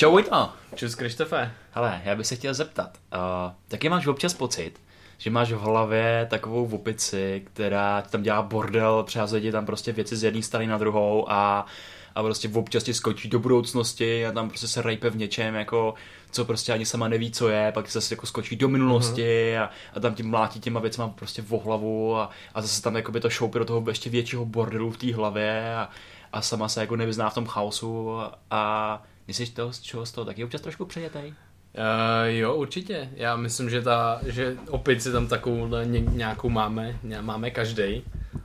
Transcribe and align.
Čau 0.00 0.10
Vojta. 0.10 0.54
Čus 0.74 0.94
Krištofe. 0.94 1.52
Hele, 1.70 2.00
já 2.04 2.16
bych 2.16 2.26
se 2.26 2.36
chtěl 2.36 2.54
zeptat, 2.54 2.98
uh, 3.14 3.52
taky 3.68 3.88
máš 3.88 4.06
občas 4.06 4.34
pocit, 4.34 4.80
že 5.18 5.30
máš 5.30 5.52
v 5.52 5.58
hlavě 5.58 6.26
takovou 6.30 6.66
vopici, 6.66 7.42
která 7.44 8.00
ti 8.00 8.10
tam 8.10 8.22
dělá 8.22 8.42
bordel, 8.42 9.02
přehazuje 9.02 9.42
ti 9.42 9.52
tam 9.52 9.66
prostě 9.66 9.92
věci 9.92 10.16
z 10.16 10.24
jedné 10.24 10.42
strany 10.42 10.66
na 10.66 10.78
druhou 10.78 11.30
a, 11.30 11.66
a 12.14 12.22
prostě 12.22 12.50
občas 12.54 12.82
ti 12.82 12.94
skočí 12.94 13.28
do 13.28 13.38
budoucnosti 13.38 14.26
a 14.26 14.32
tam 14.32 14.48
prostě 14.48 14.68
se 14.68 14.82
rejpe 14.82 15.10
v 15.10 15.16
něčem, 15.16 15.54
jako 15.54 15.94
co 16.30 16.44
prostě 16.44 16.72
ani 16.72 16.86
sama 16.86 17.08
neví, 17.08 17.30
co 17.30 17.48
je, 17.48 17.72
pak 17.72 17.90
zase 17.90 18.14
jako 18.14 18.26
skočí 18.26 18.56
do 18.56 18.68
minulosti 18.68 19.52
mm-hmm. 19.54 19.62
a, 19.62 19.70
a 19.96 20.00
tam 20.00 20.14
tím 20.14 20.30
mlátí 20.30 20.60
těma 20.60 20.80
věcma 20.80 21.08
prostě 21.08 21.42
v 21.42 21.50
hlavu 21.50 22.16
a, 22.16 22.30
a 22.54 22.62
zase 22.62 22.82
tam 22.82 22.96
jako 22.96 23.12
by 23.12 23.20
to 23.20 23.30
šoupí 23.30 23.58
do 23.58 23.64
toho 23.64 23.84
ještě 23.88 24.10
většího 24.10 24.44
bordelu 24.44 24.90
v 24.90 24.96
té 24.96 25.14
hlavě 25.14 25.74
a, 25.74 25.88
a 26.32 26.42
sama 26.42 26.68
se 26.68 26.80
jako 26.80 26.96
nevyzná 26.96 27.30
v 27.30 27.34
tom 27.34 27.46
chaosu 27.46 28.18
a 28.50 29.02
myslíš 29.30 29.50
to, 29.50 29.72
z 29.72 29.80
čeho 29.80 30.06
z 30.06 30.12
toho 30.12 30.24
taky 30.24 30.44
občas 30.44 30.60
trošku 30.60 30.84
přejetej? 30.84 31.28
Uh, 31.30 32.26
jo, 32.26 32.54
určitě. 32.54 33.10
Já 33.14 33.36
myslím, 33.36 33.70
že, 33.70 33.82
ta, 33.82 34.20
že 34.26 34.56
opici 34.68 35.12
tam 35.12 35.28
takovou 35.28 35.68
nějakou 36.00 36.48
máme, 36.48 36.98
máme 37.20 37.50
každý 37.50 38.02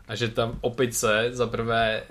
a 0.08 0.16
že 0.16 0.28
tam 0.30 0.60
opice 0.62 1.30
za 1.32 1.48
prvé 1.48 2.04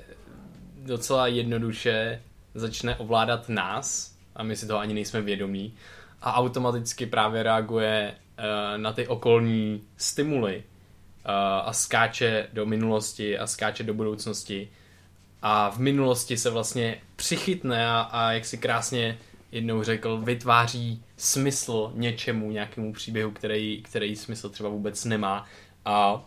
docela 0.83 1.27
jednoduše 1.27 2.23
začne 2.55 2.97
ovládat 2.97 3.48
nás 3.48 4.16
a 4.37 4.42
my 4.42 4.56
si 4.56 4.66
toho 4.66 4.78
ani 4.78 4.95
nejsme 4.95 5.22
vědomí 5.22 5.75
a 6.22 6.34
automaticky 6.34 7.06
právě 7.06 7.42
reaguje 7.42 8.14
uh, 8.14 8.78
na 8.78 8.92
ty 8.92 9.06
okolní 9.06 9.83
stimuly 9.97 10.56
uh, 10.56 11.33
a 11.64 11.72
skáče 11.72 12.48
do 12.52 12.66
minulosti 12.66 13.38
a 13.38 13.47
skáče 13.47 13.83
do 13.83 13.95
budoucnosti 13.95 14.69
a 15.47 15.71
v 15.71 15.79
minulosti 15.79 16.37
se 16.37 16.51
vlastně 16.51 17.01
přichytne 17.16 17.91
a, 17.91 18.01
a 18.01 18.33
jak 18.33 18.45
si 18.45 18.59
krásně 18.59 19.19
jednou 19.53 19.83
řekl, 19.83 20.19
vytváří 20.19 21.03
smysl 21.17 21.93
něčemu, 21.95 22.51
nějakému 22.51 22.93
příběhu, 22.93 23.31
který, 23.31 23.83
který 23.83 24.17
smysl 24.17 24.48
třeba 24.48 24.69
vůbec 24.69 25.05
nemá. 25.05 25.47
A 25.84 26.27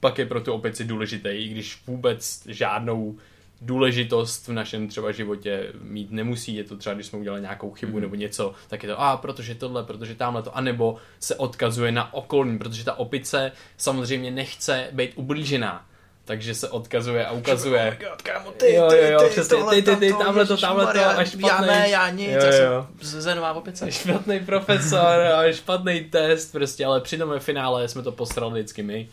pak 0.00 0.18
je 0.18 0.26
pro 0.26 0.40
tu 0.40 0.52
opici 0.52 0.84
důležitý, 0.84 1.28
i 1.28 1.48
když 1.48 1.82
vůbec 1.86 2.42
žádnou 2.46 3.18
důležitost 3.60 4.48
v 4.48 4.52
našem 4.52 4.88
třeba 4.88 5.12
životě 5.12 5.72
mít 5.80 6.10
nemusí, 6.10 6.54
je 6.54 6.64
to 6.64 6.76
třeba, 6.76 6.94
když 6.94 7.06
jsme 7.06 7.18
udělali 7.18 7.42
nějakou 7.42 7.70
chybu 7.70 7.96
mm. 7.96 8.00
nebo 8.00 8.14
něco, 8.14 8.54
tak 8.68 8.82
je 8.82 8.88
to, 8.88 9.00
a 9.00 9.16
protože 9.16 9.54
tohle, 9.54 9.84
protože 9.84 10.14
tamhle 10.14 10.42
to, 10.42 10.56
anebo 10.56 10.96
se 11.20 11.34
odkazuje 11.34 11.92
na 11.92 12.14
okolní, 12.14 12.58
protože 12.58 12.84
ta 12.84 12.98
opice 12.98 13.52
samozřejmě 13.76 14.30
nechce 14.30 14.88
být 14.92 15.12
ublížená 15.14 15.86
takže 16.26 16.54
se 16.54 16.68
odkazuje 16.68 17.26
a 17.26 17.32
ukazuje. 17.32 17.98
Oh 18.00 18.08
God, 18.08 18.22
kámo, 18.22 18.50
ty, 18.50 18.74
jo, 18.74 18.88
jo, 18.92 19.12
jo, 19.12 19.20
ty, 19.20 19.28
přesně, 19.28 19.58
ty, 19.70 19.82
ty, 19.82 19.96
ty, 19.96 20.12
tamhle 20.12 20.46
to, 20.46 20.56
tamhle 20.56 20.92
to, 20.92 21.00
a 21.00 21.24
špatný. 21.24 21.48
Já 21.48 21.60
ne, 21.60 21.88
já 21.88 22.10
nic, 22.10 22.30
jo, 22.30 22.64
jo. 22.64 22.86
já 22.98 23.08
jsem 23.08 23.20
zenová 23.20 23.52
opice. 23.52 23.92
Špatný 23.92 24.40
profesor 24.40 25.20
a 25.20 25.52
špatný 25.52 26.00
test, 26.00 26.52
prostě, 26.52 26.86
ale 26.86 27.00
při 27.00 27.18
tom 27.18 27.38
finále 27.38 27.88
jsme 27.88 28.02
to 28.02 28.12
posrali 28.12 28.52
vždycky 28.52 28.82
my. 28.82 29.08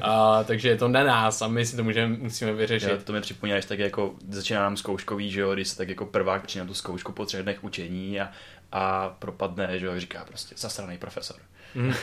A, 0.00 0.44
takže 0.44 0.68
je 0.68 0.76
to 0.76 0.88
na 0.88 1.04
nás 1.04 1.42
a 1.42 1.48
my 1.48 1.66
si 1.66 1.76
to 1.76 1.84
můžeme, 1.84 2.16
musíme 2.16 2.52
vyřešit. 2.52 2.90
Jo, 2.90 2.98
to 3.04 3.12
mi 3.12 3.20
připomíná, 3.20 3.56
tak 3.68 3.78
jako 3.78 4.14
začíná 4.30 4.60
nám 4.60 4.76
zkouškový, 4.76 5.30
že 5.30 5.40
jo, 5.40 5.54
když 5.54 5.68
se 5.68 5.76
tak 5.76 5.88
jako 5.88 6.06
prvák 6.06 6.42
přijde 6.46 6.64
na 6.64 6.68
tu 6.68 6.74
zkoušku 6.74 7.12
po 7.12 7.26
třech 7.26 7.42
dnech 7.42 7.64
učení 7.64 8.20
a, 8.20 8.30
a 8.72 9.14
propadne, 9.18 9.78
že 9.78 9.86
jo, 9.86 10.00
říká 10.00 10.24
prostě 10.28 10.54
zasraný 10.58 10.98
profesor. 10.98 11.36
Mm. 11.74 11.94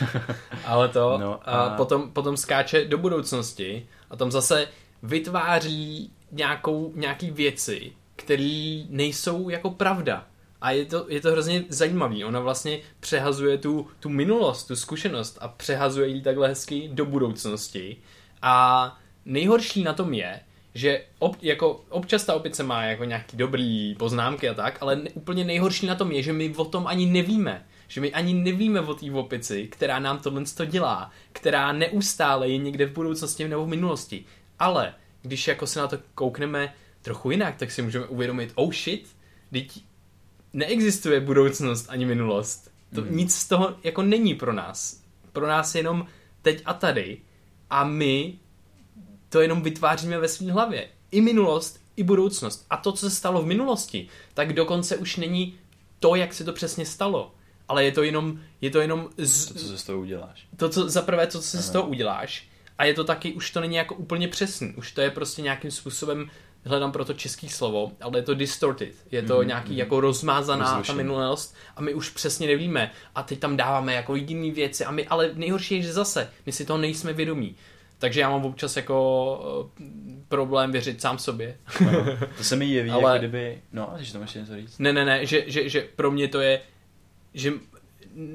Ale 0.64 0.88
to 0.88 1.18
no, 1.18 1.40
a... 1.44 1.50
a 1.50 1.76
potom, 1.76 2.10
potom 2.10 2.36
skáče 2.36 2.84
do 2.84 2.98
budoucnosti 2.98 3.86
a 4.12 4.16
tam 4.16 4.30
zase 4.30 4.68
vytváří 5.02 6.10
nějakou, 6.32 6.92
nějaký 6.94 7.30
věci, 7.30 7.92
které 8.16 8.82
nejsou 8.88 9.48
jako 9.48 9.70
pravda. 9.70 10.26
A 10.60 10.70
je 10.70 10.84
to, 10.84 11.06
je 11.08 11.20
to 11.20 11.30
hrozně 11.30 11.64
zajímavý. 11.68 12.24
Ona 12.24 12.40
vlastně 12.40 12.78
přehazuje 13.00 13.58
tu, 13.58 13.86
tu 14.00 14.08
minulost, 14.08 14.64
tu 14.64 14.76
zkušenost 14.76 15.38
a 15.40 15.48
přehazuje 15.48 16.08
ji 16.08 16.22
takhle 16.22 16.48
hezky 16.48 16.90
do 16.92 17.04
budoucnosti. 17.04 17.96
A 18.42 18.98
nejhorší 19.24 19.82
na 19.82 19.92
tom 19.92 20.14
je, 20.14 20.40
že 20.74 21.04
ob, 21.18 21.36
jako 21.42 21.84
občas 21.88 22.24
ta 22.24 22.34
opice 22.34 22.62
má 22.62 22.84
jako 22.84 23.04
nějaký 23.04 23.36
dobrý 23.36 23.94
poznámky 23.94 24.48
a 24.48 24.54
tak, 24.54 24.78
ale 24.80 24.96
ne, 24.96 25.10
úplně 25.14 25.44
nejhorší 25.44 25.86
na 25.86 25.94
tom 25.94 26.12
je, 26.12 26.22
že 26.22 26.32
my 26.32 26.54
o 26.56 26.64
tom 26.64 26.86
ani 26.86 27.06
nevíme 27.06 27.66
že 27.92 28.00
my 28.00 28.12
ani 28.12 28.34
nevíme 28.34 28.80
o 28.80 28.94
té 28.94 29.12
opici, 29.12 29.68
která 29.68 29.98
nám 29.98 30.18
tohle 30.18 30.44
to 30.56 30.64
dělá, 30.64 31.10
která 31.32 31.72
neustále 31.72 32.48
je 32.48 32.58
někde 32.58 32.86
v 32.86 32.92
budoucnosti 32.92 33.48
nebo 33.48 33.64
v 33.64 33.68
minulosti. 33.68 34.24
Ale 34.58 34.94
když 35.22 35.48
jako 35.48 35.66
se 35.66 35.80
na 35.80 35.86
to 35.86 35.98
koukneme 36.14 36.74
trochu 37.02 37.30
jinak, 37.30 37.56
tak 37.56 37.70
si 37.70 37.82
můžeme 37.82 38.06
uvědomit, 38.06 38.52
oh 38.54 38.72
shit, 38.72 39.16
teď 39.50 39.84
neexistuje 40.52 41.20
budoucnost 41.20 41.86
ani 41.88 42.04
minulost. 42.04 42.70
To 42.94 43.00
mm. 43.00 43.16
nic 43.16 43.34
z 43.34 43.48
toho 43.48 43.76
jako 43.84 44.02
není 44.02 44.34
pro 44.34 44.52
nás. 44.52 45.02
Pro 45.32 45.46
nás 45.46 45.74
je 45.74 45.78
jenom 45.78 46.06
teď 46.42 46.62
a 46.64 46.74
tady 46.74 47.18
a 47.70 47.84
my 47.84 48.38
to 49.28 49.40
jenom 49.40 49.62
vytváříme 49.62 50.18
ve 50.18 50.28
své 50.28 50.52
hlavě. 50.52 50.88
I 51.10 51.20
minulost, 51.20 51.80
i 51.96 52.02
budoucnost. 52.02 52.66
A 52.70 52.76
to, 52.76 52.92
co 52.92 53.10
se 53.10 53.16
stalo 53.16 53.42
v 53.42 53.46
minulosti, 53.46 54.08
tak 54.34 54.52
dokonce 54.52 54.96
už 54.96 55.16
není 55.16 55.54
to, 56.00 56.14
jak 56.14 56.34
se 56.34 56.44
to 56.44 56.52
přesně 56.52 56.86
stalo 56.86 57.34
ale 57.68 57.84
je 57.84 57.92
to 57.92 58.02
jenom, 58.02 58.38
je 58.60 58.70
to 58.70 58.80
jenom 58.80 59.08
z... 59.18 59.46
To, 59.46 59.54
co 59.54 59.66
se 59.66 59.78
z 59.78 59.84
toho 59.84 60.00
uděláš. 60.00 60.46
To, 60.56 60.68
co, 60.68 60.88
za 60.88 61.02
prvé, 61.02 61.26
to, 61.26 61.38
co 61.38 61.48
se 61.48 61.56
Aha. 61.56 61.66
z 61.66 61.70
toho 61.70 61.86
uděláš, 61.86 62.48
a 62.78 62.84
je 62.84 62.94
to 62.94 63.04
taky, 63.04 63.32
už 63.32 63.50
to 63.50 63.60
není 63.60 63.76
jako 63.76 63.94
úplně 63.94 64.28
přesný, 64.28 64.74
už 64.76 64.92
to 64.92 65.00
je 65.00 65.10
prostě 65.10 65.42
nějakým 65.42 65.70
způsobem, 65.70 66.30
hledám 66.64 66.92
pro 66.92 67.04
to 67.04 67.14
český 67.14 67.48
slovo, 67.48 67.92
ale 68.00 68.18
je 68.18 68.22
to 68.22 68.34
distorted, 68.34 68.94
je 69.10 69.22
to 69.22 69.40
mm, 69.40 69.46
nějaký 69.46 69.72
mm. 69.72 69.78
jako 69.78 70.00
rozmázaná 70.00 70.64
Rozrušení. 70.64 70.98
ta 70.98 71.02
minulost 71.02 71.56
a 71.76 71.80
my 71.80 71.94
už 71.94 72.10
přesně 72.10 72.46
nevíme 72.46 72.90
a 73.14 73.22
teď 73.22 73.38
tam 73.38 73.56
dáváme 73.56 73.94
jako 73.94 74.14
jiný 74.16 74.50
věci 74.50 74.84
a 74.84 74.90
my, 74.90 75.06
ale 75.06 75.30
nejhorší 75.34 75.74
je, 75.74 75.82
že 75.82 75.92
zase, 75.92 76.30
my 76.46 76.52
si 76.52 76.64
toho 76.64 76.78
nejsme 76.78 77.12
vědomí. 77.12 77.56
Takže 77.98 78.20
já 78.20 78.30
mám 78.30 78.44
občas 78.44 78.76
jako 78.76 79.70
uh, 79.78 79.84
problém 80.28 80.72
věřit 80.72 81.00
sám 81.00 81.18
sobě. 81.18 81.56
No, 81.80 82.04
to 82.36 82.44
se 82.44 82.56
mi 82.56 82.66
jeví, 82.66 82.90
ale... 82.90 83.02
jako 83.02 83.18
kdyby... 83.18 83.62
No, 83.72 83.94
že 83.98 84.12
to 84.12 84.18
máš 84.18 84.34
něco 84.34 84.56
říct. 84.56 84.78
Ne, 84.78 84.92
ne, 84.92 85.04
ne, 85.04 85.26
že, 85.26 85.44
že, 85.46 85.68
že 85.68 85.88
pro 85.96 86.10
mě 86.10 86.28
to 86.28 86.40
je 86.40 86.60
že 87.34 87.52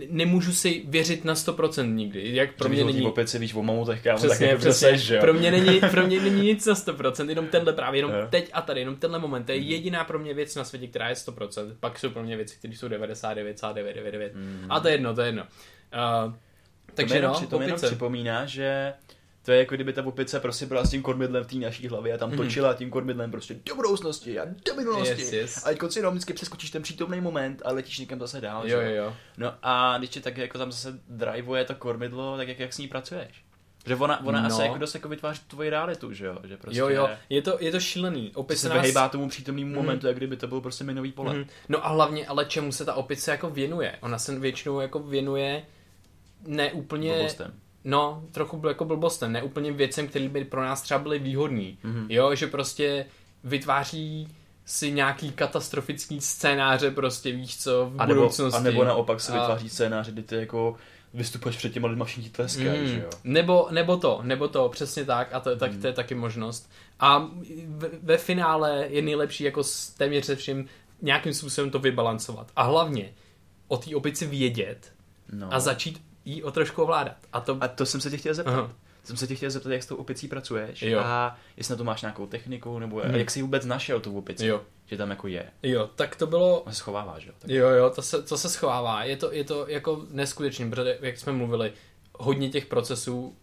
nemůžu 0.09 0.53
si 0.53 0.83
věřit 0.87 1.25
na 1.25 1.33
100% 1.33 1.93
nikdy. 1.93 2.35
Jak 2.35 2.55
pro 2.55 2.69
mě 2.69 2.83
není... 2.83 3.05
opět 3.05 3.29
si 3.29 3.39
víš 3.39 3.53
o 3.53 3.63
mamutech, 3.63 4.03
kámo, 4.03 4.17
přesně, 4.17 4.47
tak 4.47 4.57
přesně. 4.57 4.89
Seš, 4.89 5.01
že 5.01 5.15
jo? 5.15 5.21
Pro 5.21 5.33
mě, 5.33 5.51
není, 5.51 5.79
pro 5.91 6.07
mě 6.07 6.21
není 6.21 6.41
nic 6.41 6.65
na 6.65 6.73
100%, 6.73 7.29
jenom 7.29 7.47
tenhle 7.47 7.73
právě, 7.73 7.97
jenom 7.99 8.11
yeah. 8.11 8.29
teď 8.29 8.49
a 8.53 8.61
tady, 8.61 8.79
jenom 8.79 8.95
tenhle 8.95 9.19
moment. 9.19 9.43
To 9.43 9.51
je 9.51 9.59
hmm. 9.59 9.69
jediná 9.69 10.03
pro 10.03 10.19
mě 10.19 10.33
věc 10.33 10.55
na 10.55 10.63
světě, 10.63 10.87
která 10.87 11.09
je 11.09 11.15
100%. 11.15 11.75
Pak 11.79 11.99
jsou 11.99 12.09
pro 12.09 12.23
mě 12.23 12.35
věci, 12.35 12.55
které 12.57 12.73
jsou 12.73 12.87
99,999. 12.87 14.35
Mm. 14.35 14.65
A 14.69 14.79
to 14.79 14.87
je 14.87 14.93
jedno, 14.93 15.15
to 15.15 15.21
je 15.21 15.27
jedno. 15.27 15.43
Uh, 15.43 16.33
takže 16.93 17.21
to 17.21 17.27
no, 17.27 17.47
to 17.47 17.61
jenom 17.61 17.77
připomíná, 17.77 18.45
že 18.45 18.93
to 19.47 19.51
je 19.51 19.59
jako 19.59 19.75
kdyby 19.75 19.93
ta 19.93 20.05
opice 20.05 20.39
prostě 20.39 20.65
byla 20.65 20.85
s 20.85 20.89
tím 20.89 21.01
kormidlem 21.01 21.43
v 21.43 21.47
té 21.47 21.55
naší 21.55 21.87
hlavě 21.87 22.13
a 22.13 22.17
tam 22.17 22.31
mm-hmm. 22.31 22.37
točila 22.37 22.73
tím 22.73 22.89
kormidlem 22.89 23.31
prostě 23.31 23.55
do 23.65 23.75
budoucnosti 23.75 24.39
a 24.39 24.45
do 24.45 24.75
minulosti. 24.75 25.21
Yes, 25.21 25.33
yes. 25.33 25.65
A 25.65 25.69
teď 25.69 25.91
si 25.91 25.99
jenom 25.99 26.13
vždycky 26.13 26.33
přeskočíš 26.33 26.71
ten 26.71 26.81
přítomný 26.81 27.21
moment 27.21 27.61
a 27.65 27.71
letíš 27.71 27.99
někam 27.99 28.19
zase 28.19 28.41
dál. 28.41 28.69
Jo, 28.69 28.81
jo, 28.81 28.89
jo. 28.89 29.15
No 29.37 29.53
a 29.63 29.97
když 29.97 30.09
ti 30.09 30.21
tak 30.21 30.37
jako 30.37 30.57
tam 30.57 30.71
zase 30.71 30.99
drivuje 31.09 31.65
to 31.65 31.75
kormidlo, 31.75 32.37
tak 32.37 32.47
jak, 32.47 32.59
jak 32.59 32.73
s 32.73 32.77
ní 32.77 32.87
pracuješ? 32.87 33.43
Že 33.85 33.95
ona, 33.95 34.25
ona 34.25 34.41
no. 34.41 34.47
asi 34.47 34.61
jako 34.61 34.77
dost 34.77 34.93
jako 34.93 35.09
vytváří 35.09 35.41
tvoji 35.47 35.69
realitu, 35.69 36.13
že 36.13 36.25
jo? 36.25 36.37
Že 36.43 36.57
prostě 36.57 36.79
jo, 36.79 36.89
jo, 36.89 37.09
je 37.29 37.41
to, 37.41 37.57
je 37.59 37.71
to 37.71 37.79
šílený. 37.79 38.31
Opice 38.35 38.61
se 38.61 38.69
nás... 38.69 38.77
vyhejbá 38.77 39.09
tomu 39.09 39.29
přítomnému 39.29 39.69
mm. 39.69 39.75
momentu, 39.75 40.07
jak 40.07 40.17
kdyby 40.17 40.37
to 40.37 40.47
byl 40.47 40.61
prostě 40.61 40.83
minový 40.83 41.11
pole. 41.11 41.33
Mm. 41.33 41.45
No 41.69 41.85
a 41.85 41.89
hlavně, 41.89 42.27
ale 42.27 42.45
čemu 42.45 42.71
se 42.71 42.85
ta 42.85 42.93
opice 42.93 43.31
jako 43.31 43.49
věnuje? 43.49 43.95
Ona 44.01 44.17
se 44.17 44.39
většinou 44.39 44.79
jako 44.79 44.99
věnuje 44.99 45.63
ne 46.47 46.71
úplně... 46.71 47.13
Blbostem 47.13 47.53
No, 47.83 48.23
trochu 48.31 48.61
jako 48.67 48.85
blbostem, 48.85 49.31
ne 49.31 49.43
úplně 49.43 49.71
věcem, 49.71 50.07
které 50.07 50.29
by 50.29 50.45
pro 50.45 50.61
nás 50.61 50.81
třeba 50.81 50.99
byly 50.99 51.19
výhodný. 51.19 51.77
Mm-hmm. 51.83 52.05
Jo, 52.09 52.35
že 52.35 52.47
prostě 52.47 53.05
vytváří 53.43 54.27
si 54.65 54.91
nějaký 54.91 55.31
katastrofický 55.31 56.21
scénáře, 56.21 56.91
prostě 56.91 57.31
víš 57.31 57.57
co, 57.57 57.85
v 57.85 58.01
a 58.01 58.05
nebo, 58.05 58.19
budoucnosti. 58.19 58.59
A 58.59 58.63
nebo 58.63 58.83
naopak 58.83 59.21
se 59.21 59.31
vytváří 59.31 59.69
scénáře, 59.69 60.11
kdy 60.11 60.23
ty 60.23 60.35
jako 60.35 60.75
vystupuješ 61.13 61.57
před 61.57 61.73
těma 61.73 61.87
lidma, 61.87 62.05
všichni 62.05 62.23
ti 62.23 62.29
tleskají, 62.29 62.81
mm. 62.81 62.87
že 62.87 62.99
jo? 62.99 63.09
Nebo, 63.23 63.67
nebo 63.71 63.97
to, 63.97 64.19
nebo 64.23 64.47
to, 64.47 64.69
přesně 64.69 65.05
tak, 65.05 65.33
a 65.33 65.39
to, 65.39 65.55
tak, 65.55 65.73
mm. 65.73 65.81
to 65.81 65.87
je 65.87 65.93
taky 65.93 66.15
možnost. 66.15 66.69
A 66.99 67.29
ve, 67.67 67.89
ve 68.03 68.17
finále 68.17 68.85
je 68.89 69.01
nejlepší 69.01 69.43
jako 69.43 69.63
s 69.63 69.89
téměř 69.89 70.25
se 70.25 70.35
vším 70.35 70.67
nějakým 71.01 71.33
způsobem 71.33 71.71
to 71.71 71.79
vybalancovat. 71.79 72.51
A 72.55 72.63
hlavně 72.63 73.13
o 73.67 73.77
té 73.77 73.95
opici 73.95 74.27
vědět 74.27 74.93
no. 75.31 75.53
a 75.53 75.59
začít 75.59 76.01
jí 76.27 76.43
o 76.43 76.51
trošku 76.51 76.83
ovládat. 76.83 77.15
A 77.33 77.41
to, 77.41 77.57
a 77.61 77.67
to 77.67 77.85
jsem 77.85 78.01
se 78.01 78.09
tě 78.09 78.17
chtěl 78.17 78.33
zeptat. 78.33 78.65
Uh-huh. 78.65 78.71
Jsem 79.03 79.17
se 79.17 79.27
tě 79.27 79.35
chtěl 79.35 79.49
zeptat, 79.49 79.69
jak 79.69 79.83
s 79.83 79.85
tou 79.85 79.95
opicí 79.95 80.27
pracuješ 80.27 80.81
jo. 80.81 80.99
a 80.99 81.37
jestli 81.57 81.71
na 81.71 81.77
to 81.77 81.83
máš 81.83 82.01
nějakou 82.01 82.25
techniku, 82.25 82.79
nebo 82.79 82.99
hmm. 82.99 83.15
jak 83.15 83.31
jsi 83.31 83.41
vůbec 83.41 83.65
našel 83.65 83.99
tu 83.99 84.17
opici, 84.17 84.47
jo. 84.47 84.61
že 84.85 84.97
tam 84.97 85.09
jako 85.09 85.27
je. 85.27 85.45
Jo, 85.63 85.89
tak 85.95 86.15
to 86.15 86.27
bylo... 86.27 86.61
On 86.61 86.71
se 86.71 86.77
schovává, 86.77 87.19
že 87.19 87.27
jo? 87.27 87.33
Tak... 87.39 87.51
Jo, 87.51 87.69
jo, 87.69 87.89
to 87.89 88.01
se, 88.01 88.21
to 88.21 88.37
se 88.37 88.49
schovává. 88.49 89.03
Je 89.03 89.17
to, 89.17 89.31
je 89.31 89.43
to 89.43 89.67
jako 89.67 90.05
neskutečný, 90.09 90.69
protože 90.69 90.97
jak 91.01 91.17
jsme 91.17 91.33
mluvili, 91.33 91.73
hodně 92.13 92.49
těch 92.49 92.65
procesů 92.65 93.35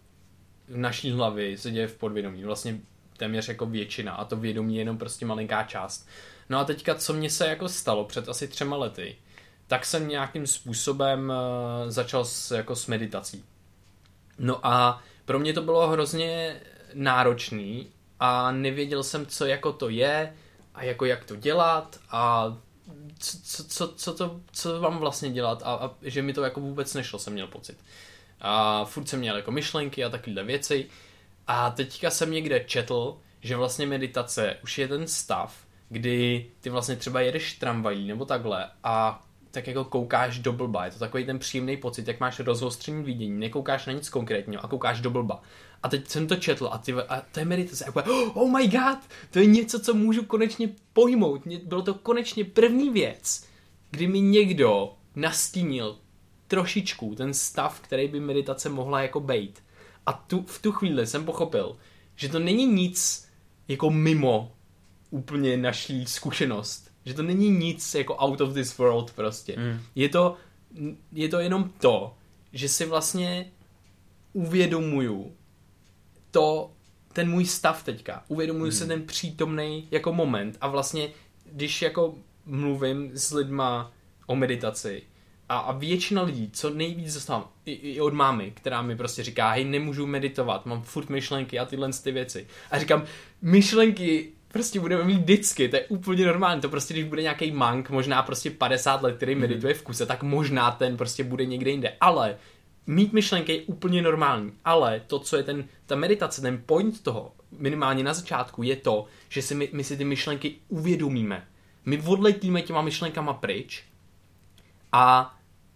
v 0.67 0.77
naší 0.77 1.11
hlavě 1.11 1.57
se 1.57 1.71
děje 1.71 1.87
v 1.87 1.97
podvědomí. 1.97 2.43
Vlastně 2.43 2.79
téměř 3.17 3.47
jako 3.47 3.65
většina 3.65 4.13
a 4.13 4.25
to 4.25 4.35
vědomí 4.35 4.75
je 4.75 4.81
jenom 4.81 4.97
prostě 4.97 5.25
malinká 5.25 5.63
část. 5.63 6.07
No 6.49 6.59
a 6.59 6.65
teďka, 6.65 6.95
co 6.95 7.13
mě 7.13 7.29
se 7.29 7.47
jako 7.47 7.69
stalo 7.69 8.05
před 8.05 8.29
asi 8.29 8.47
třema 8.47 8.77
lety, 8.77 9.15
tak 9.67 9.85
jsem 9.85 10.07
nějakým 10.07 10.47
způsobem 10.47 11.29
uh, 11.29 11.91
začal 11.91 12.25
s, 12.25 12.51
jako 12.51 12.75
s 12.75 12.87
meditací. 12.87 13.43
No 14.39 14.67
a 14.67 15.03
pro 15.25 15.39
mě 15.39 15.53
to 15.53 15.61
bylo 15.61 15.87
hrozně 15.87 16.61
náročný 16.93 17.87
a 18.19 18.51
nevěděl 18.51 19.03
jsem, 19.03 19.25
co 19.25 19.45
jako 19.45 19.73
to 19.73 19.89
je 19.89 20.33
a 20.75 20.83
jako 20.83 21.05
jak 21.05 21.25
to 21.25 21.35
dělat 21.35 21.99
a 22.11 22.53
co, 23.19 23.37
co, 23.43 23.63
co, 23.63 23.93
co, 23.95 24.13
to, 24.13 24.39
co 24.51 24.79
vám 24.79 24.97
vlastně 24.97 25.31
dělat 25.31 25.61
a, 25.63 25.73
a 25.73 25.91
že 26.01 26.21
mi 26.21 26.33
to 26.33 26.43
jako 26.43 26.59
vůbec 26.59 26.93
nešlo, 26.93 27.19
jsem 27.19 27.33
měl 27.33 27.47
pocit. 27.47 27.77
A 28.41 28.85
furt 28.85 29.09
jsem 29.09 29.19
měl 29.19 29.35
jako 29.35 29.51
myšlenky 29.51 30.03
a 30.03 30.09
takovéhle 30.09 30.43
věci 30.43 30.89
a 31.47 31.69
teďka 31.69 32.09
jsem 32.09 32.31
někde 32.31 32.59
četl, 32.59 33.17
že 33.41 33.55
vlastně 33.55 33.87
meditace 33.87 34.57
už 34.63 34.77
je 34.77 34.87
ten 34.87 35.07
stav, 35.07 35.57
kdy 35.89 36.45
ty 36.61 36.69
vlastně 36.69 36.95
třeba 36.95 37.21
jedeš 37.21 37.53
tramvají 37.53 38.07
nebo 38.07 38.25
takhle 38.25 38.69
a 38.83 39.24
tak 39.55 39.67
jako 39.67 39.83
koukáš 39.83 40.39
do 40.39 40.53
blba. 40.53 40.85
Je 40.85 40.91
to 40.91 40.99
takový 40.99 41.25
ten 41.25 41.39
příjemný 41.39 41.77
pocit, 41.77 42.07
jak 42.07 42.19
máš 42.19 42.39
rozostřený 42.39 43.03
vidění, 43.03 43.39
nekoukáš 43.39 43.85
na 43.85 43.93
nic 43.93 44.09
konkrétního 44.09 44.65
a 44.65 44.67
koukáš 44.67 45.01
do 45.01 45.09
blba. 45.09 45.41
A 45.83 45.89
teď 45.89 46.07
jsem 46.07 46.27
to 46.27 46.35
četl 46.35 46.69
a, 46.71 46.77
ty, 46.77 46.93
a 46.93 47.21
to 47.31 47.39
je 47.39 47.45
meditace. 47.45 47.83
Jako, 47.87 48.03
oh 48.33 48.51
my 48.51 48.67
god, 48.67 48.99
to 49.31 49.39
je 49.39 49.45
něco, 49.45 49.79
co 49.79 49.93
můžu 49.93 50.23
konečně 50.23 50.69
pojmout. 50.93 51.47
Bylo 51.63 51.81
to 51.81 51.93
konečně 51.93 52.45
první 52.45 52.89
věc, 52.89 53.47
kdy 53.91 54.07
mi 54.07 54.21
někdo 54.21 54.93
nastínil 55.15 55.97
trošičku 56.47 57.15
ten 57.15 57.33
stav, 57.33 57.79
který 57.79 58.07
by 58.07 58.19
meditace 58.19 58.69
mohla 58.69 59.01
jako 59.01 59.19
bejt. 59.19 59.63
A 60.05 60.13
tu, 60.13 60.41
v 60.47 60.61
tu 60.61 60.71
chvíli 60.71 61.07
jsem 61.07 61.25
pochopil, 61.25 61.77
že 62.15 62.29
to 62.29 62.39
není 62.39 62.65
nic 62.65 63.29
jako 63.67 63.89
mimo 63.89 64.51
úplně 65.09 65.57
naší 65.57 66.05
zkušenost. 66.05 66.94
Že 67.05 67.13
to 67.13 67.23
není 67.23 67.49
nic 67.49 67.95
jako 67.95 68.15
out 68.15 68.41
of 68.41 68.53
this 68.53 68.77
world 68.77 69.11
prostě. 69.11 69.55
Mm. 69.59 69.79
Je, 69.95 70.09
to, 70.09 70.35
je 71.11 71.29
to 71.29 71.39
jenom 71.39 71.71
to, 71.79 72.15
že 72.53 72.69
si 72.69 72.85
vlastně 72.85 73.51
uvědomuju 74.33 75.35
to, 76.31 76.71
ten 77.13 77.29
můj 77.29 77.45
stav 77.45 77.83
teďka. 77.83 78.23
Uvědomuju 78.27 78.65
mm. 78.65 78.71
se 78.71 78.87
ten 78.87 79.03
přítomný 79.03 79.87
jako 79.91 80.13
moment 80.13 80.57
a 80.61 80.67
vlastně, 80.67 81.09
když 81.51 81.81
jako 81.81 82.15
mluvím 82.45 83.11
s 83.13 83.31
lidma 83.31 83.91
o 84.27 84.35
meditaci, 84.35 85.03
a, 85.49 85.57
a 85.57 85.71
většina 85.71 86.21
lidí, 86.21 86.49
co 86.53 86.69
nejvíc 86.69 87.13
dostávám, 87.13 87.47
i, 87.65 87.71
i 87.71 88.01
od 88.01 88.13
mámy, 88.13 88.51
která 88.55 88.81
mi 88.81 88.95
prostě 88.95 89.23
říká, 89.23 89.51
hej, 89.51 89.65
nemůžu 89.65 90.05
meditovat, 90.05 90.65
mám 90.65 90.83
furt 90.83 91.09
myšlenky 91.09 91.59
a 91.59 91.65
tyhle 91.65 91.89
ty 92.03 92.11
věci. 92.11 92.47
A 92.71 92.79
říkám, 92.79 93.05
myšlenky 93.41 94.31
prostě 94.55 94.79
budeme 94.79 95.03
mít 95.03 95.17
vždycky, 95.17 95.69
to 95.69 95.75
je 95.75 95.85
úplně 95.85 96.25
normální, 96.25 96.61
to 96.61 96.69
prostě, 96.69 96.93
když 96.93 97.05
bude 97.05 97.21
nějaký 97.21 97.51
mank, 97.51 97.89
možná 97.89 98.23
prostě 98.23 98.51
50 98.51 99.01
let, 99.01 99.15
který 99.15 99.35
mhm. 99.35 99.41
medituje 99.41 99.73
v 99.73 99.83
kuse, 99.83 100.05
tak 100.05 100.23
možná 100.23 100.71
ten 100.71 100.97
prostě 100.97 101.23
bude 101.23 101.45
někde 101.45 101.71
jinde, 101.71 101.93
ale 102.01 102.37
mít 102.87 103.13
myšlenky 103.13 103.53
je 103.53 103.61
úplně 103.61 104.01
normální, 104.01 104.51
ale 104.65 105.01
to, 105.07 105.19
co 105.19 105.37
je 105.37 105.43
ten, 105.43 105.65
ta 105.85 105.95
meditace, 105.95 106.41
ten 106.41 106.63
point 106.65 107.03
toho, 107.03 107.31
minimálně 107.59 108.03
na 108.03 108.13
začátku, 108.13 108.63
je 108.63 108.75
to, 108.75 109.05
že 109.29 109.41
si 109.41 109.55
my, 109.55 109.69
my 109.73 109.83
si 109.83 109.97
ty 109.97 110.03
myšlenky 110.03 110.55
uvědomíme. 110.67 111.47
My 111.85 112.01
odletíme 112.05 112.61
těma 112.61 112.81
myšlenkama 112.81 113.33
pryč 113.33 113.83
a 114.91 115.34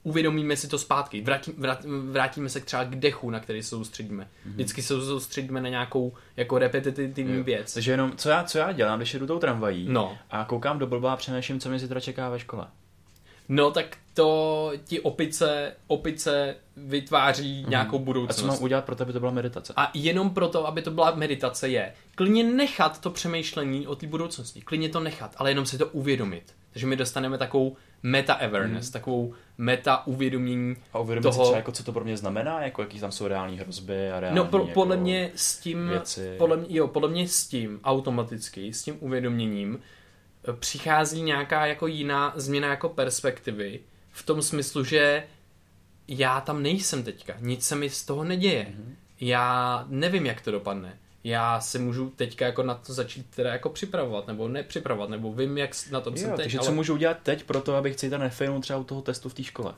uvědomíme 0.09 0.55
si 0.55 0.67
to 0.67 0.77
zpátky, 0.77 1.21
vrátí, 1.21 1.53
vrát, 1.57 1.85
vrátíme 2.11 2.49
se 2.49 2.59
třeba 2.59 2.83
k 2.83 2.95
dechu, 2.95 3.29
na 3.29 3.39
který 3.39 3.63
se 3.63 3.69
soustředíme. 3.69 4.23
Mm-hmm. 4.23 4.51
Vždycky 4.51 4.81
se 4.81 5.01
soustředíme 5.01 5.61
na 5.61 5.69
nějakou 5.69 6.13
jako 6.37 6.57
repetitivní 6.57 7.37
jo. 7.37 7.43
věc. 7.43 7.73
Takže 7.73 7.91
jenom, 7.91 8.13
co 8.15 8.29
já, 8.29 8.43
co 8.43 8.57
já 8.57 8.71
dělám, 8.71 8.99
když 8.99 9.13
jedu 9.13 9.27
tou 9.27 9.39
tramvají 9.39 9.87
no. 9.89 10.17
a 10.29 10.45
koukám 10.45 10.79
do 10.79 10.87
blba 10.87 11.13
a 11.13 11.17
přemýšlím, 11.17 11.59
co 11.59 11.69
mě 11.69 11.79
zítra 11.79 11.99
čeká 11.99 12.29
ve 12.29 12.39
škole. 12.39 12.67
No 13.49 13.71
tak 13.71 13.97
to 14.13 14.71
ti 14.85 14.99
opice, 14.99 15.73
opice 15.87 16.55
vytváří 16.77 17.63
mm-hmm. 17.63 17.69
nějakou 17.69 17.99
budoucnost. 17.99 18.39
A 18.39 18.41
co 18.41 18.47
mám 18.47 18.63
udělat 18.63 18.85
pro 18.85 18.95
to, 18.95 19.03
aby 19.03 19.13
to 19.13 19.19
byla 19.19 19.31
meditace? 19.31 19.73
A 19.75 19.91
jenom 19.93 20.29
proto, 20.29 20.67
aby 20.67 20.81
to 20.81 20.91
byla 20.91 21.15
meditace 21.15 21.69
je 21.69 21.93
klidně 22.15 22.43
nechat 22.43 23.01
to 23.01 23.09
přemýšlení 23.09 23.87
o 23.87 23.95
té 23.95 24.07
budoucnosti. 24.07 24.61
Klidně 24.61 24.89
to 24.89 24.99
nechat, 24.99 25.35
ale 25.37 25.51
jenom 25.51 25.65
si 25.65 25.77
to 25.77 25.87
uvědomit. 25.87 26.43
Takže 26.71 26.87
my 26.87 26.95
dostaneme 26.95 27.37
takovou 27.37 27.75
meta-awareness, 28.03 28.87
mm. 28.87 28.91
takovou 28.91 29.33
meta-uvědomění 29.57 30.75
A 30.93 30.99
uvědomit 30.99 31.23
toho... 31.23 31.33
si 31.33 31.41
třeba, 31.41 31.57
jako, 31.57 31.71
co 31.71 31.83
to 31.83 31.91
pro 31.91 32.03
mě 32.03 32.17
znamená, 32.17 32.61
jako 32.63 32.81
jaký 32.81 32.99
tam 32.99 33.11
jsou 33.11 33.27
reální 33.27 33.59
hrozby 33.59 34.11
a 34.11 34.19
reální, 34.19 34.37
No, 34.37 34.45
pro, 34.45 34.59
jako, 34.59 34.73
podle 34.73 34.97
mě 34.97 35.31
s 35.35 35.57
tím, 35.57 35.89
věci. 35.89 36.35
Podle, 36.37 36.57
mě, 36.57 36.67
jo, 36.69 36.87
podle 36.87 37.09
mě 37.09 37.27
s 37.27 37.47
tím 37.47 37.79
automaticky, 37.83 38.73
s 38.73 38.83
tím 38.83 38.97
uvědoměním 38.99 39.79
eh, 40.49 40.53
přichází 40.53 41.21
nějaká 41.21 41.65
jako 41.65 41.87
jiná 41.87 42.33
změna 42.35 42.67
jako 42.67 42.89
perspektivy 42.89 43.79
v 44.11 44.25
tom 44.25 44.41
smyslu, 44.41 44.83
že 44.83 45.23
já 46.07 46.41
tam 46.41 46.63
nejsem 46.63 47.03
teďka, 47.03 47.33
nic 47.39 47.67
se 47.67 47.75
mi 47.75 47.89
z 47.89 48.05
toho 48.05 48.23
neděje. 48.23 48.67
Mm. 48.69 48.95
Já 49.21 49.85
nevím, 49.89 50.25
jak 50.25 50.41
to 50.41 50.51
dopadne 50.51 50.99
já 51.23 51.59
se 51.61 51.79
můžu 51.79 52.09
teďka 52.09 52.45
jako 52.45 52.63
na 52.63 52.75
to 52.75 52.93
začít 52.93 53.25
teda 53.35 53.51
jako 53.51 53.69
připravovat, 53.69 54.27
nebo 54.27 54.47
nepřipravovat, 54.47 55.09
nebo 55.09 55.33
vím, 55.33 55.57
jak 55.57 55.71
na 55.91 56.01
tom 56.01 56.13
jo, 56.13 56.19
jsem 56.19 56.29
teď. 56.29 56.37
Takže 56.37 56.57
ale... 56.57 56.67
co 56.67 56.73
můžu 56.73 56.93
udělat 56.93 57.17
teď 57.23 57.43
pro 57.43 57.61
to, 57.61 57.75
abych 57.75 57.99
si 57.99 58.09
nefailnul 58.09 58.61
třeba 58.61 58.79
u 58.79 58.83
toho 58.83 59.01
testu 59.01 59.29
v 59.29 59.33
té 59.33 59.43
škole? 59.43 59.73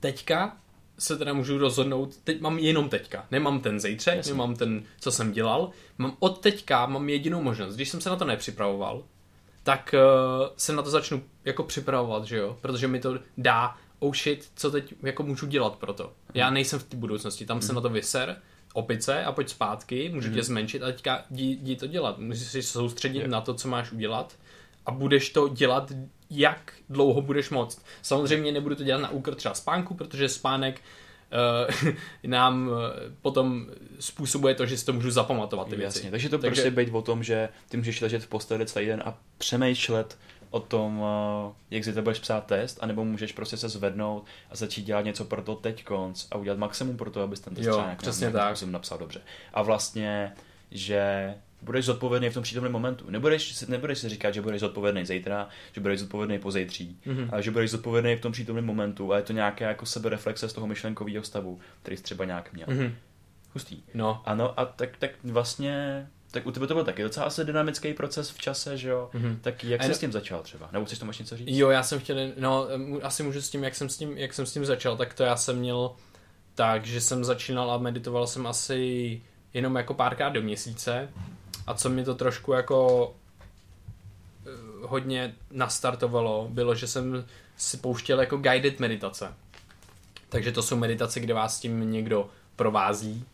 Teďka 0.00 0.56
se 0.98 1.16
teda 1.18 1.32
můžu 1.32 1.58
rozhodnout, 1.58 2.16
teď 2.24 2.40
mám 2.40 2.58
jenom 2.58 2.88
teďka, 2.88 3.26
nemám 3.30 3.60
ten 3.60 3.80
zítřek, 3.80 4.16
Jasně. 4.16 4.32
nemám 4.32 4.56
ten, 4.56 4.82
co 5.00 5.12
jsem 5.12 5.32
dělal, 5.32 5.70
mám 5.98 6.16
od 6.18 6.40
teďka 6.40 6.86
mám 6.86 7.08
jedinou 7.08 7.42
možnost, 7.42 7.74
když 7.74 7.88
jsem 7.88 8.00
se 8.00 8.10
na 8.10 8.16
to 8.16 8.24
nepřipravoval, 8.24 9.04
tak 9.62 9.94
uh, 9.94 10.46
se 10.56 10.72
na 10.72 10.82
to 10.82 10.90
začnu 10.90 11.22
jako 11.44 11.62
připravovat, 11.62 12.24
že 12.24 12.36
jo, 12.36 12.58
protože 12.60 12.88
mi 12.88 13.00
to 13.00 13.18
dá, 13.38 13.76
oh 13.98 14.14
shit, 14.14 14.50
co 14.56 14.70
teď 14.70 14.94
jako 15.02 15.22
můžu 15.22 15.46
dělat 15.46 15.76
pro 15.76 15.92
to. 15.92 16.12
Já 16.34 16.46
mhm. 16.46 16.54
nejsem 16.54 16.78
v 16.78 16.84
té 16.84 16.96
budoucnosti, 16.96 17.46
tam 17.46 17.54
hmm. 17.54 17.62
se 17.62 17.72
mhm. 17.72 17.74
na 17.74 17.80
to 17.80 17.88
vyser, 17.88 18.36
opice 18.78 19.24
a 19.24 19.32
pojď 19.32 19.48
zpátky, 19.48 20.10
můžu 20.14 20.28
mm. 20.28 20.34
tě 20.34 20.40
mhm. 20.40 20.46
zmenšit 20.46 20.82
a 20.82 20.86
teďka 20.86 21.24
jdi, 21.30 21.44
jdi 21.44 21.76
to 21.76 21.86
dělat. 21.86 22.18
Musíš 22.18 22.46
se 22.46 22.62
soustředit 22.62 23.18
yeah. 23.18 23.30
na 23.30 23.40
to, 23.40 23.54
co 23.54 23.68
máš 23.68 23.92
udělat 23.92 24.36
a 24.86 24.90
budeš 24.90 25.30
to 25.30 25.48
dělat, 25.48 25.92
jak 26.30 26.72
dlouho 26.88 27.22
budeš 27.22 27.50
moct. 27.50 27.84
Samozřejmě 28.02 28.52
nebudu 28.52 28.74
to 28.74 28.84
dělat 28.84 29.00
na 29.00 29.10
úkor 29.10 29.34
třeba 29.34 29.54
spánku, 29.54 29.94
protože 29.94 30.28
spánek 30.28 30.80
uh, 31.82 31.90
nám 32.26 32.68
uh, 32.68 32.76
potom 33.22 33.66
způsobuje 34.00 34.54
to, 34.54 34.66
že 34.66 34.76
si 34.76 34.86
to 34.86 34.92
můžu 34.92 35.10
zapamatovat 35.10 35.68
ty 35.68 35.76
věci. 35.76 35.98
Jasně, 35.98 36.10
takže 36.10 36.28
to 36.28 36.38
takže... 36.38 36.62
prostě 36.62 36.70
být 36.70 36.94
o 36.94 37.02
tom, 37.02 37.22
že 37.22 37.48
ty 37.68 37.76
můžeš 37.76 38.00
ležet 38.00 38.22
v 38.22 38.26
posteli 38.26 38.66
celý 38.66 38.86
den 38.86 39.02
a 39.04 39.18
přemýšlet 39.38 40.18
o 40.50 40.60
tom, 40.60 41.02
eh, 41.04 41.54
jak 41.70 41.84
si 41.84 41.92
to 41.92 42.02
budeš 42.02 42.18
psát 42.18 42.46
test, 42.46 42.78
anebo 42.80 43.04
můžeš 43.04 43.32
prostě 43.32 43.56
se 43.56 43.68
zvednout 43.68 44.24
a 44.50 44.56
začít 44.56 44.82
dělat 44.82 45.04
něco 45.04 45.24
pro 45.24 45.42
to 45.42 45.54
teď 45.54 45.84
konc 45.84 46.26
a 46.30 46.36
udělat 46.36 46.58
maximum 46.58 46.96
pro 46.96 47.10
to, 47.10 47.22
abys 47.22 47.40
ten 47.40 47.54
test 47.54 47.66
jo, 47.66 47.72
třeba 47.72 47.86
nějak, 47.86 47.98
přesně 47.98 48.30
nějak 48.34 48.58
tak. 48.58 48.68
napsal 48.68 48.98
dobře. 48.98 49.20
A 49.52 49.62
vlastně, 49.62 50.32
že 50.70 51.34
budeš 51.62 51.84
zodpovědný 51.84 52.28
v 52.28 52.34
tom 52.34 52.42
přítomném 52.42 52.72
momentu. 52.72 53.10
Nebudeš, 53.10 53.60
nebudeš 53.60 53.98
si 53.98 54.08
říkat, 54.08 54.34
že 54.34 54.42
budeš 54.42 54.60
zodpovědný 54.60 55.06
zítra, 55.06 55.48
že 55.72 55.80
budeš 55.80 56.00
zodpovědný 56.00 56.38
pozejtří, 56.38 56.98
mm-hmm. 57.06 57.28
ale 57.32 57.42
že 57.42 57.50
budeš 57.50 57.70
zodpovědný 57.70 58.16
v 58.16 58.20
tom 58.20 58.32
přítomném 58.32 58.64
momentu 58.64 59.12
a 59.12 59.16
je 59.16 59.22
to 59.22 59.32
nějaké 59.32 59.64
jako 59.64 59.86
sebereflexe 59.86 60.48
z 60.48 60.52
toho 60.52 60.66
myšlenkového 60.66 61.24
stavu, 61.24 61.58
který 61.82 61.96
jsi 61.96 62.02
třeba 62.02 62.24
nějak 62.24 62.52
měl. 62.52 62.66
Mm-hmm. 62.66 62.92
Hustý. 63.54 63.82
No. 63.94 64.22
Ano, 64.24 64.60
a 64.60 64.64
tak, 64.64 64.96
tak 64.96 65.10
vlastně 65.24 66.06
tak 66.30 66.46
u 66.46 66.52
tebe 66.52 66.66
to 66.66 66.74
byl 66.74 66.84
taky 66.84 67.02
docela 67.02 67.26
asi 67.26 67.44
dynamický 67.44 67.94
proces 67.94 68.30
v 68.30 68.38
čase, 68.38 68.76
že 68.76 68.88
jo? 68.88 69.10
Mm-hmm. 69.14 69.38
Tak 69.40 69.64
jak 69.64 69.82
jsi 69.82 69.94
s 69.94 69.98
tím 69.98 70.12
začal 70.12 70.42
třeba? 70.42 70.68
Nebo 70.72 70.84
chceš 70.84 70.98
tomu 70.98 71.10
ještě 71.10 71.22
něco 71.22 71.36
říct? 71.36 71.48
Jo, 71.50 71.70
já 71.70 71.82
jsem 71.82 72.00
chtěl, 72.00 72.16
no 72.38 72.68
asi 73.02 73.22
můžu 73.22 73.42
s 73.42 73.50
tím, 73.50 73.64
jak 73.64 73.74
jsem 73.74 73.88
s 73.88 73.96
tím, 73.96 74.18
jak 74.18 74.34
jsem 74.34 74.46
s 74.46 74.52
tím 74.52 74.64
začal, 74.64 74.96
tak 74.96 75.14
to 75.14 75.22
já 75.22 75.36
jsem 75.36 75.56
měl 75.56 75.90
tak, 76.54 76.86
že 76.86 77.00
jsem 77.00 77.24
začínal 77.24 77.70
a 77.70 77.78
meditoval 77.78 78.26
jsem 78.26 78.46
asi 78.46 79.22
jenom 79.54 79.76
jako 79.76 79.94
párkrát 79.94 80.28
do 80.28 80.42
měsíce 80.42 81.08
a 81.66 81.74
co 81.74 81.88
mi 81.88 82.04
to 82.04 82.14
trošku 82.14 82.52
jako 82.52 83.14
eh, 84.46 84.50
hodně 84.82 85.34
nastartovalo, 85.50 86.48
bylo, 86.50 86.74
že 86.74 86.86
jsem 86.86 87.24
si 87.56 87.76
pouštěl 87.76 88.20
jako 88.20 88.36
guided 88.36 88.80
meditace. 88.80 89.34
Takže 90.28 90.52
to 90.52 90.62
jsou 90.62 90.76
meditace, 90.76 91.20
kde 91.20 91.34
vás 91.34 91.60
tím 91.60 91.92
někdo 91.92 92.28
provází 92.56 93.24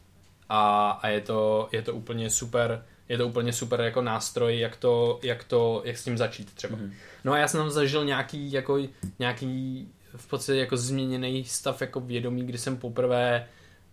a, 0.49 0.91
a 0.91 1.09
je, 1.09 1.21
to, 1.21 1.69
je 1.73 1.83
to 1.83 1.95
úplně 1.95 2.31
super 2.31 2.85
je 3.09 3.19
to 3.19 3.29
úplně 3.29 3.53
super 3.53 3.81
jako 3.81 4.03
nástroj, 4.03 4.59
jak 4.59 4.77
to, 4.77 5.19
jak 5.23 5.45
to, 5.45 5.83
jak 5.85 5.99
s 5.99 6.05
tím 6.05 6.19
začít 6.19 6.55
třeba. 6.55 6.77
Mm-hmm. 6.79 6.93
No 7.25 7.33
a 7.33 7.39
já 7.39 7.49
jsem 7.49 7.61
tam 7.61 7.71
zažil 7.71 8.05
nějaký, 8.05 8.53
jako, 8.53 8.79
nějaký 9.19 9.89
v 10.17 10.27
podstatě 10.27 10.59
jako 10.59 10.77
změněný 10.77 11.45
stav 11.45 11.81
jako 11.81 12.01
vědomí, 12.01 12.47
kdy 12.47 12.59
jsem 12.59 12.77
poprvé 12.77 13.47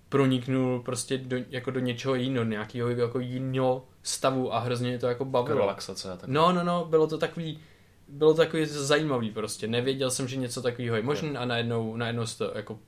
proniknul 0.10 0.80
prostě 0.80 1.18
do, 1.18 1.38
jako 1.50 1.72
do 1.72 1.80
něčeho 1.80 2.16
jiného, 2.16 2.46
nějakého 2.46 2.90
jako 2.90 3.20
jiného 3.20 3.86
stavu 4.04 4.54
a 4.54 4.60
hrozně 4.60 5.00
to 5.00 5.08
jako 5.08 5.26
bavilo. 5.26 5.60
Relaxace. 5.60 6.18
Tak. 6.18 6.30
No, 6.30 6.52
no, 6.52 6.64
no, 6.64 6.86
bylo 6.90 7.08
to 7.08 7.18
takový, 7.18 7.60
bylo 8.08 8.34
to 8.34 8.38
takový 8.38 8.66
zajímavý 8.66 9.32
prostě. 9.32 9.68
Nevěděl 9.68 10.12
jsem, 10.12 10.28
že 10.28 10.36
něco 10.36 10.62
takového 10.62 10.96
je 10.96 11.04
možné 11.04 11.40
a 11.40 11.46
najednou, 11.46 11.96
najednou 11.96 12.24
to 12.38 12.52
jako 12.56 12.80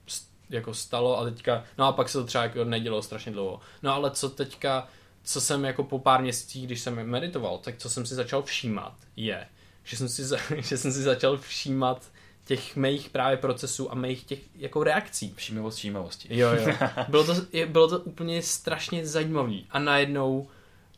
jako 0.49 0.73
stalo 0.73 1.19
a 1.19 1.23
teďka, 1.23 1.63
no 1.77 1.85
a 1.85 1.91
pak 1.91 2.09
se 2.09 2.17
to 2.17 2.25
třeba 2.25 2.43
jako 2.43 2.63
nedělo 2.63 3.01
strašně 3.01 3.31
dlouho. 3.31 3.59
No 3.83 3.93
ale 3.93 4.11
co 4.11 4.29
teďka, 4.29 4.87
co 5.23 5.41
jsem 5.41 5.65
jako 5.65 5.83
po 5.83 5.99
pár 5.99 6.21
měsících, 6.21 6.65
když 6.65 6.79
jsem 6.79 7.03
meditoval, 7.05 7.57
tak 7.57 7.77
co 7.77 7.89
jsem 7.89 8.05
si 8.05 8.15
začal 8.15 8.43
všímat, 8.43 8.93
je, 9.15 9.47
že 9.83 9.97
jsem 9.97 10.09
si, 10.09 10.23
za, 10.23 10.37
že 10.57 10.77
jsem 10.77 10.91
si 10.91 11.01
začal 11.01 11.37
všímat 11.37 12.11
těch 12.45 12.75
mých 12.75 13.09
právě 13.09 13.37
procesů 13.37 13.91
a 13.91 13.95
mých 13.95 14.23
těch 14.23 14.39
jako 14.55 14.83
reakcí. 14.83 15.33
Všímavost 15.35 15.77
všímavosti. 15.77 16.27
Jo, 16.31 16.49
jo. 16.53 16.75
Bylo 17.07 17.23
to, 17.23 17.35
bylo 17.65 17.87
to 17.87 17.99
úplně 17.99 18.41
strašně 18.41 19.07
zajímavý 19.07 19.67
a 19.71 19.79
najednou, 19.79 20.47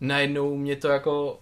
najednou 0.01 0.55
mě 0.55 0.75
to 0.75 0.87
jako 0.87 1.39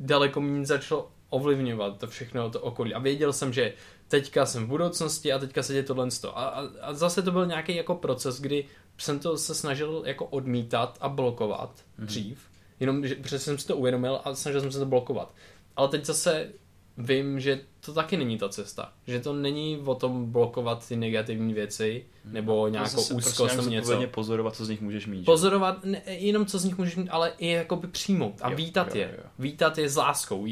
daleko 0.00 0.40
méně 0.40 0.66
začalo 0.66 1.08
ovlivňovat 1.28 1.98
to 1.98 2.06
všechno, 2.06 2.50
to 2.50 2.60
okolí. 2.60 2.94
A 2.94 2.98
věděl 2.98 3.32
jsem, 3.32 3.52
že 3.52 3.72
teďka 4.08 4.46
jsem 4.46 4.64
v 4.64 4.68
budoucnosti 4.68 5.32
a 5.32 5.38
teďka 5.38 5.62
se 5.62 5.72
děje 5.72 5.82
tohle. 5.82 6.08
A, 6.24 6.28
a, 6.28 6.68
a 6.80 6.92
zase 6.92 7.22
to 7.22 7.30
byl 7.30 7.46
nějaký 7.46 7.76
jako 7.76 7.94
proces, 7.94 8.40
kdy 8.40 8.66
jsem 8.98 9.18
to 9.18 9.38
se 9.38 9.54
snažil 9.54 10.02
jako 10.06 10.26
odmítat 10.26 10.98
a 11.00 11.08
blokovat 11.08 11.70
mm-hmm. 11.76 12.04
dřív. 12.04 12.38
Jenom, 12.80 13.06
že, 13.06 13.14
protože 13.14 13.38
jsem 13.38 13.58
si 13.58 13.66
to 13.66 13.76
uvědomil 13.76 14.20
a 14.24 14.34
snažil 14.34 14.60
jsem 14.60 14.72
se 14.72 14.78
to 14.78 14.86
blokovat. 14.86 15.34
Ale 15.76 15.88
teď 15.88 16.04
zase 16.04 16.52
vím, 16.98 17.40
že 17.40 17.60
to 17.80 17.92
taky 17.92 18.16
není 18.16 18.38
ta 18.38 18.48
cesta. 18.48 18.92
Že 19.06 19.20
to 19.20 19.32
není 19.32 19.82
o 19.84 19.94
tom 19.94 20.32
blokovat 20.32 20.88
ty 20.88 20.96
negativní 20.96 21.54
věci, 21.54 22.04
nebo 22.24 22.68
nějakou 22.68 22.90
prostě 22.90 23.14
úzkost 23.14 23.56
nebo 23.56 23.68
něco. 23.68 24.06
pozorovat, 24.06 24.56
co 24.56 24.64
z 24.64 24.68
nich 24.68 24.80
můžeš 24.80 25.06
mít. 25.06 25.24
Pozorovat, 25.24 25.84
ne, 25.84 26.02
jenom 26.06 26.46
co 26.46 26.58
z 26.58 26.64
nich 26.64 26.78
můžeš 26.78 26.96
mít, 26.96 27.08
ale 27.08 27.32
i 27.38 27.48
jakoby 27.48 27.86
přijmout 27.88 28.34
a 28.42 28.50
jo, 28.50 28.56
vítat 28.56 28.94
jo, 28.94 29.00
je. 29.00 29.08
Jo, 29.12 29.18
jo. 29.18 29.30
Vítat 29.38 29.78
je 29.78 29.88
s 29.88 29.96
láskou. 29.96 30.46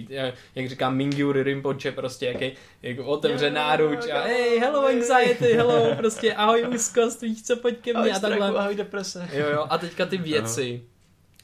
Jak 0.55 0.69
říká 0.69 0.91
Mingyur 0.91 1.43
Rinpoche, 1.43 1.93
prostě 1.93 2.27
jaký, 2.27 2.53
jak 2.83 2.99
otevře 2.99 3.47
jo, 3.47 3.55
náruč 3.55 4.11
a 4.11 4.21
hey, 4.21 4.59
hello 4.59 4.87
anxiety, 4.87 5.53
hello, 5.53 5.95
prostě 5.97 6.35
ahoj 6.35 6.67
úzkost, 6.75 7.23
víš 7.23 7.43
co, 7.43 7.57
pojď 7.57 7.79
ke 7.79 8.01
mně 8.01 8.13
a 8.13 8.19
takhle. 8.19 8.49
Ahoj 8.49 8.75
deprese. 8.75 9.29
Jo, 9.33 9.47
jo, 9.53 9.67
a 9.71 9.79
teďka 9.79 10.07
ty 10.07 10.17
věci, 10.17 10.83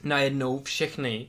najednou 0.04 0.62
všechny 0.62 1.28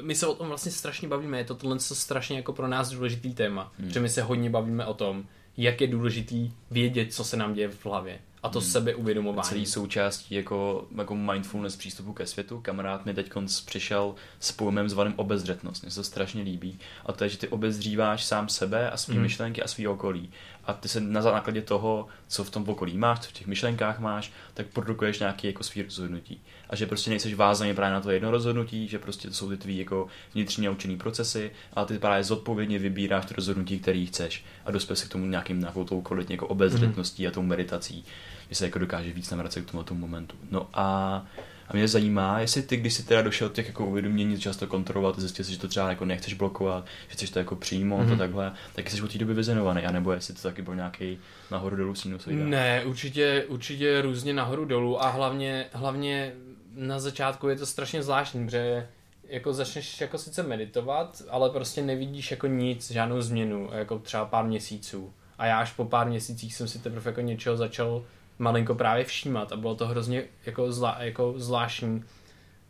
my 0.00 0.14
se 0.14 0.26
o 0.26 0.34
tom 0.34 0.48
vlastně 0.48 0.72
strašně 0.72 1.08
bavíme, 1.08 1.38
je 1.38 1.44
to 1.44 1.54
tohle 1.54 1.80
strašně 1.80 2.36
jako 2.36 2.52
pro 2.52 2.68
nás 2.68 2.90
důležitý 2.90 3.34
téma, 3.34 3.72
hmm. 3.78 3.88
protože 3.88 4.00
my 4.00 4.08
se 4.08 4.22
hodně 4.22 4.50
bavíme 4.50 4.86
o 4.86 4.94
tom, 4.94 5.24
jak 5.56 5.80
je 5.80 5.86
důležitý 5.86 6.52
vědět, 6.70 7.14
co 7.14 7.24
se 7.24 7.36
nám 7.36 7.54
děje 7.54 7.68
v 7.68 7.86
hlavě. 7.86 8.18
A 8.42 8.48
to 8.48 8.60
hmm. 8.60 8.68
sebeuvědomování. 8.68 9.48
Celý 9.48 9.66
součástí 9.66 10.34
jako, 10.34 10.86
jako 10.98 11.16
mindfulness 11.16 11.76
přístupu 11.76 12.12
ke 12.12 12.26
světu. 12.26 12.60
Kamarád 12.60 13.06
mi 13.06 13.14
teď 13.14 13.32
přišel 13.64 14.14
s 14.40 14.52
pojmem 14.52 14.88
zvaným 14.88 15.14
obezřetnost. 15.16 15.82
Mně 15.82 15.90
se 15.90 16.00
to 16.00 16.04
strašně 16.04 16.42
líbí. 16.42 16.78
A 17.06 17.12
to 17.12 17.24
je, 17.24 17.30
že 17.30 17.38
ty 17.38 17.48
obezříváš 17.48 18.24
sám 18.24 18.48
sebe 18.48 18.90
a 18.90 18.96
svý 18.96 19.14
hmm. 19.14 19.22
myšlenky 19.22 19.62
a 19.62 19.68
svý 19.68 19.88
okolí. 19.88 20.30
A 20.64 20.72
ty 20.72 20.88
se 20.88 21.00
na 21.00 21.22
základě 21.22 21.62
toho, 21.62 22.06
co 22.28 22.44
v 22.44 22.50
tom 22.50 22.68
okolí 22.68 22.98
máš, 22.98 23.20
co 23.20 23.28
v 23.28 23.32
těch 23.32 23.46
myšlenkách 23.46 23.98
máš, 23.98 24.32
tak 24.54 24.66
produkuješ 24.66 25.18
nějaké 25.18 25.46
jako 25.46 25.64
svý 25.64 25.82
rozhodnutí 25.82 26.40
a 26.72 26.76
že 26.76 26.86
prostě 26.86 27.10
nejseš 27.10 27.34
vázaný 27.34 27.74
právě 27.74 27.94
na 27.94 28.00
to 28.00 28.10
jedno 28.10 28.30
rozhodnutí, 28.30 28.88
že 28.88 28.98
prostě 28.98 29.28
to 29.28 29.34
jsou 29.34 29.48
ty 29.48 29.56
tvý 29.56 29.78
jako 29.78 30.06
vnitřní 30.34 30.66
naučený 30.66 30.96
procesy, 30.96 31.50
ale 31.72 31.86
ty 31.86 31.98
právě 31.98 32.24
zodpovědně 32.24 32.78
vybíráš 32.78 33.24
to 33.24 33.34
rozhodnutí, 33.34 33.78
který 33.78 34.06
chceš 34.06 34.44
a 34.64 34.70
dospěl 34.70 34.96
se 34.96 35.06
k 35.06 35.08
tomu 35.08 35.26
nějakým 35.26 35.60
nějakou 35.60 35.84
tou 35.84 36.02
kvalitně 36.02 36.34
jako 36.34 36.46
obezřetností 36.46 37.24
mm-hmm. 37.24 37.28
a 37.28 37.30
tou 37.30 37.42
meditací, 37.42 38.04
že 38.48 38.54
se 38.54 38.64
jako 38.64 38.78
dokáže 38.78 39.12
víc 39.12 39.30
navracet 39.30 39.64
k 39.66 39.70
tomu, 39.70 39.82
tomu 39.82 40.00
momentu. 40.00 40.36
No 40.50 40.68
a 40.74 41.26
a 41.68 41.74
mě 41.76 41.88
zajímá, 41.88 42.40
jestli 42.40 42.62
ty, 42.62 42.76
když 42.76 42.94
jsi 42.94 43.02
teda 43.02 43.22
došel 43.22 43.48
těch 43.48 43.66
jako 43.66 43.86
uvědomění, 43.86 44.40
často 44.40 44.66
kontrolovat, 44.66 45.18
zjistil 45.18 45.44
jsi, 45.44 45.52
že 45.52 45.58
to 45.58 45.68
třeba 45.68 45.88
jako 45.88 46.04
nechceš 46.04 46.34
blokovat, 46.34 46.84
že 47.08 47.14
chceš 47.14 47.30
to 47.30 47.38
jako 47.38 47.56
přijmout 47.56 48.00
mm-hmm. 48.00 48.02
a 48.02 48.06
mhm. 48.06 48.18
takhle, 48.18 48.52
tak 48.74 48.90
jsi 48.90 49.02
od 49.02 49.12
té 49.12 49.18
doby 49.18 49.34
vyzenovaný, 49.34 49.82
anebo 49.82 50.12
jestli 50.12 50.34
to 50.34 50.42
taky 50.42 50.62
byl 50.62 50.76
nějaký 50.76 51.18
nahoru 51.50 51.76
dolů 51.76 51.94
sinusoida? 51.94 52.44
Ne, 52.44 52.84
určitě, 52.84 53.44
určitě 53.48 54.02
různě 54.02 54.34
nahoru 54.34 54.64
dolů 54.64 55.02
a 55.02 55.08
hlavně, 55.08 55.66
hlavně 55.72 56.32
na 56.74 57.00
začátku 57.00 57.48
je 57.48 57.56
to 57.56 57.66
strašně 57.66 58.02
zvláštní, 58.02 58.44
protože 58.44 58.88
jako 59.28 59.52
začneš 59.52 60.00
jako 60.00 60.18
sice 60.18 60.42
meditovat, 60.42 61.22
ale 61.30 61.50
prostě 61.50 61.82
nevidíš 61.82 62.30
jako 62.30 62.46
nic, 62.46 62.90
žádnou 62.90 63.20
změnu, 63.20 63.70
jako 63.72 63.98
třeba 63.98 64.24
pár 64.24 64.44
měsíců. 64.44 65.12
A 65.38 65.46
já 65.46 65.60
až 65.60 65.72
po 65.72 65.84
pár 65.84 66.08
měsících 66.08 66.54
jsem 66.54 66.68
si 66.68 66.78
teprve 66.78 67.10
jako 67.10 67.20
něčeho 67.20 67.56
začal 67.56 68.04
malinko 68.38 68.74
právě 68.74 69.04
všímat 69.04 69.52
a 69.52 69.56
bylo 69.56 69.74
to 69.74 69.86
hrozně 69.86 70.24
jako, 70.46 70.72
zla, 70.72 70.96
jako 71.00 71.34
zvláštní, 71.36 72.04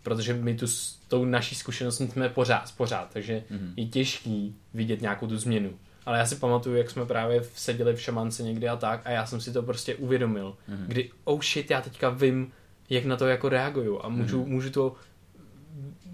protože 0.02 0.35
my 0.35 0.54
tu 0.54 0.66
s 0.66 0.99
tou 1.09 1.25
naší 1.25 1.54
zkušeností 1.54 2.09
jsme 2.09 2.28
pořád, 2.28 2.75
pořád, 2.76 3.11
takže 3.12 3.45
mm-hmm. 3.50 3.73
je 3.76 3.87
těžký 3.87 4.57
vidět 4.75 5.00
nějakou 5.00 5.26
tu 5.26 5.37
změnu. 5.37 5.71
Ale 6.07 6.19
já 6.19 6.26
si 6.26 6.37
pamatuju, 6.37 6.76
jak 6.76 6.90
jsme 6.90 7.07
právě 7.07 7.45
seděli 7.54 7.95
v 7.97 8.00
šamance 8.00 8.42
někdy 8.42 8.69
a 8.69 8.76
tak 8.76 9.00
a 9.04 9.11
já 9.11 9.26
jsem 9.26 9.40
si 9.40 9.52
to 9.52 9.62
prostě 9.62 9.95
uvědomil, 9.95 10.57
mm-hmm. 10.69 10.87
kdy 10.87 11.11
oh 11.25 11.40
shit, 11.42 11.71
já 11.71 11.81
teďka 11.81 12.11
vím, 12.11 12.52
jak 12.90 13.04
na 13.04 13.16
to 13.16 13.26
jako 13.26 13.49
reaguju 13.49 14.00
a 14.02 14.09
můžu, 14.09 14.45
mm-hmm. 14.45 14.49
můžu 14.49 14.71
to 14.71 14.97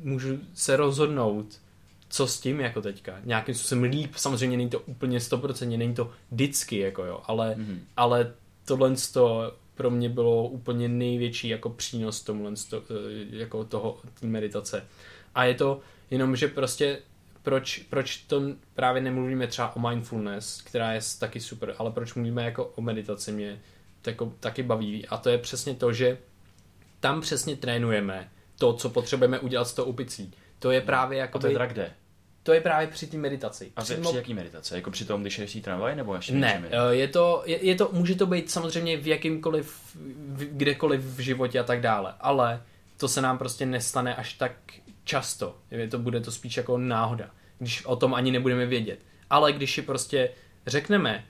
můžu 0.03 0.39
se 0.55 0.77
rozhodnout, 0.77 1.61
co 2.09 2.27
s 2.27 2.41
tím 2.41 2.61
jako 2.61 2.83
teďka. 2.83 3.21
Nějakým 3.25 3.55
způsobem 3.55 3.85
líp, 3.85 4.15
samozřejmě 4.17 4.57
není 4.57 4.71
to 4.71 4.81
úplně 4.81 5.19
100%, 5.19 5.79
není 5.79 5.95
to 5.95 6.11
vždycky, 6.31 6.79
jako 6.79 7.05
jo, 7.05 7.21
ale, 7.25 7.55
mm-hmm. 7.59 7.79
ale 7.97 8.33
tohle 8.69 8.95
to 9.13 9.53
pro 9.75 9.91
mě 9.91 10.09
bylo 10.09 10.49
úplně 10.49 10.89
největší 10.89 11.49
jako 11.49 11.71
přínos 11.71 12.21
tomuhle 12.21 12.53
to, 12.71 12.77
eh, 12.77 13.37
jako 13.37 13.65
toho 13.65 13.99
meditace. 14.23 14.87
A 15.35 15.45
je 15.45 15.55
to 15.55 15.81
jenom, 16.11 16.37
že 16.37 16.49
prostě 16.49 16.99
proč, 17.43 17.79
proč 17.79 18.17
to 18.17 18.43
právě 18.75 19.03
nemluvíme 19.03 19.47
třeba 19.47 19.77
o 19.77 19.89
mindfulness, 19.89 20.63
která 20.63 20.93
je 20.93 21.01
taky 21.21 21.41
super, 21.41 21.75
ale 21.79 21.91
proč 21.91 22.15
mluvíme 22.15 22.45
jako 22.45 22.65
o 22.65 22.81
meditaci 22.81 23.33
mě 23.33 23.61
tako, 24.03 24.33
taky 24.41 24.63
baví. 24.63 25.07
A 25.07 25.17
to 25.17 25.31
je 25.31 25.39
přesně 25.39 25.75
to, 25.75 25.93
že 25.93 26.19
tam 27.01 27.21
přesně 27.21 27.57
trénujeme 27.57 28.31
to, 28.59 28.73
co 28.73 28.91
potřebujeme 28.91 29.39
udělat 29.39 29.65
s 29.65 29.75
tou 29.75 29.85
upicí. 29.85 30.35
To 30.59 30.71
je 30.71 30.81
právě 30.81 31.19
jako. 31.19 31.39
To 31.39 31.47
je 31.47 31.53
teda 31.53 31.67
kde? 31.67 31.95
To 32.49 32.53
je 32.53 32.61
právě 32.61 32.89
při 32.89 33.07
té 33.07 33.17
meditaci. 33.17 33.73
A 33.77 33.83
při, 33.83 33.95
při 33.95 34.17
jaký 34.17 34.35
meditace? 34.35 34.77
Jako 34.77 34.91
při 34.91 35.05
tom, 35.05 35.21
když 35.21 35.39
jedeš 35.39 35.59
tramvaj 35.63 35.97
nebo 35.97 36.15
ještě 36.15 36.33
Ne, 36.33 36.65
eh, 36.71 36.95
je 36.95 37.09
to, 37.09 37.43
je, 37.47 37.65
je, 37.65 37.75
to, 37.75 37.91
může 37.93 38.15
to 38.15 38.27
být 38.27 38.51
samozřejmě 38.51 38.97
v 38.97 39.07
jakýmkoliv, 39.07 39.75
v, 39.95 40.45
kdekoliv 40.45 41.01
v 41.01 41.19
životě 41.19 41.61
a 41.61 41.63
tak 41.63 41.81
dále, 41.81 42.15
ale 42.21 42.63
to 42.97 43.09
se 43.09 43.21
nám 43.21 43.39
prostě 43.39 43.67
nestane 43.67 44.15
až 44.15 44.33
tak 44.33 44.53
často. 45.05 45.57
Je 45.71 45.89
to 45.89 45.99
bude 45.99 46.21
to 46.21 46.31
spíš 46.31 46.57
jako 46.57 46.79
náhoda, 46.79 47.31
když 47.59 47.85
o 47.85 47.97
tom 47.97 48.15
ani 48.15 48.31
nebudeme 48.31 48.67
vědět. 48.67 48.99
Ale 49.31 49.53
když 49.53 49.75
si 49.75 49.83
prostě 49.83 50.31
řekneme, 50.67 51.25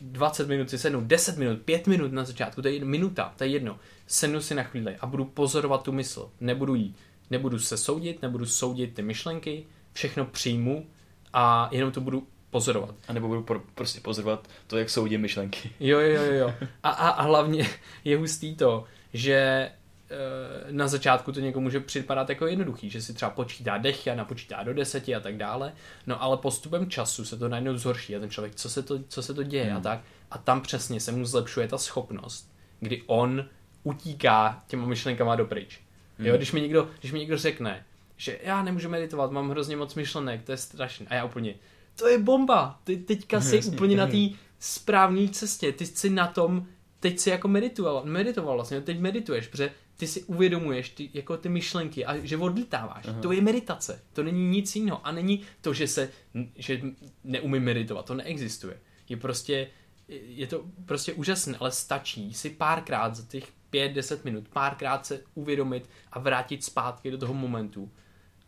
20 0.00 0.48
minut 0.48 0.70
si 0.70 0.78
sednu, 0.78 1.00
10 1.00 1.36
minut, 1.36 1.62
5 1.62 1.86
minut 1.86 2.12
na 2.12 2.24
začátku, 2.24 2.62
to 2.62 2.68
je 2.68 2.84
minuta, 2.84 3.34
to 3.36 3.44
je 3.44 3.50
jedno. 3.50 3.78
Sednu 4.06 4.40
si 4.40 4.54
na 4.54 4.62
chvíli 4.62 4.96
a 5.00 5.06
budu 5.06 5.24
pozorovat 5.24 5.82
tu 5.82 5.92
mysl. 5.92 6.30
Nebudu 6.40 6.74
jí, 6.74 6.94
nebudu 7.30 7.58
se 7.58 7.76
soudit, 7.76 8.22
nebudu 8.22 8.46
soudit 8.46 8.94
ty 8.94 9.02
myšlenky, 9.02 9.66
všechno 9.98 10.24
přijmu 10.24 10.86
a 11.32 11.68
jenom 11.72 11.92
to 11.92 12.00
budu 12.00 12.26
pozorovat. 12.50 12.94
A 13.08 13.12
nebo 13.12 13.28
budu 13.28 13.42
pro, 13.42 13.60
prostě 13.74 14.00
pozorovat 14.00 14.48
to, 14.66 14.78
jak 14.78 14.90
soudí 14.90 15.18
myšlenky. 15.18 15.70
Jo, 15.80 15.98
jo, 15.98 16.22
jo, 16.22 16.32
jo. 16.32 16.54
A, 16.82 16.90
a, 16.90 17.08
a 17.08 17.22
hlavně 17.22 17.68
je 18.04 18.16
hustý 18.16 18.56
to, 18.56 18.84
že 19.12 19.70
Eh, 20.10 20.72
na 20.72 20.88
začátku 20.88 21.32
to 21.32 21.40
někomu 21.40 21.64
může 21.64 21.80
připadat 21.80 22.28
jako 22.28 22.46
jednoduchý, 22.46 22.90
že 22.90 23.02
si 23.02 23.14
třeba 23.14 23.30
počítá 23.30 23.78
dechy 23.78 24.10
a 24.10 24.14
napočítá 24.14 24.62
do 24.62 24.74
deseti 24.74 25.14
a 25.14 25.20
tak 25.20 25.36
dále, 25.36 25.72
no 26.06 26.22
ale 26.22 26.36
postupem 26.36 26.90
času 26.90 27.24
se 27.24 27.36
to 27.36 27.48
najednou 27.48 27.76
zhorší 27.76 28.16
a 28.16 28.20
ten 28.20 28.30
člověk, 28.30 28.54
co 28.54 28.70
se 28.70 28.82
to, 28.82 28.98
co 29.08 29.22
se 29.22 29.34
to 29.34 29.42
děje 29.42 29.64
hmm. 29.64 29.76
a 29.76 29.80
tak, 29.80 30.00
a 30.30 30.38
tam 30.38 30.60
přesně 30.60 31.00
se 31.00 31.12
mu 31.12 31.24
zlepšuje 31.24 31.68
ta 31.68 31.78
schopnost, 31.78 32.52
kdy 32.80 33.02
on 33.06 33.44
utíká 33.82 34.62
těma 34.66 34.86
myšlenkama 34.86 35.36
dopryč. 35.36 35.80
Hmm. 36.18 36.26
Jo, 36.26 36.36
když 36.36 36.52
mi, 36.52 36.60
někdo, 36.60 36.90
když 37.00 37.12
mi 37.12 37.18
někdo 37.18 37.38
řekne, 37.38 37.84
že 38.18 38.38
já 38.42 38.62
nemůžu 38.62 38.88
meditovat, 38.88 39.32
mám 39.32 39.50
hrozně 39.50 39.76
moc 39.76 39.94
myšlenek, 39.94 40.42
to 40.42 40.52
je 40.52 40.58
strašné. 40.58 41.06
A 41.08 41.14
já 41.14 41.24
úplně, 41.24 41.54
to 41.96 42.08
je 42.08 42.18
bomba, 42.18 42.80
ty 42.84 42.96
teďka 42.96 43.40
jsi 43.40 43.62
úplně 43.62 43.96
na 43.96 44.06
té 44.06 44.28
správné 44.58 45.28
cestě, 45.28 45.72
ty 45.72 45.86
jsi 45.86 46.10
na 46.10 46.26
tom, 46.26 46.66
teď 47.00 47.18
jsi 47.18 47.30
jako 47.30 47.48
meditoval, 47.48 48.02
meditoval 48.04 48.54
vlastně, 48.54 48.80
teď 48.80 49.00
medituješ, 49.00 49.46
protože 49.46 49.70
ty 49.96 50.06
si 50.06 50.22
uvědomuješ 50.22 50.88
ty, 50.88 51.10
jako 51.14 51.36
ty 51.36 51.48
myšlenky 51.48 52.06
a 52.06 52.16
že 52.16 52.36
odlítáváš. 52.36 53.04
Aha. 53.08 53.20
To 53.20 53.32
je 53.32 53.40
meditace. 53.40 54.02
To 54.12 54.22
není 54.22 54.48
nic 54.48 54.76
jiného. 54.76 55.06
A 55.06 55.12
není 55.12 55.42
to, 55.60 55.74
že 55.74 55.88
se, 55.88 56.10
že 56.56 56.80
neumím 57.24 57.62
meditovat. 57.62 58.06
To 58.06 58.14
neexistuje. 58.14 58.80
Je 59.08 59.16
prostě, 59.16 59.70
je 60.08 60.46
to 60.46 60.64
prostě 60.86 61.12
úžasné, 61.12 61.56
ale 61.60 61.72
stačí 61.72 62.34
si 62.34 62.50
párkrát 62.50 63.14
za 63.14 63.22
těch 63.22 63.44
pět, 63.70 63.92
deset 63.92 64.24
minut, 64.24 64.48
párkrát 64.48 65.06
se 65.06 65.20
uvědomit 65.34 65.90
a 66.12 66.18
vrátit 66.18 66.64
zpátky 66.64 67.10
do 67.10 67.18
toho 67.18 67.34
momentu 67.34 67.90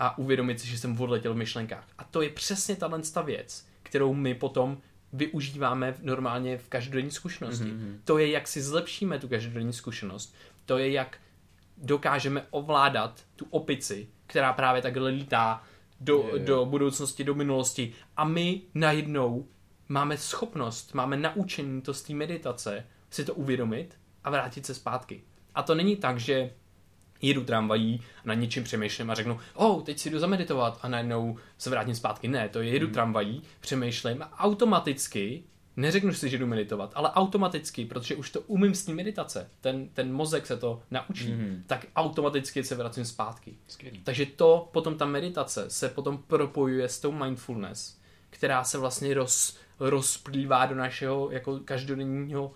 a 0.01 0.19
uvědomit 0.19 0.61
si, 0.61 0.69
že 0.69 0.79
jsem 0.79 1.01
odletěl 1.01 1.35
v 1.35 1.37
myšlenkách. 1.37 1.85
A 1.99 2.05
to 2.05 2.23
je 2.23 2.31
přesně 2.31 2.77
ta 2.77 3.23
věc, 3.23 3.67
kterou 3.83 4.15
my 4.15 4.35
potom 4.35 4.79
využíváme 5.13 5.95
normálně 6.03 6.59
v 6.59 6.69
každodenní 6.69 7.11
zkušenosti. 7.11 7.65
Mm-hmm. 7.65 7.99
To 8.05 8.19
je, 8.19 8.31
jak 8.31 8.49
si 8.49 8.63
zlepšíme 8.63 9.19
tu 9.19 9.29
každodenní 9.29 9.73
zkušenost. 9.73 10.35
To 10.67 10.79
je, 10.79 10.91
jak 10.91 11.19
dokážeme 11.77 12.47
ovládat 12.51 13.25
tu 13.37 13.47
opici, 13.51 14.09
která 14.27 14.53
právě 14.53 14.83
takhle 14.83 15.11
lítá 15.11 15.63
do, 16.01 16.25
je, 16.27 16.41
je. 16.41 16.47
do 16.47 16.65
budoucnosti, 16.65 17.25
do 17.25 17.35
minulosti 17.35 17.93
a 18.17 18.25
my 18.25 18.61
najednou 18.75 19.49
máme 19.89 20.19
schopnost, 20.19 20.95
máme 20.95 21.17
naučení 21.17 21.83
to 21.83 21.95
z 21.95 22.03
té 22.03 22.15
meditace 22.15 22.87
si 23.11 23.25
to 23.25 23.35
uvědomit 23.35 23.99
a 24.25 24.31
vrátit 24.31 24.67
se 24.67 24.75
zpátky. 24.75 25.23
A 25.55 25.63
to 25.63 25.75
není 25.75 25.97
tak, 25.97 26.21
že 26.21 26.51
jedu 27.23 27.45
tramvají 27.45 28.01
a 28.25 28.29
na 28.29 28.35
něčím 28.35 28.65
přemýšlím 28.65 29.11
a 29.11 29.15
řeknu, 29.15 29.39
oh, 29.55 29.83
teď 29.83 29.99
si 29.99 30.11
jdu 30.11 30.19
zameditovat 30.19 30.79
a 30.83 30.89
najednou 30.89 31.37
se 31.59 31.71
vrátím 31.71 31.95
zpátky. 31.95 32.29
Ne, 32.29 32.49
to 32.49 32.63
je 32.63 32.71
jedu 32.71 32.87
mm. 32.87 32.93
tramvají, 32.93 33.43
přemýšlím 33.61 34.23
a 34.23 34.41
automaticky 34.41 35.45
neřeknu 35.77 36.13
si, 36.13 36.29
že 36.29 36.39
jdu 36.39 36.47
meditovat, 36.47 36.93
ale 36.95 37.11
automaticky, 37.11 37.85
protože 37.85 38.17
už 38.17 38.31
to 38.31 38.41
umím 38.41 38.75
s 38.75 38.85
tím 38.85 38.97
meditace, 38.97 39.51
ten, 39.61 39.89
ten 39.89 40.13
mozek 40.13 40.47
se 40.47 40.57
to 40.57 40.83
naučí, 40.91 41.33
mm. 41.33 41.65
tak 41.67 41.87
automaticky 41.97 42.65
se 42.65 42.75
vracím 42.75 43.05
zpátky. 43.05 43.57
Skvělý. 43.69 44.01
Takže 44.05 44.27
to, 44.27 44.69
potom 44.73 44.99
ta 44.99 45.07
meditace 45.07 45.71
se 45.71 45.89
potom 45.89 46.19
propojuje 46.19 46.89
s 46.89 47.01
tou 47.01 47.13
mindfulness, 47.13 48.01
která 48.31 48.65
se 48.65 48.79
vlastně 48.79 49.15
roz, 49.15 49.59
rozplývá 49.81 50.67
do 50.67 50.75
našeho 50.75 51.31
jako 51.31 51.61
každodenního 51.65 52.53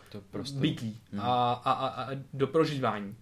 bytí 0.54 1.00
mm. 1.12 1.20
a, 1.20 1.52
a, 1.52 1.72
a, 1.72 1.86
a 1.86 2.08
do 2.32 2.46
prožívání. 2.46 3.16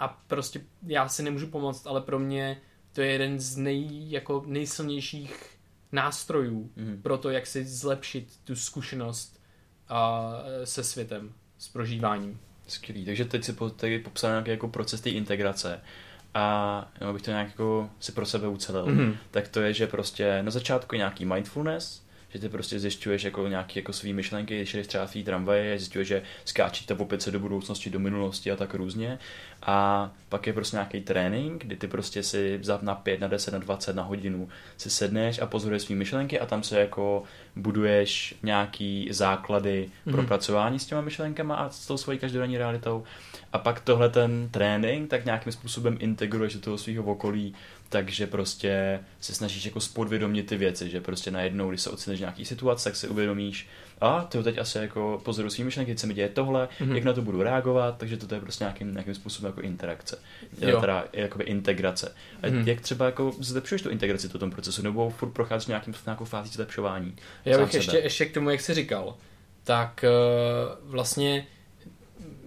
A 0.00 0.08
prostě 0.08 0.60
já 0.86 1.08
si 1.08 1.22
nemůžu 1.22 1.46
pomoct, 1.46 1.86
ale 1.86 2.00
pro 2.00 2.18
mě 2.18 2.60
to 2.92 3.00
je 3.00 3.12
jeden 3.12 3.40
z 3.40 3.56
nej, 3.56 4.10
jako 4.10 4.44
nejsilnějších 4.46 5.58
nástrojů 5.92 6.70
mm. 6.76 7.02
pro 7.02 7.18
to, 7.18 7.30
jak 7.30 7.46
si 7.46 7.64
zlepšit 7.64 8.28
tu 8.44 8.56
zkušenost 8.56 9.40
a, 9.88 10.32
se 10.64 10.84
světem, 10.84 11.32
s 11.58 11.68
prožíváním. 11.68 12.40
Skvělý, 12.68 13.04
takže 13.04 13.24
teď 13.24 13.44
si 13.44 13.54
tady 13.76 13.98
popsal 13.98 14.30
nějaký 14.30 14.50
jako 14.50 14.68
proces 14.68 15.00
té 15.00 15.10
integrace 15.10 15.80
a 16.34 16.92
jo, 17.00 17.12
bych 17.12 17.22
to 17.22 17.30
nějak 17.30 17.48
jako 17.48 17.90
si 18.00 18.12
pro 18.12 18.26
sebe 18.26 18.48
ucelil, 18.48 18.86
mm-hmm. 18.86 19.16
tak 19.30 19.48
to 19.48 19.60
je, 19.60 19.72
že 19.72 19.86
prostě 19.86 20.42
na 20.42 20.50
začátku 20.50 20.94
je 20.94 20.98
nějaký 20.98 21.24
mindfulness, 21.24 22.02
že 22.34 22.38
ty 22.38 22.48
prostě 22.48 22.78
zjišťuješ 22.78 23.24
jako 23.24 23.48
nějaké 23.48 23.78
jako 23.78 23.92
svý 23.92 24.12
myšlenky, 24.12 24.56
když 24.56 24.74
jdeš 24.74 24.86
třeba 24.86 25.06
v 25.06 25.12
té 25.12 25.22
tramvaji, 25.22 25.78
zjišťuješ, 25.78 26.08
že 26.08 26.22
skáčíte 26.44 26.94
opět 26.94 27.22
se 27.22 27.30
do 27.30 27.40
budoucnosti, 27.40 27.90
do 27.90 27.98
minulosti 27.98 28.50
a 28.50 28.56
tak 28.56 28.74
různě. 28.74 29.18
A 29.62 30.10
pak 30.28 30.46
je 30.46 30.52
prostě 30.52 30.76
nějaký 30.76 31.00
trénink, 31.00 31.64
kdy 31.64 31.76
ty 31.76 31.88
prostě 31.88 32.22
si 32.22 32.60
na 32.82 32.94
5, 32.94 33.20
na 33.20 33.28
10, 33.28 33.50
na 33.50 33.58
20, 33.58 33.96
na 33.96 34.02
hodinu 34.02 34.48
si 34.76 34.90
sedneš 34.90 35.38
a 35.38 35.46
pozoruješ 35.46 35.82
svý 35.82 35.94
myšlenky 35.94 36.40
a 36.40 36.46
tam 36.46 36.62
se 36.62 36.80
jako 36.80 37.22
buduješ 37.56 38.34
nějaký 38.42 39.08
základy 39.10 39.88
mm-hmm. 39.88 40.10
pro 40.10 40.22
mhm. 40.22 40.28
pracování 40.28 40.78
s 40.78 40.86
těma 40.86 41.00
myšlenkama 41.00 41.54
a 41.54 41.70
s 41.70 41.86
tou 41.86 41.96
svojí 41.96 42.18
každodenní 42.18 42.58
realitou. 42.58 43.04
A 43.52 43.58
pak 43.58 43.80
tohle 43.80 44.08
ten 44.08 44.48
trénink 44.50 45.10
tak 45.10 45.24
nějakým 45.24 45.52
způsobem 45.52 45.96
integruješ 46.00 46.54
do 46.54 46.60
toho 46.60 46.78
svého 46.78 47.04
okolí, 47.04 47.54
takže 47.92 48.26
prostě 48.26 49.00
se 49.20 49.34
snažíš 49.34 49.64
jako 49.64 49.80
spodvědomit 49.80 50.46
ty 50.46 50.56
věci, 50.56 50.90
že 50.90 51.00
prostě 51.00 51.30
najednou, 51.30 51.68
když 51.68 51.80
se 51.80 51.90
ocitneš 51.90 52.20
nějaký 52.20 52.44
situace, 52.44 52.84
tak 52.84 52.96
si 52.96 53.08
uvědomíš, 53.08 53.68
a 54.00 54.24
ty 54.24 54.42
teď 54.42 54.58
asi 54.58 54.78
jako 54.78 55.20
pozoru 55.24 55.50
svými 55.50 55.64
myšlenky, 55.64 55.94
co 55.94 56.06
mi 56.06 56.14
děje 56.14 56.28
tohle, 56.28 56.68
mm-hmm. 56.80 56.94
jak 56.94 57.04
na 57.04 57.12
to 57.12 57.22
budu 57.22 57.42
reagovat, 57.42 57.98
takže 57.98 58.16
to 58.16 58.34
je 58.34 58.40
prostě 58.40 58.64
nějakým, 58.64 58.92
nějakým 58.92 59.14
způsobem 59.14 59.48
jako 59.50 59.60
interakce, 59.60 60.18
jo. 60.60 60.80
teda 60.80 61.04
jakoby 61.12 61.44
integrace. 61.44 62.14
A 62.42 62.46
mm-hmm. 62.46 62.68
jak 62.68 62.80
třeba 62.80 63.06
jako 63.06 63.32
zlepšuješ 63.38 63.82
tu 63.82 63.90
integraci 63.90 64.28
v 64.28 64.32
tom 64.32 64.50
procesu, 64.50 64.82
nebo 64.82 65.10
furt 65.10 65.30
procházíš 65.30 65.66
nějakým, 65.66 65.94
nějakou 66.06 66.24
fází 66.24 66.50
zlepšování? 66.50 67.16
Já 67.44 67.58
bych 67.58 67.74
ještě, 67.74 67.98
ještě 67.98 68.26
k 68.26 68.34
tomu, 68.34 68.50
jak 68.50 68.60
jsi 68.60 68.74
říkal, 68.74 69.16
tak 69.64 70.04
uh, 70.04 70.90
vlastně 70.90 71.46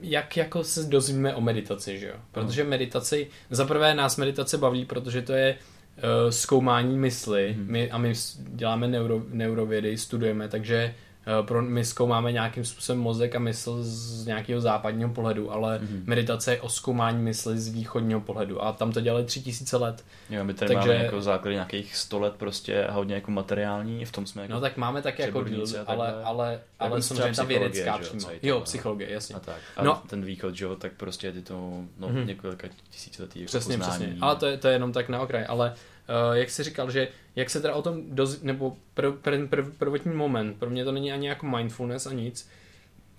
jak 0.03 0.37
jako 0.37 0.63
se 0.63 0.83
dozvíme 0.83 1.35
o 1.35 1.41
meditaci, 1.41 1.99
že 1.99 2.07
jo? 2.07 2.15
Protože 2.31 2.63
meditaci, 2.63 3.27
za 3.49 3.65
prvé 3.65 3.95
nás 3.95 4.17
meditace 4.17 4.57
baví, 4.57 4.85
protože 4.85 5.21
to 5.21 5.33
je 5.33 5.55
uh, 5.55 6.29
zkoumání 6.29 6.97
mysli 6.97 7.53
hmm. 7.53 7.65
my, 7.71 7.91
a 7.91 7.97
my 7.97 8.13
děláme 8.37 8.87
neuro, 8.87 9.23
neurovědy, 9.29 9.97
studujeme, 9.97 10.47
takže 10.47 10.95
pro, 11.41 11.61
my 11.61 11.85
zkoumáme 11.85 12.31
nějakým 12.31 12.65
způsobem 12.65 13.01
mozek 13.01 13.35
a 13.35 13.39
mysl 13.39 13.77
z 13.81 14.25
nějakého 14.25 14.61
západního 14.61 15.09
pohledu, 15.09 15.51
ale 15.51 15.79
mm-hmm. 15.79 16.03
meditace 16.05 16.51
je 16.51 16.61
o 16.61 16.69
zkoumání 16.69 17.23
mysli 17.23 17.59
z 17.59 17.67
východního 17.67 18.21
pohledu 18.21 18.63
a 18.63 18.71
tam 18.71 18.91
to 18.91 19.01
dělali 19.01 19.25
tři 19.25 19.41
tisíce 19.41 19.77
let. 19.77 20.05
Jo, 20.29 20.43
my 20.43 20.53
tady 20.53 20.73
Takže... 20.73 20.89
máme 20.89 21.03
jako 21.03 21.21
základy 21.21 21.55
nějakých 21.55 21.95
sto 21.95 22.19
let 22.19 22.33
prostě 22.37 22.85
a 22.85 22.91
hodně 22.91 23.15
jako 23.15 23.31
materiální, 23.31 24.05
v 24.05 24.11
tom 24.11 24.25
jsme 24.27 24.41
jako 24.41 24.53
No 24.53 24.61
tak 24.61 24.77
máme 24.77 25.01
tak 25.01 25.19
jako 25.19 25.43
díl, 25.43 25.65
ale, 25.85 26.13
ale, 26.23 26.23
ale 26.23 26.59
jako 26.81 27.01
samozřejmě 27.01 27.35
ta 27.35 27.43
vědecká 27.43 27.97
přímo. 27.97 28.29
Jo, 28.41 28.59
psychologie, 28.59 29.11
jasně. 29.11 29.35
A 29.35 29.39
tak. 29.39 29.57
A 29.77 29.83
no. 29.83 30.01
ten 30.09 30.25
východ, 30.25 30.55
že 30.55 30.65
jo, 30.65 30.75
tak 30.75 30.91
prostě 30.93 31.27
je 31.27 31.41
to 31.41 31.53
no, 31.97 32.09
mm-hmm. 32.09 32.25
několika 32.25 32.67
tisíciletí 32.89 33.39
jako 33.39 33.47
Přesně, 33.47 33.77
poznání. 33.77 34.05
přesně. 34.05 34.17
Ale 34.21 34.35
to 34.35 34.45
je, 34.45 34.57
to 34.57 34.67
je 34.67 34.73
jenom 34.73 34.91
tak 34.91 35.09
na 35.09 35.21
okraj, 35.21 35.45
ale 35.47 35.69
uh, 35.69 35.92
jak 36.33 36.49
jsi 36.49 36.63
říkal, 36.63 36.91
že 36.91 37.07
jak 37.35 37.49
se 37.49 37.61
teda 37.61 37.75
o 37.75 37.81
tom 37.81 38.15
doz, 38.15 38.41
nebo 38.41 38.77
pr, 38.93 39.11
pr, 39.11 39.47
pr, 39.47 39.63
prvotní 39.77 40.13
moment, 40.13 40.59
pro 40.59 40.69
mě 40.69 40.85
to 40.85 40.91
není 40.91 41.13
ani 41.13 41.27
jako 41.27 41.45
mindfulness 41.45 42.07
a 42.07 42.13
nic 42.13 42.49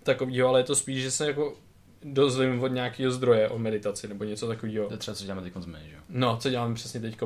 takového, 0.03 0.49
ale 0.49 0.61
je 0.61 0.65
to 0.65 0.77
spíš, 0.77 1.03
že 1.03 1.11
se 1.11 1.27
jako 1.27 1.57
dozvím 2.05 2.63
od 2.63 2.69
nějakého 2.69 3.13
zdroje 3.13 3.49
o 3.49 3.59
meditaci 3.59 4.09
nebo 4.09 4.25
něco 4.25 4.49
takového. 4.49 4.87
To 4.87 4.95
je 4.95 4.99
třeba, 4.99 5.15
co 5.15 5.25
děláme 5.25 5.43
teď 5.43 5.55
my, 5.67 5.79
že 5.89 5.95
jo? 5.95 6.01
No, 6.09 6.37
co 6.37 6.51
děláme 6.51 6.75
přesně 6.75 7.01
teď, 7.01 7.17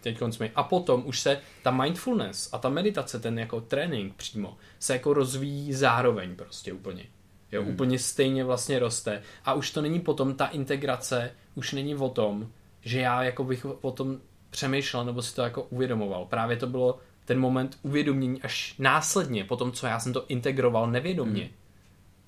teď 0.00 0.20
my. 0.40 0.50
A 0.54 0.62
potom 0.62 1.02
už 1.06 1.20
se 1.20 1.40
ta 1.62 1.70
mindfulness 1.70 2.48
a 2.52 2.58
ta 2.58 2.68
meditace, 2.68 3.20
ten 3.20 3.38
jako 3.38 3.60
trénink 3.60 4.14
přímo, 4.14 4.56
se 4.78 4.92
jako 4.92 5.14
rozvíjí 5.14 5.72
zároveň 5.72 6.36
prostě 6.36 6.72
úplně. 6.72 7.06
Jo, 7.52 7.62
hmm. 7.62 7.72
úplně 7.72 7.98
stejně 7.98 8.44
vlastně 8.44 8.78
roste. 8.78 9.22
A 9.44 9.54
už 9.54 9.70
to 9.70 9.82
není 9.82 10.00
potom 10.00 10.34
ta 10.34 10.46
integrace, 10.46 11.30
už 11.54 11.72
není 11.72 11.94
o 11.94 12.08
tom, 12.08 12.50
že 12.82 13.00
já 13.00 13.22
jako 13.22 13.44
bych 13.44 13.64
o 13.64 13.90
tom 13.90 14.20
přemýšlel 14.54 15.04
nebo 15.04 15.22
si 15.22 15.34
to 15.34 15.42
jako 15.42 15.62
uvědomoval. 15.62 16.24
Právě 16.24 16.56
to 16.56 16.66
bylo 16.66 16.98
ten 17.24 17.40
moment 17.40 17.78
uvědomění 17.82 18.42
až 18.42 18.74
následně, 18.78 19.44
po 19.44 19.56
tom, 19.56 19.72
co 19.72 19.86
já 19.86 20.00
jsem 20.00 20.12
to 20.12 20.26
integroval 20.28 20.90
nevědomně. 20.90 21.42
Hmm. 21.42 21.52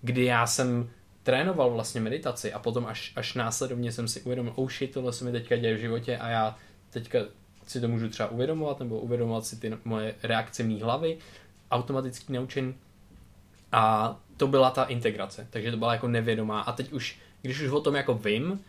Kdy 0.03 0.25
já 0.25 0.47
jsem 0.47 0.91
trénoval 1.23 1.71
vlastně 1.71 2.01
meditaci 2.01 2.53
a 2.53 2.59
potom 2.59 2.87
až, 2.87 3.13
až 3.17 3.35
následovně 3.35 3.93
jsem 3.93 4.09
si 4.09 4.21
uvědomil, 4.21 4.53
oh 4.57 4.71
shit, 4.71 4.91
tohle 4.91 5.13
se 5.13 5.25
mi 5.25 5.33
teďka 5.33 5.57
děje 5.57 5.75
v 5.75 5.81
životě 5.81 6.19
a 6.19 6.29
já 6.29 6.57
teďka 6.91 7.19
si 7.67 7.81
to 7.81 7.89
můžu 7.89 8.09
třeba 8.09 8.29
uvědomovat 8.29 8.81
nebo 8.81 9.01
uvědomovat 9.01 9.47
si 9.47 9.57
ty 9.57 9.73
moje 9.85 10.15
reakce 10.23 10.63
mý 10.63 10.83
hlavy, 10.83 11.19
automatický 11.71 12.33
naučení 12.33 12.75
a 13.73 14.17
to 14.37 14.47
byla 14.47 14.71
ta 14.71 14.85
integrace, 14.85 15.47
takže 15.51 15.71
to 15.71 15.77
byla 15.77 15.93
jako 15.93 16.09
nevědomá 16.09 16.61
a 16.61 16.73
teď 16.73 16.93
už, 16.93 17.19
když 17.43 17.61
už 17.61 17.71
o 17.71 17.81
tom 17.81 17.95
jako 17.95 18.15
vím, 18.15 18.61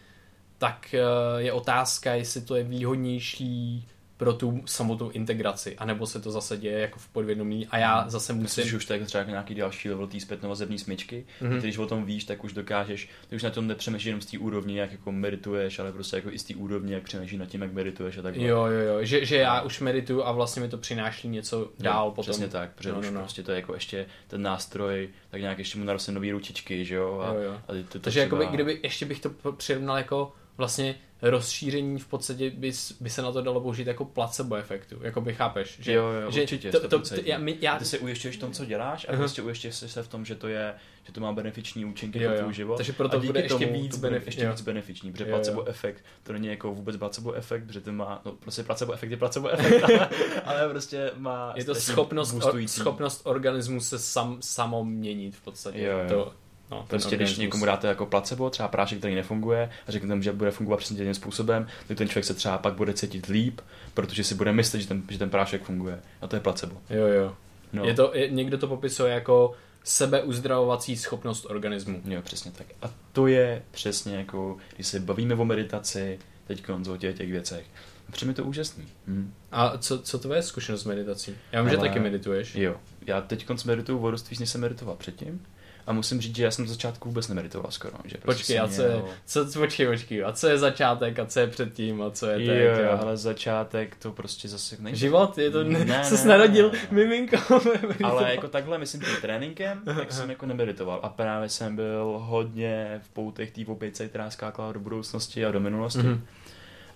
tak 0.57 0.93
eh, 0.93 1.01
je 1.37 1.51
otázka, 1.51 2.13
jestli 2.13 2.41
to 2.41 2.55
je 2.55 2.63
výhodnější 2.63 3.87
pro 4.17 4.33
tu 4.33 4.61
samotnou 4.65 5.09
integraci, 5.09 5.77
anebo 5.77 6.05
se 6.07 6.21
to 6.21 6.31
zase 6.31 6.57
děje 6.57 6.79
jako 6.79 6.99
v 6.99 7.07
podvědomí 7.07 7.67
a 7.67 7.77
já 7.77 7.99
hmm. 7.99 8.09
zase 8.09 8.33
musím... 8.33 8.63
Myslíš 8.63 8.73
už 8.73 8.85
tak 8.85 9.01
třeba 9.05 9.23
nějaký 9.23 9.55
další 9.55 9.89
level 9.89 10.07
té 10.07 10.19
zpětnovazební 10.19 10.79
smyčky, 10.79 11.25
mm-hmm. 11.41 11.59
když 11.59 11.77
o 11.77 11.85
tom 11.85 12.05
víš, 12.05 12.23
tak 12.23 12.43
už 12.43 12.53
dokážeš, 12.53 13.09
ty 13.29 13.35
už 13.35 13.43
na 13.43 13.49
tom 13.49 13.67
nepřemýšlíš 13.67 14.05
jenom 14.05 14.21
z 14.21 14.25
té 14.25 14.37
úrovně, 14.37 14.81
jak 14.81 14.91
jako 14.91 15.11
medituješ, 15.11 15.79
ale 15.79 15.91
prostě 15.91 16.15
jako 16.15 16.31
i 16.31 16.39
z 16.39 16.43
té 16.43 16.55
úrovně, 16.55 16.93
jak 16.93 17.03
přemýšlíš 17.03 17.39
nad 17.39 17.45
tím, 17.45 17.61
jak 17.61 17.73
medituješ 17.73 18.17
a 18.17 18.21
tak 18.21 18.35
Jo, 18.35 18.65
jo, 18.65 18.79
jo, 18.79 19.05
že, 19.05 19.25
že 19.25 19.35
já 19.35 19.61
už 19.61 19.79
medituju 19.79 20.23
a 20.23 20.31
vlastně 20.31 20.61
mi 20.61 20.69
to 20.69 20.77
přináší 20.77 21.27
něco 21.27 21.69
dál 21.79 22.05
jo, 22.05 22.11
potom. 22.11 22.31
Přesně 22.31 22.47
tak, 22.47 22.71
protože 22.75 22.91
no, 22.91 23.01
no, 23.01 23.11
no. 23.11 23.19
prostě 23.19 23.43
to 23.43 23.51
je 23.51 23.55
jako 23.55 23.73
ještě 23.73 24.05
ten 24.27 24.41
nástroj, 24.41 25.09
tak 25.29 25.41
nějak 25.41 25.59
ještě 25.59 25.77
mu 25.77 25.85
naroste 25.85 26.11
nový 26.11 26.31
ručičky, 26.31 26.85
že 26.85 26.95
jo? 26.95 27.19
A, 27.19 27.33
jo, 27.33 27.41
jo. 27.41 27.61
A 27.67 27.67
to, 27.67 27.83
to 27.89 27.99
Takže 27.99 28.19
třeba... 28.19 28.23
jakoby, 28.23 28.55
kdyby 28.55 28.79
ještě 28.83 29.05
bych 29.05 29.19
to 29.19 29.51
přirovnal 29.51 29.97
jako 29.97 30.33
vlastně 30.57 30.95
rozšíření 31.21 31.99
v 31.99 32.07
podstatě 32.07 32.49
by, 32.49 32.71
by 32.99 33.09
se 33.09 33.21
na 33.21 33.31
to 33.31 33.41
dalo 33.41 33.61
použít 33.61 33.87
jako 33.87 34.05
placebo 34.05 34.55
efektu, 34.55 34.99
jako 35.01 35.21
by 35.21 35.33
chápeš, 35.33 35.77
že, 35.81 35.93
jo, 35.93 36.05
jo, 36.05 36.31
že 36.31 36.41
určitě, 36.41 36.71
to, 36.71 36.87
to, 36.87 36.99
to, 36.99 37.15
já, 37.23 37.37
my, 37.37 37.57
já... 37.61 37.79
ty 37.79 37.85
se 37.85 37.99
ujišťuješ 37.99 38.37
v 38.37 38.39
tom, 38.39 38.51
co 38.51 38.65
děláš 38.65 39.05
a 39.09 39.11
uh-huh. 39.11 39.17
prostě 39.17 39.41
ujišťuješ 39.41 39.75
se 39.75 40.03
v 40.03 40.07
tom, 40.07 40.25
že 40.25 40.35
to 40.35 40.47
je, 40.47 40.73
že 41.03 41.13
to 41.13 41.21
má 41.21 41.33
benefiční 41.33 41.85
účinky 41.85 42.23
jo, 42.23 42.29
pro 42.29 42.39
tvůj 42.39 42.53
život. 42.53 42.77
Takže 42.77 42.93
proto 42.93 43.17
a 43.17 43.19
bude 43.19 43.41
ještě 43.41 43.65
tomu, 43.65 43.81
víc, 43.81 43.97
benef- 43.97 44.21
ještě 44.25 44.43
jo. 44.43 44.51
víc 44.51 44.61
benefiční, 44.61 45.11
protože 45.11 45.23
jo, 45.23 45.29
placebo 45.29 45.61
jo. 45.61 45.65
efekt, 45.67 46.05
to 46.23 46.33
není 46.33 46.47
jako 46.47 46.73
vůbec 46.73 46.97
placebo 46.97 47.33
efekt, 47.33 47.63
protože 47.67 47.81
to 47.81 47.91
má, 47.91 48.21
no 48.25 48.31
prostě 48.31 48.63
placebo 48.63 48.93
efekt 48.93 49.11
je 49.11 49.17
placebo 49.17 49.49
efekt, 49.49 49.83
ale, 49.83 50.09
ale 50.45 50.69
prostě 50.69 51.11
má 51.15 51.53
Je 51.55 51.65
to 51.65 51.75
schopnost, 51.75 52.33
or, 52.33 52.67
schopnost 52.67 53.21
organismu 53.23 53.81
se 53.81 53.99
sam, 53.99 54.37
samo 54.41 54.83
měnit 54.83 55.35
v 55.35 55.41
podstatě. 55.41 55.81
Jo, 55.81 55.97
jo. 55.97 56.09
To, 56.09 56.33
No, 56.71 56.85
prostě 56.89 57.15
když 57.15 57.37
někomu 57.37 57.65
dáte 57.65 57.87
jako 57.87 58.05
placebo, 58.05 58.49
třeba 58.49 58.67
prášek, 58.67 58.99
který 58.99 59.15
nefunguje, 59.15 59.69
a 59.87 59.91
řeknete 59.91 60.15
mu, 60.15 60.21
že 60.21 60.31
bude 60.31 60.51
fungovat 60.51 60.77
přesně 60.77 60.97
tím 60.97 61.13
způsobem, 61.13 61.67
tak 61.87 61.97
ten 61.97 62.09
člověk 62.09 62.25
se 62.25 62.33
třeba 62.33 62.57
pak 62.57 62.73
bude 62.73 62.93
cítit 62.93 63.25
líp, 63.25 63.61
protože 63.93 64.23
si 64.23 64.35
bude 64.35 64.53
myslet, 64.53 64.79
že 64.79 64.87
ten, 64.87 65.03
že 65.09 65.17
ten 65.17 65.29
prášek 65.29 65.63
funguje. 65.63 65.99
A 66.21 66.27
to 66.27 66.35
je 66.35 66.39
placebo. 66.39 66.77
Jo, 66.89 67.07
jo. 67.07 67.35
No. 67.73 67.85
Je 67.85 67.93
to, 67.93 68.11
je, 68.13 68.29
někdo 68.29 68.57
to 68.57 68.67
popisuje 68.67 69.13
jako 69.13 69.53
sebeuzdravovací 69.83 70.97
schopnost 70.97 71.45
organismu. 71.45 72.01
Jo, 72.05 72.21
přesně 72.21 72.51
tak. 72.51 72.67
A 72.81 72.91
to 73.11 73.27
je 73.27 73.63
přesně 73.71 74.15
jako, 74.15 74.57
když 74.75 74.87
se 74.87 74.99
bavíme 74.99 75.35
o 75.35 75.45
meditaci, 75.45 76.19
teď 76.47 76.69
o 76.69 76.97
těch, 76.97 77.17
těch 77.17 77.31
věcech. 77.31 77.65
Přijme 78.11 78.33
to 78.33 78.43
úžasný. 78.43 78.87
Hm. 79.07 79.33
A 79.51 79.77
co, 79.77 79.99
co 79.99 80.19
to 80.19 80.33
je 80.33 80.43
zkušenost 80.43 80.81
s 80.81 80.85
meditací? 80.85 81.35
Já 81.51 81.61
vím, 81.61 81.69
Ale... 81.69 81.77
že 81.77 81.77
taky 81.77 81.99
medituješ. 81.99 82.55
Jo, 82.55 82.75
já 83.05 83.21
teď 83.21 83.65
medituju 83.65 83.99
o 83.99 84.11
dost 84.11 84.29
víc, 84.29 84.39
než 84.39 84.49
jsem 84.49 84.61
meditoval 84.61 84.95
předtím 84.95 85.45
A 85.87 85.93
musím 85.93 86.21
říct, 86.21 86.35
že 86.35 86.43
já 86.43 86.51
jsem 86.51 86.65
na 86.65 86.71
začátku 86.71 87.09
vůbec 87.09 87.27
nemeditoval 87.27 87.71
skoro. 87.71 87.93
Že 88.05 88.17
prostě 88.17 88.41
počkej, 88.41 88.59
a 88.59 88.67
co 88.67 88.81
je, 88.81 89.01
co, 89.25 89.59
počkej, 89.59 89.87
počkej, 89.87 90.23
a 90.23 90.31
co 90.31 90.47
je 90.47 90.57
začátek, 90.57 91.19
a 91.19 91.25
co 91.25 91.39
je 91.39 91.47
předtím, 91.47 92.01
a 92.01 92.11
co 92.11 92.25
je 92.25 92.37
teď? 92.37 92.47
Jo, 92.47 92.83
jo, 92.83 92.97
ale 93.01 93.17
začátek 93.17 93.95
to 93.95 94.11
prostě 94.11 94.47
zase 94.47 94.75
nejde. 94.79 94.97
Život, 94.97 95.37
je 95.37 95.51
to, 95.51 95.63
ne, 95.63 95.85
ne, 95.85 96.03
se 96.03 96.27
narodil 96.27 96.71
ne, 96.71 96.79
ne. 96.79 96.87
miminko. 96.91 97.37
ale 98.03 98.31
jako 98.31 98.47
takhle, 98.47 98.77
myslím, 98.77 99.01
tím 99.01 99.15
tréninkem, 99.21 99.81
tak 99.85 100.11
jsem 100.11 100.29
jako 100.29 100.45
nemeditoval. 100.45 100.99
A 101.03 101.09
právě 101.09 101.49
jsem 101.49 101.75
byl 101.75 102.19
hodně 102.19 103.01
v 103.03 103.09
poutech 103.09 103.51
té 103.51 103.65
opice, 103.65 104.07
která 104.07 104.29
skákala 104.29 104.71
do 104.71 104.79
budoucnosti 104.79 105.45
a 105.45 105.51
do 105.51 105.59
minulosti. 105.59 105.99
Mm-hmm. 105.99 106.19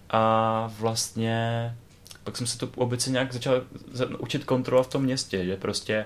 A 0.10 0.72
vlastně 0.80 1.76
pak 2.24 2.38
jsem 2.38 2.48
se 2.48 2.58
tu 2.58 2.70
obice 2.76 3.10
nějak 3.10 3.34
začal 3.34 3.64
učit 4.20 4.44
kontrolovat 4.44 4.88
v 4.88 4.92
tom 4.92 5.04
městě, 5.04 5.46
že 5.46 5.58
prostě 5.58 6.06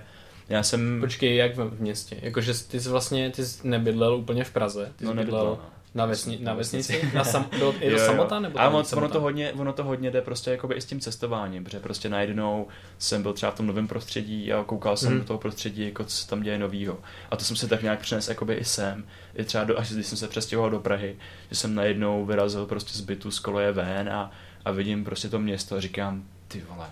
já 0.50 0.64
jsem... 0.64 0.98
Počkej, 1.00 1.36
jak 1.36 1.58
v 1.58 1.82
městě? 1.82 2.18
Jakože 2.22 2.54
ty 2.54 2.80
jsi 2.80 2.90
vlastně, 2.90 3.30
ty 3.32 3.46
jsi 3.46 3.68
nebydlel 3.68 4.16
úplně 4.16 4.44
v 4.44 4.52
Praze, 4.52 4.92
ty 4.96 5.06
jsi 5.06 5.14
no, 5.14 5.24
bydlel 5.24 5.46
no. 5.46 5.60
na, 5.96 6.06
vesni, 6.06 6.40
na 6.42 6.54
vesnici? 6.54 7.12
Na 7.14 7.24
sam, 7.24 7.50
byl, 7.60 7.76
je 7.80 7.92
to 7.92 7.98
jo, 7.98 8.06
samota? 8.06 8.40
Nebo 8.40 8.60
Ale 8.60 8.70
ono, 8.70 8.84
ono, 8.96 9.10
to 9.10 9.22
hodně, 9.22 9.54
ono 9.54 9.74
to 9.74 9.84
hodně 9.84 10.12
jde 10.12 10.22
prostě 10.22 10.52
jakoby 10.52 10.76
i 10.76 10.82
s 10.82 10.86
tím 10.86 11.00
cestováním, 11.00 11.64
protože 11.64 11.80
prostě 11.80 12.10
najednou 12.10 12.68
jsem 12.98 13.22
byl 13.22 13.34
třeba 13.34 13.52
v 13.52 13.56
tom 13.56 13.68
novém 13.68 13.88
prostředí 13.88 14.54
a 14.54 14.64
koukal 14.64 14.98
jsem 14.98 15.14
mm. 15.14 15.20
do 15.20 15.26
toho 15.26 15.40
prostředí, 15.40 15.86
jako 15.86 16.04
co 16.04 16.16
se 16.16 16.28
tam 16.28 16.42
děje 16.42 16.60
novýho. 16.60 16.98
A 17.32 17.36
to 17.36 17.44
jsem 17.44 17.56
si 17.56 17.68
tak 17.68 17.82
nějak 17.82 18.00
přinesl 18.00 18.32
jakoby 18.32 18.54
i 18.54 18.66
sem. 18.66 19.06
I 19.36 19.44
třeba 19.44 19.64
do, 19.64 19.80
až 19.80 19.92
když 19.92 20.08
jsem 20.08 20.18
se 20.18 20.28
přestěhoval 20.28 20.72
do 20.72 20.80
Prahy, 20.80 21.16
že 21.50 21.56
jsem 21.56 21.76
najednou 21.76 22.26
vyrazil 22.26 22.66
prostě 22.66 22.98
z 22.98 23.02
bytu 23.02 23.32
z 23.32 23.40
koleje 23.40 23.72
ven 23.72 24.10
a, 24.10 24.32
a 24.66 24.72
vidím 24.72 25.04
prostě 25.04 25.30
to 25.30 25.40
město 25.40 25.76
a 25.76 25.80
říkám, 25.80 26.24
ty 26.48 26.64
vole, 26.70 26.88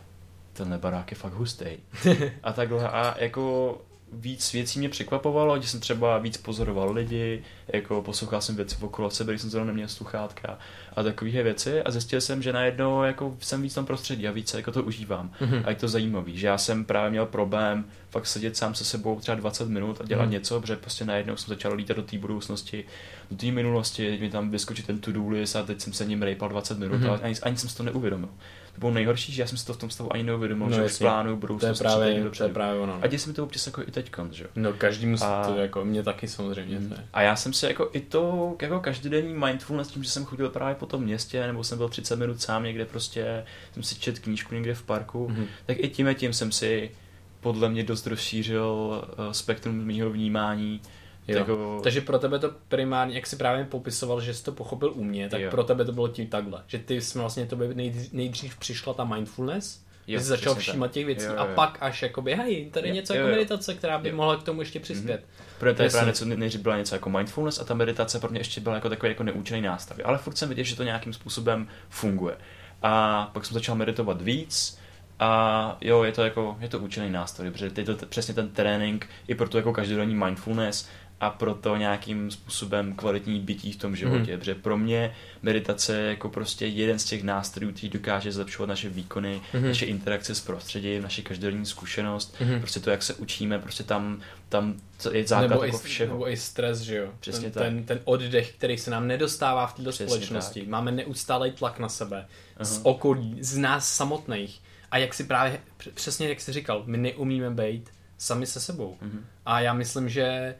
tenhle 0.53 0.77
barák 0.77 1.11
je 1.11 1.17
fakt 1.17 1.33
hustý. 1.33 1.65
a 2.43 2.53
takhle. 2.53 2.89
A 2.89 3.15
jako 3.19 3.77
víc 4.13 4.53
věcí 4.53 4.79
mě 4.79 4.89
překvapovalo, 4.89 5.61
že 5.61 5.67
jsem 5.67 5.79
třeba 5.79 6.17
víc 6.17 6.37
pozoroval 6.37 6.91
lidi, 6.91 7.43
jako 7.67 8.01
poslouchal 8.01 8.41
jsem 8.41 8.55
věci 8.55 8.75
okolo 8.81 9.09
sebe, 9.09 9.33
když 9.33 9.41
jsem 9.41 9.49
zrovna 9.49 9.67
neměl 9.67 9.87
sluchátka 9.87 10.57
a 10.95 11.03
takové 11.03 11.43
věci 11.43 11.81
a 11.81 11.91
zjistil 11.91 12.21
jsem, 12.21 12.41
že 12.41 12.53
najednou 12.53 13.03
jako 13.03 13.37
jsem 13.39 13.61
víc 13.61 13.71
v 13.71 13.75
tom 13.75 13.85
prostředí 13.85 14.27
a 14.27 14.31
víc 14.31 14.53
jako 14.53 14.71
to 14.71 14.83
užívám. 14.83 15.31
Mm-hmm. 15.41 15.61
A 15.65 15.69
je 15.69 15.75
to 15.75 15.87
zajímavý, 15.87 16.37
že 16.37 16.47
já 16.47 16.57
jsem 16.57 16.85
právě 16.85 17.09
měl 17.09 17.25
problém 17.25 17.85
fakt 18.09 18.25
sedět 18.25 18.57
sám 18.57 18.75
se 18.75 18.85
sebou 18.85 19.19
třeba 19.19 19.35
20 19.35 19.69
minut 19.69 20.01
a 20.01 20.05
dělat 20.05 20.25
mm-hmm. 20.25 20.29
něco, 20.29 20.61
protože 20.61 20.75
prostě 20.75 21.05
najednou 21.05 21.37
jsem 21.37 21.49
začal 21.49 21.73
lítat 21.73 21.97
do 21.97 22.03
té 22.03 22.17
budoucnosti, 22.17 22.85
do 23.31 23.37
té 23.37 23.51
minulosti, 23.51 24.17
mi 24.21 24.29
tam 24.29 24.49
vyskočit 24.49 24.87
ten 24.87 24.99
to-do 24.99 25.29
list 25.29 25.55
a 25.55 25.63
teď 25.63 25.81
jsem 25.81 25.93
se 25.93 26.05
ním 26.05 26.21
rejpal 26.21 26.49
20 26.49 26.79
minut 26.79 27.01
mm-hmm. 27.01 27.11
a 27.11 27.19
ani, 27.23 27.35
ani 27.41 27.57
jsem 27.57 27.69
si 27.69 27.77
to 27.77 27.83
neuvědomil 27.83 28.29
to 28.73 28.79
bylo 28.79 28.91
nejhorší, 28.91 29.31
že 29.31 29.41
já 29.41 29.47
jsem 29.47 29.57
si 29.57 29.65
to 29.65 29.73
v 29.73 29.77
tom 29.77 29.89
stavu 29.89 30.13
ani 30.13 30.23
neuvědomil, 30.23 30.67
no, 30.67 30.75
že 30.75 30.83
už 30.83 30.97
plánu 30.97 31.37
budoucnost. 31.37 31.79
To 31.79 31.83
je 31.83 31.89
právě, 31.89 32.29
to 32.37 32.43
je 32.43 32.49
právě 32.49 32.81
ono. 32.81 32.99
A 33.01 33.07
děje 33.07 33.19
se 33.19 33.27
mi 33.27 33.33
to 33.33 33.43
občas 33.43 33.65
jako 33.65 33.81
i 33.81 33.91
teď, 33.91 34.11
že 34.31 34.47
No 34.55 34.73
každý 34.73 35.05
musí 35.05 35.23
a... 35.23 35.47
to 35.47 35.55
jako, 35.55 35.85
mě 35.85 36.03
taky 36.03 36.27
samozřejmě. 36.27 36.79
Mm. 36.79 36.95
A 37.13 37.21
já 37.21 37.35
jsem 37.35 37.53
si 37.53 37.65
jako 37.65 37.89
i 37.93 37.99
to, 37.99 38.55
jako 38.61 38.79
každodenní 38.79 39.33
mindfulness, 39.33 39.87
tím, 39.87 40.03
že 40.03 40.09
jsem 40.09 40.25
chodil 40.25 40.49
právě 40.49 40.75
po 40.75 40.85
tom 40.85 41.03
městě, 41.03 41.47
nebo 41.47 41.63
jsem 41.63 41.77
byl 41.77 41.89
30 41.89 42.15
minut 42.15 42.41
sám 42.41 42.63
někde 42.63 42.85
prostě, 42.85 43.45
jsem 43.73 43.83
si 43.83 43.95
čet 43.95 44.19
knížku 44.19 44.55
někde 44.55 44.73
v 44.73 44.83
parku, 44.83 45.29
mm. 45.29 45.45
tak 45.65 45.77
i 45.79 45.89
tím 45.89 46.07
a 46.07 46.13
tím 46.13 46.33
jsem 46.33 46.51
si 46.51 46.91
podle 47.39 47.69
mě 47.69 47.83
dost 47.83 48.07
rozšířil 48.07 48.65
uh, 48.65 49.31
spektrum 49.31 49.75
mého 49.75 50.09
vnímání 50.09 50.81
Jo. 51.27 51.37
Jako... 51.37 51.79
Takže 51.83 52.01
pro 52.01 52.19
tebe 52.19 52.39
to 52.39 52.51
primárně, 52.67 53.15
jak 53.15 53.27
jsi 53.27 53.35
právě 53.35 53.65
popisoval, 53.65 54.21
že 54.21 54.33
jsi 54.33 54.43
to 54.43 54.51
pochopil 54.51 54.91
u 54.95 55.03
mě, 55.03 55.29
tak 55.29 55.41
jo. 55.41 55.51
pro 55.51 55.63
tebe 55.63 55.85
to 55.85 55.91
bylo 55.91 56.07
tím 56.07 56.27
takhle. 56.27 56.63
Že 56.67 56.77
ty 56.77 57.01
jsi 57.01 57.19
vlastně 57.19 57.45
to 57.45 57.55
nejdřív, 57.55 58.13
nejdřív 58.13 58.57
přišla 58.57 58.93
ta 58.93 59.03
mindfulness, 59.03 59.83
Jo, 60.07 60.19
jsi 60.19 60.25
začal 60.25 60.55
všímat 60.55 60.91
těch 60.91 61.05
věcí 61.05 61.25
jo, 61.25 61.31
jo. 61.33 61.39
a 61.39 61.45
pak 61.45 61.77
až 61.81 62.01
jakoby, 62.01 62.35
hej, 62.35 62.69
tady 62.71 62.87
je 62.87 62.93
něco 62.93 63.13
jo, 63.13 63.17
jako 63.17 63.29
jo. 63.29 63.35
meditace, 63.35 63.73
která 63.73 63.97
by 63.97 64.09
jo. 64.09 64.15
mohla 64.15 64.37
k 64.37 64.43
tomu 64.43 64.61
ještě 64.61 64.79
přispět. 64.79 65.21
Mm-hmm. 65.21 65.59
Protože 65.59 65.73
to 65.73 65.83
je 65.83 65.89
právě 65.89 66.07
něco, 66.07 66.25
nejdřív 66.25 66.61
byla 66.61 66.77
něco 66.77 66.95
jako 66.95 67.09
mindfulness 67.09 67.59
a 67.59 67.63
ta 67.63 67.73
meditace 67.73 68.19
pro 68.19 68.29
mě 68.29 68.39
ještě 68.39 68.61
byla 68.61 68.75
jako 68.75 68.89
takový 68.89 69.09
jako 69.11 69.23
neúčinný 69.23 69.61
nástav. 69.61 69.97
Ale 70.03 70.17
furt 70.17 70.37
jsem 70.37 70.49
viděl, 70.49 70.65
že 70.65 70.75
to 70.75 70.83
nějakým 70.83 71.13
způsobem 71.13 71.67
funguje. 71.89 72.35
A 72.81 73.25
pak 73.33 73.45
jsem 73.45 73.53
začal 73.53 73.75
meditovat 73.75 74.21
víc, 74.21 74.77
a 75.19 75.77
jo, 75.81 76.03
je 76.03 76.11
to 76.11 76.23
jako, 76.23 76.57
je 76.59 76.69
to 76.69 76.79
účinný 76.79 77.09
nástroj, 77.09 77.51
protože 77.51 77.71
je 77.77 77.85
to 77.85 77.95
t- 77.95 78.05
přesně 78.05 78.33
ten 78.33 78.49
trénink 78.49 79.09
i 79.27 79.35
pro 79.35 79.49
to 79.49 79.57
jako 79.57 79.73
každodenní 79.73 80.15
mindfulness, 80.15 80.89
a 81.23 81.29
proto 81.29 81.77
nějakým 81.77 82.31
způsobem 82.31 82.93
kvalitní 82.93 83.39
bytí 83.39 83.71
v 83.71 83.75
tom 83.75 83.95
životě. 83.95 84.33
Mm. 84.33 84.39
Protože 84.39 84.55
pro 84.55 84.77
mě 84.77 85.15
meditace 85.41 85.97
je 85.97 86.09
jako 86.09 86.29
prostě 86.29 86.67
jeden 86.67 86.99
z 86.99 87.03
těch 87.05 87.23
nástrojů, 87.23 87.71
který 87.71 87.89
dokáže 87.89 88.31
zlepšovat 88.31 88.69
naše 88.69 88.89
výkony, 88.89 89.41
mm. 89.53 89.63
naše 89.63 89.85
interakce 89.85 90.35
s 90.35 90.39
prostředím, 90.39 91.03
naše 91.03 91.21
každodenní 91.21 91.65
zkušenost, 91.65 92.35
mm. 92.39 92.59
prostě 92.59 92.79
to, 92.79 92.89
jak 92.89 93.03
se 93.03 93.13
učíme, 93.13 93.59
prostě 93.59 93.83
tam, 93.83 94.21
tam 94.49 94.75
je 95.11 95.27
základ 95.27 95.47
nebo 95.47 95.63
jako 95.63 95.77
i, 95.77 95.79
všeho. 95.79 96.13
Nebo 96.13 96.29
i 96.29 96.37
stres, 96.37 96.79
že 96.79 96.97
jo? 96.97 97.07
Přesně 97.19 97.51
ten, 97.51 97.53
tak. 97.53 97.63
Ten, 97.63 97.83
ten 97.83 97.99
oddech, 98.03 98.51
který 98.51 98.77
se 98.77 98.91
nám 98.91 99.07
nedostává 99.07 99.67
v 99.67 99.73
této 99.73 99.91
společnosti. 99.91 100.59
Tak. 100.59 100.69
Máme 100.69 100.91
neustálý 100.91 101.51
tlak 101.51 101.79
na 101.79 101.89
sebe, 101.89 102.25
uh-huh. 102.59 102.63
z 102.63 102.79
okolí, 102.83 103.37
z 103.41 103.57
nás 103.57 103.93
samotných. 103.93 104.61
A 104.91 104.97
jak 104.97 105.13
si 105.13 105.23
právě, 105.23 105.59
přesně 105.93 106.29
jak 106.29 106.41
jsi 106.41 106.53
říkal, 106.53 106.83
my 106.85 106.97
neumíme 106.97 107.51
být 107.51 107.89
sami 108.17 108.45
se 108.45 108.59
sebou. 108.59 108.97
Uh-huh. 109.01 109.19
A 109.45 109.59
já 109.59 109.73
myslím, 109.73 110.09
že 110.09 110.55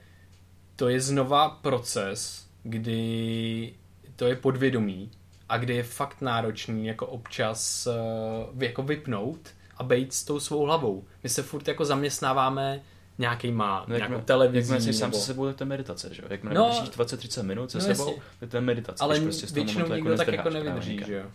to 0.75 0.89
je 0.89 1.01
znova 1.01 1.49
proces, 1.49 2.47
kdy 2.63 3.73
to 4.15 4.25
je 4.25 4.35
podvědomí 4.35 5.11
a 5.49 5.57
kdy 5.57 5.75
je 5.75 5.83
fakt 5.83 6.21
náročný 6.21 6.85
jako 6.87 7.07
občas 7.07 7.87
uh, 7.87 8.63
jako 8.63 8.83
vypnout 8.83 9.49
a 9.77 9.83
být 9.83 10.13
s 10.13 10.23
tou 10.23 10.39
svou 10.39 10.65
hlavou. 10.65 11.03
My 11.23 11.29
se 11.29 11.43
furt 11.43 11.67
jako 11.67 11.85
zaměstnáváme 11.85 12.81
nějakýma, 13.17 13.85
no, 13.87 13.95
nějakou 13.95 14.21
televizí. 14.21 14.73
Jak 14.73 14.81
nebo... 14.81 14.93
sám 14.93 15.13
se 15.13 15.19
sebou, 15.19 15.45
tak 15.45 15.55
to 15.55 15.63
je 15.63 15.67
meditace, 15.67 16.13
že 16.13 16.21
jo? 16.21 16.27
Jak 16.31 16.43
no, 16.43 16.69
20-30 16.69 17.43
minut 17.43 17.71
se 17.71 17.77
no, 17.77 17.83
sebou, 17.83 18.15
to 18.49 18.57
je 18.57 18.61
meditace. 18.61 19.03
Ale 19.03 19.19
prostě 19.19 19.47
většinou 19.47 19.93
nikdo 19.93 20.11
jako 20.11 20.25
tak 20.25 20.33
jako 20.33 20.49
nevydrží, 20.49 21.01
že 21.05 21.13
jo? 21.13 21.25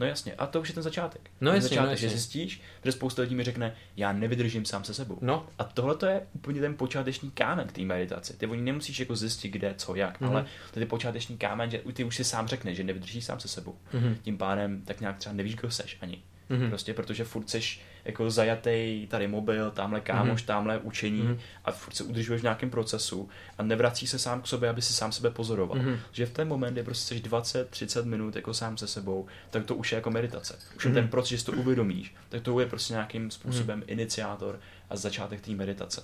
No 0.00 0.06
jasně, 0.06 0.34
a 0.34 0.46
to 0.46 0.60
už 0.60 0.68
je 0.68 0.74
ten 0.74 0.82
začátek. 0.82 1.30
No 1.40 1.50
ten 1.50 1.54
jasně, 1.56 1.68
začátek, 1.68 1.86
no 1.86 1.90
jasně. 1.90 2.08
že 2.08 2.14
zjistíš, 2.14 2.62
že 2.84 2.92
spousta 2.92 3.22
lidí 3.22 3.34
mi 3.34 3.44
řekne, 3.44 3.76
já 3.96 4.12
nevydržím 4.12 4.64
sám 4.64 4.84
se 4.84 4.94
sebou. 4.94 5.18
No. 5.20 5.46
A 5.58 5.64
tohle 5.64 5.96
to 5.96 6.06
je 6.06 6.26
úplně 6.32 6.60
ten 6.60 6.76
počáteční 6.76 7.30
kámen 7.30 7.68
k 7.68 7.72
té 7.72 7.82
meditaci. 7.82 8.36
Ty 8.36 8.46
oni 8.46 8.62
nemusíš 8.62 9.00
jako 9.00 9.16
zjistit, 9.16 9.48
kde, 9.48 9.74
co, 9.74 9.94
jak, 9.94 10.20
mm-hmm. 10.20 10.30
ale 10.30 10.46
to 10.74 10.80
je 10.80 10.86
počáteční 10.86 11.38
kámen, 11.38 11.70
že 11.70 11.82
ty 11.92 12.04
už 12.04 12.16
si 12.16 12.24
sám 12.24 12.48
řekneš, 12.48 12.76
že 12.76 12.84
nevydržíš 12.84 13.24
sám 13.24 13.40
se 13.40 13.48
sebou. 13.48 13.76
Mm-hmm. 13.92 14.16
Tím 14.22 14.38
pádem 14.38 14.82
tak 14.82 15.00
nějak 15.00 15.18
třeba 15.18 15.34
nevíš, 15.34 15.54
kdo 15.54 15.70
seš 15.70 15.98
ani. 16.00 16.22
Mm-hmm. 16.50 16.68
Prostě 16.68 16.94
protože 16.94 17.24
furt 17.24 17.50
seš 17.50 17.80
jako 18.04 18.30
zajatý 18.30 19.06
tady 19.06 19.28
mobil, 19.28 19.70
tamhle 19.70 20.00
kámoš, 20.00 20.42
mm-hmm. 20.42 20.46
tamhle 20.46 20.78
učení 20.78 21.22
mm-hmm. 21.22 21.38
a 21.64 21.72
furt 21.72 21.94
se 21.94 22.04
udržuješ 22.04 22.40
v 22.40 22.44
nějakém 22.44 22.70
procesu 22.70 23.28
a 23.58 23.62
nevrací 23.62 24.06
se 24.06 24.18
sám 24.18 24.42
k 24.42 24.46
sobě, 24.46 24.68
aby 24.68 24.82
si 24.82 24.92
sám 24.92 25.12
sebe 25.12 25.30
pozoroval. 25.30 25.78
Mm-hmm. 25.78 25.98
Že 26.12 26.26
v 26.26 26.30
ten 26.30 26.48
moment, 26.48 26.72
kdy 26.72 26.82
prostě 26.82 27.14
jsi 27.14 27.20
20-30 27.20 28.04
minut 28.04 28.36
jako 28.36 28.54
sám 28.54 28.76
se 28.76 28.86
sebou, 28.86 29.26
tak 29.50 29.66
to 29.66 29.74
už 29.74 29.92
je 29.92 29.96
jako 29.96 30.10
meditace. 30.10 30.58
Už 30.76 30.86
mm-hmm. 30.86 30.94
ten 30.94 31.08
proces, 31.08 31.30
že 31.30 31.38
si 31.38 31.44
to 31.44 31.52
uvědomíš, 31.52 32.14
tak 32.28 32.42
to 32.42 32.60
je 32.60 32.66
prostě 32.66 32.92
nějakým 32.92 33.30
způsobem 33.30 33.80
mm-hmm. 33.80 33.92
iniciátor 33.92 34.60
a 34.90 34.96
začátek 34.96 35.40
té 35.40 35.50
meditace. 35.50 36.02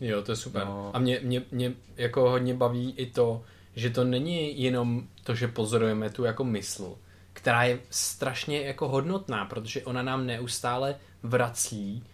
Jo, 0.00 0.22
to 0.22 0.32
je 0.32 0.36
super. 0.36 0.64
No. 0.64 0.90
A 0.94 0.98
mě, 0.98 1.20
mě, 1.22 1.42
mě 1.50 1.72
jako 1.96 2.30
hodně 2.30 2.54
baví 2.54 2.94
i 2.96 3.06
to, 3.06 3.44
že 3.76 3.90
to 3.90 4.04
není 4.04 4.62
jenom 4.62 5.08
to, 5.24 5.34
že 5.34 5.48
pozorujeme 5.48 6.10
tu 6.10 6.24
jako 6.24 6.44
mysl, 6.44 6.98
která 7.32 7.64
je 7.64 7.78
strašně 7.90 8.60
jako 8.60 8.88
hodnotná, 8.88 9.44
protože 9.44 9.82
ona 9.84 10.02
nám 10.02 10.26
neustále 10.26 10.96
vrací 11.24 12.04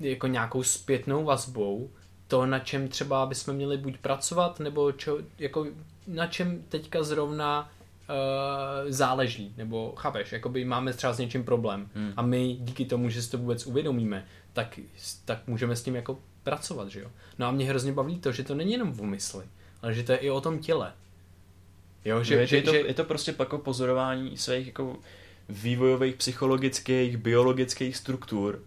jako 0.00 0.26
nějakou 0.26 0.62
zpětnou 0.62 1.24
vazbou 1.24 1.90
to, 2.28 2.46
na 2.46 2.58
čem 2.58 2.88
třeba 2.88 3.26
bychom 3.26 3.54
měli 3.54 3.76
buď 3.76 3.98
pracovat, 3.98 4.60
nebo 4.60 4.92
čo, 4.92 5.18
jako 5.38 5.66
na 6.06 6.26
čem 6.26 6.62
teďka 6.68 7.02
zrovna 7.02 7.70
uh, 8.08 8.90
záleží, 8.90 9.54
nebo 9.56 9.92
chápeš, 9.96 10.32
jakoby 10.32 10.64
máme 10.64 10.92
třeba 10.92 11.12
s 11.12 11.18
něčím 11.18 11.44
problém 11.44 11.88
hmm. 11.94 12.12
a 12.16 12.22
my 12.22 12.56
díky 12.60 12.84
tomu, 12.84 13.08
že 13.08 13.22
si 13.22 13.30
to 13.30 13.38
vůbec 13.38 13.66
uvědomíme, 13.66 14.26
tak, 14.52 14.80
tak 15.24 15.46
můžeme 15.46 15.76
s 15.76 15.82
tím 15.82 15.96
jako 15.96 16.18
pracovat, 16.42 16.88
že 16.88 17.00
jo. 17.00 17.10
No 17.38 17.46
a 17.46 17.50
mě 17.50 17.68
hrozně 17.68 17.92
baví 17.92 18.18
to, 18.18 18.32
že 18.32 18.44
to 18.44 18.54
není 18.54 18.72
jenom 18.72 18.92
v 18.92 19.02
mysli, 19.02 19.44
ale 19.82 19.94
že 19.94 20.02
to 20.02 20.12
je 20.12 20.18
i 20.18 20.30
o 20.30 20.40
tom 20.40 20.58
těle. 20.58 20.92
Jo, 22.04 22.24
že, 22.24 22.34
no 22.34 22.40
je, 22.40 22.46
že, 22.46 22.56
je, 22.56 22.62
to, 22.62 22.72
že... 22.72 22.78
je 22.78 22.94
to 22.94 23.04
prostě 23.04 23.34
jako 23.38 23.58
pozorování 23.58 24.36
svých 24.36 24.66
jako 24.66 24.96
vývojových, 25.48 26.14
psychologických, 26.14 27.16
biologických 27.16 27.96
struktur 27.96 28.62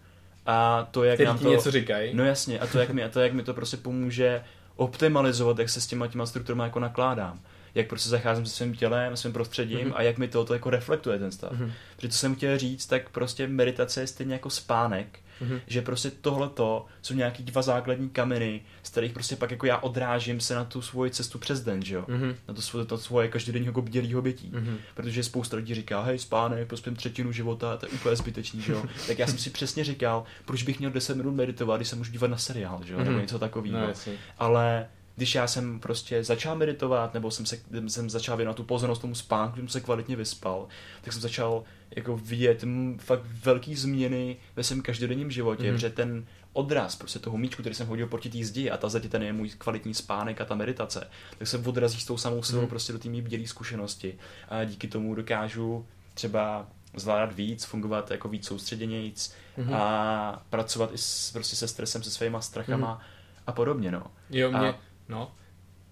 a 0.46 0.88
to, 0.90 1.04
jak 1.04 1.14
Který 1.14 1.26
nám 1.26 1.38
to... 1.38 1.50
něco 1.50 1.70
říkají. 1.70 2.14
No 2.14 2.24
jasně, 2.24 2.58
a 2.58 2.66
to, 2.66 2.78
jak 2.78 2.90
mi, 2.90 3.04
a 3.04 3.08
to, 3.08 3.20
jak 3.20 3.32
mi 3.32 3.42
to 3.42 3.54
prostě 3.54 3.76
pomůže 3.76 4.42
optimalizovat, 4.76 5.58
jak 5.58 5.68
se 5.68 5.80
s 5.80 5.86
těma, 5.86 6.06
těma 6.06 6.26
strukturami 6.26 6.62
jako 6.62 6.80
nakládám. 6.80 7.40
Jak 7.74 7.88
prostě 7.88 8.08
zacházím 8.08 8.46
se 8.46 8.56
svým 8.56 8.74
tělem, 8.74 9.16
svým 9.16 9.32
prostředím 9.32 9.78
mm-hmm. 9.78 9.96
a 9.96 10.02
jak 10.02 10.18
mi 10.18 10.28
to, 10.28 10.44
to 10.44 10.52
jako 10.54 10.70
reflektuje 10.70 11.18
ten 11.18 11.32
stav. 11.32 11.52
Mm-hmm. 11.52 11.70
Protože 11.96 12.08
co 12.08 12.18
jsem 12.18 12.34
chtěl 12.34 12.58
říct, 12.58 12.86
tak 12.86 13.08
prostě 13.08 13.46
meditace 13.46 14.00
je 14.00 14.06
stejně 14.06 14.32
jako 14.32 14.50
spánek, 14.50 15.18
Mm-hmm. 15.42 15.60
Že 15.66 15.82
prostě 15.82 16.10
tohleto 16.10 16.86
jsou 17.02 17.14
nějaký 17.14 17.42
dva 17.42 17.62
základní 17.62 18.08
kameny, 18.10 18.60
z 18.82 18.90
kterých 18.90 19.12
prostě 19.12 19.36
pak 19.36 19.50
jako 19.50 19.66
já 19.66 19.78
odrážím 19.78 20.40
se 20.40 20.54
na 20.54 20.64
tu 20.64 20.82
svoji 20.82 21.10
cestu 21.10 21.38
přes 21.38 21.60
den, 21.60 21.84
že 21.84 21.94
jo? 21.94 22.04
Mm-hmm. 22.08 22.34
Na 22.48 22.54
to 22.54 22.62
svoje, 22.62 22.86
to 22.86 22.98
svoje 22.98 23.28
každodenního 23.28 23.70
jako 23.70 23.82
bdělýho 23.82 24.22
bytí. 24.22 24.50
Mm-hmm. 24.54 24.76
Protože 24.94 25.22
spousta 25.22 25.56
lidí 25.56 25.74
říká, 25.74 26.02
hej, 26.02 26.18
spánek, 26.18 26.68
prospím 26.68 26.96
třetinu 26.96 27.32
života, 27.32 27.76
to 27.76 27.86
je 27.86 27.92
úplně 27.92 28.16
zbytečný, 28.16 28.62
že 28.62 28.72
jo? 28.72 28.84
tak 29.06 29.18
já 29.18 29.26
jsem 29.26 29.38
si 29.38 29.50
přesně 29.50 29.84
říkal, 29.84 30.24
proč 30.44 30.62
bych 30.62 30.78
měl 30.78 30.90
10 30.90 31.16
minut 31.16 31.34
meditovat, 31.34 31.78
když 31.78 31.88
se 31.88 31.96
můžu 31.96 32.12
dívat 32.12 32.30
na 32.30 32.36
seriál, 32.36 32.80
že 32.84 32.92
jo? 32.92 32.98
Mm-hmm. 32.98 33.04
Nebo 33.04 33.20
něco 33.20 33.38
takového. 33.38 33.78
No, 33.78 33.92
Ale 34.38 34.88
když 35.16 35.34
já 35.34 35.46
jsem 35.46 35.80
prostě 35.80 36.24
začal 36.24 36.56
meditovat, 36.56 37.14
nebo 37.14 37.30
jsem, 37.30 37.46
se, 37.46 37.58
jsem 37.86 38.10
začal 38.10 38.36
věnovat 38.36 38.56
tu 38.56 38.64
pozornost 38.64 38.98
tomu 38.98 39.14
spánku, 39.14 39.56
jsem 39.56 39.68
se 39.68 39.80
kvalitně 39.80 40.16
vyspal, 40.16 40.68
tak 41.02 41.12
jsem 41.12 41.22
začal 41.22 41.64
jako 41.96 42.16
vidět 42.16 42.64
fakt 42.98 43.22
velký 43.44 43.74
změny 43.74 44.36
ve 44.56 44.62
svém 44.62 44.82
každodenním 44.82 45.30
životě, 45.30 45.62
mm-hmm. 45.62 45.72
protože 45.72 45.90
ten 45.90 46.26
odraz 46.52 46.96
prostě 46.96 47.18
toho 47.18 47.38
míčku, 47.38 47.62
který 47.62 47.74
jsem 47.74 47.86
hodil 47.86 48.06
proti 48.06 48.30
té 48.30 48.44
zdi 48.44 48.70
a 48.70 48.76
ta 48.76 48.88
zdi 48.88 49.08
ten 49.08 49.22
je 49.22 49.32
můj 49.32 49.48
kvalitní 49.48 49.94
spánek 49.94 50.40
a 50.40 50.44
ta 50.44 50.54
meditace, 50.54 51.08
tak 51.38 51.48
se 51.48 51.58
odrazí 51.58 52.00
s 52.00 52.04
tou 52.04 52.16
samou 52.16 52.42
silou 52.42 52.62
mm. 52.62 52.68
prostě 52.68 52.92
do 52.92 52.98
té 52.98 53.08
mý 53.08 53.22
bdělé 53.22 53.46
zkušenosti 53.46 54.18
a 54.48 54.64
díky 54.64 54.88
tomu 54.88 55.14
dokážu 55.14 55.86
třeba 56.14 56.66
zvládat 56.96 57.32
víc, 57.32 57.64
fungovat 57.64 58.10
jako 58.10 58.28
víc 58.28 58.46
soustředěnějíc 58.46 59.34
mm-hmm. 59.58 59.74
a 59.74 60.42
pracovat 60.50 60.90
i 60.92 60.98
s, 60.98 61.30
prostě 61.32 61.56
se 61.56 61.68
stresem, 61.68 62.02
se 62.02 62.10
svýma 62.10 62.40
strachama 62.40 62.94
mm. 62.94 63.00
a 63.46 63.52
podobně, 63.52 63.90
no. 63.90 64.02
Jo, 64.30 64.50
mě, 64.50 64.58
a, 64.58 64.78
no. 65.08 65.32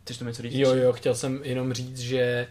Chceš 0.05 0.18
to 0.18 0.24
něco 0.24 0.42
říct? 0.42 0.55
Jo, 0.55 0.74
jo, 0.74 0.92
chtěl 0.92 1.14
jsem 1.14 1.40
jenom 1.44 1.72
říct, 1.72 1.98
že 1.98 2.46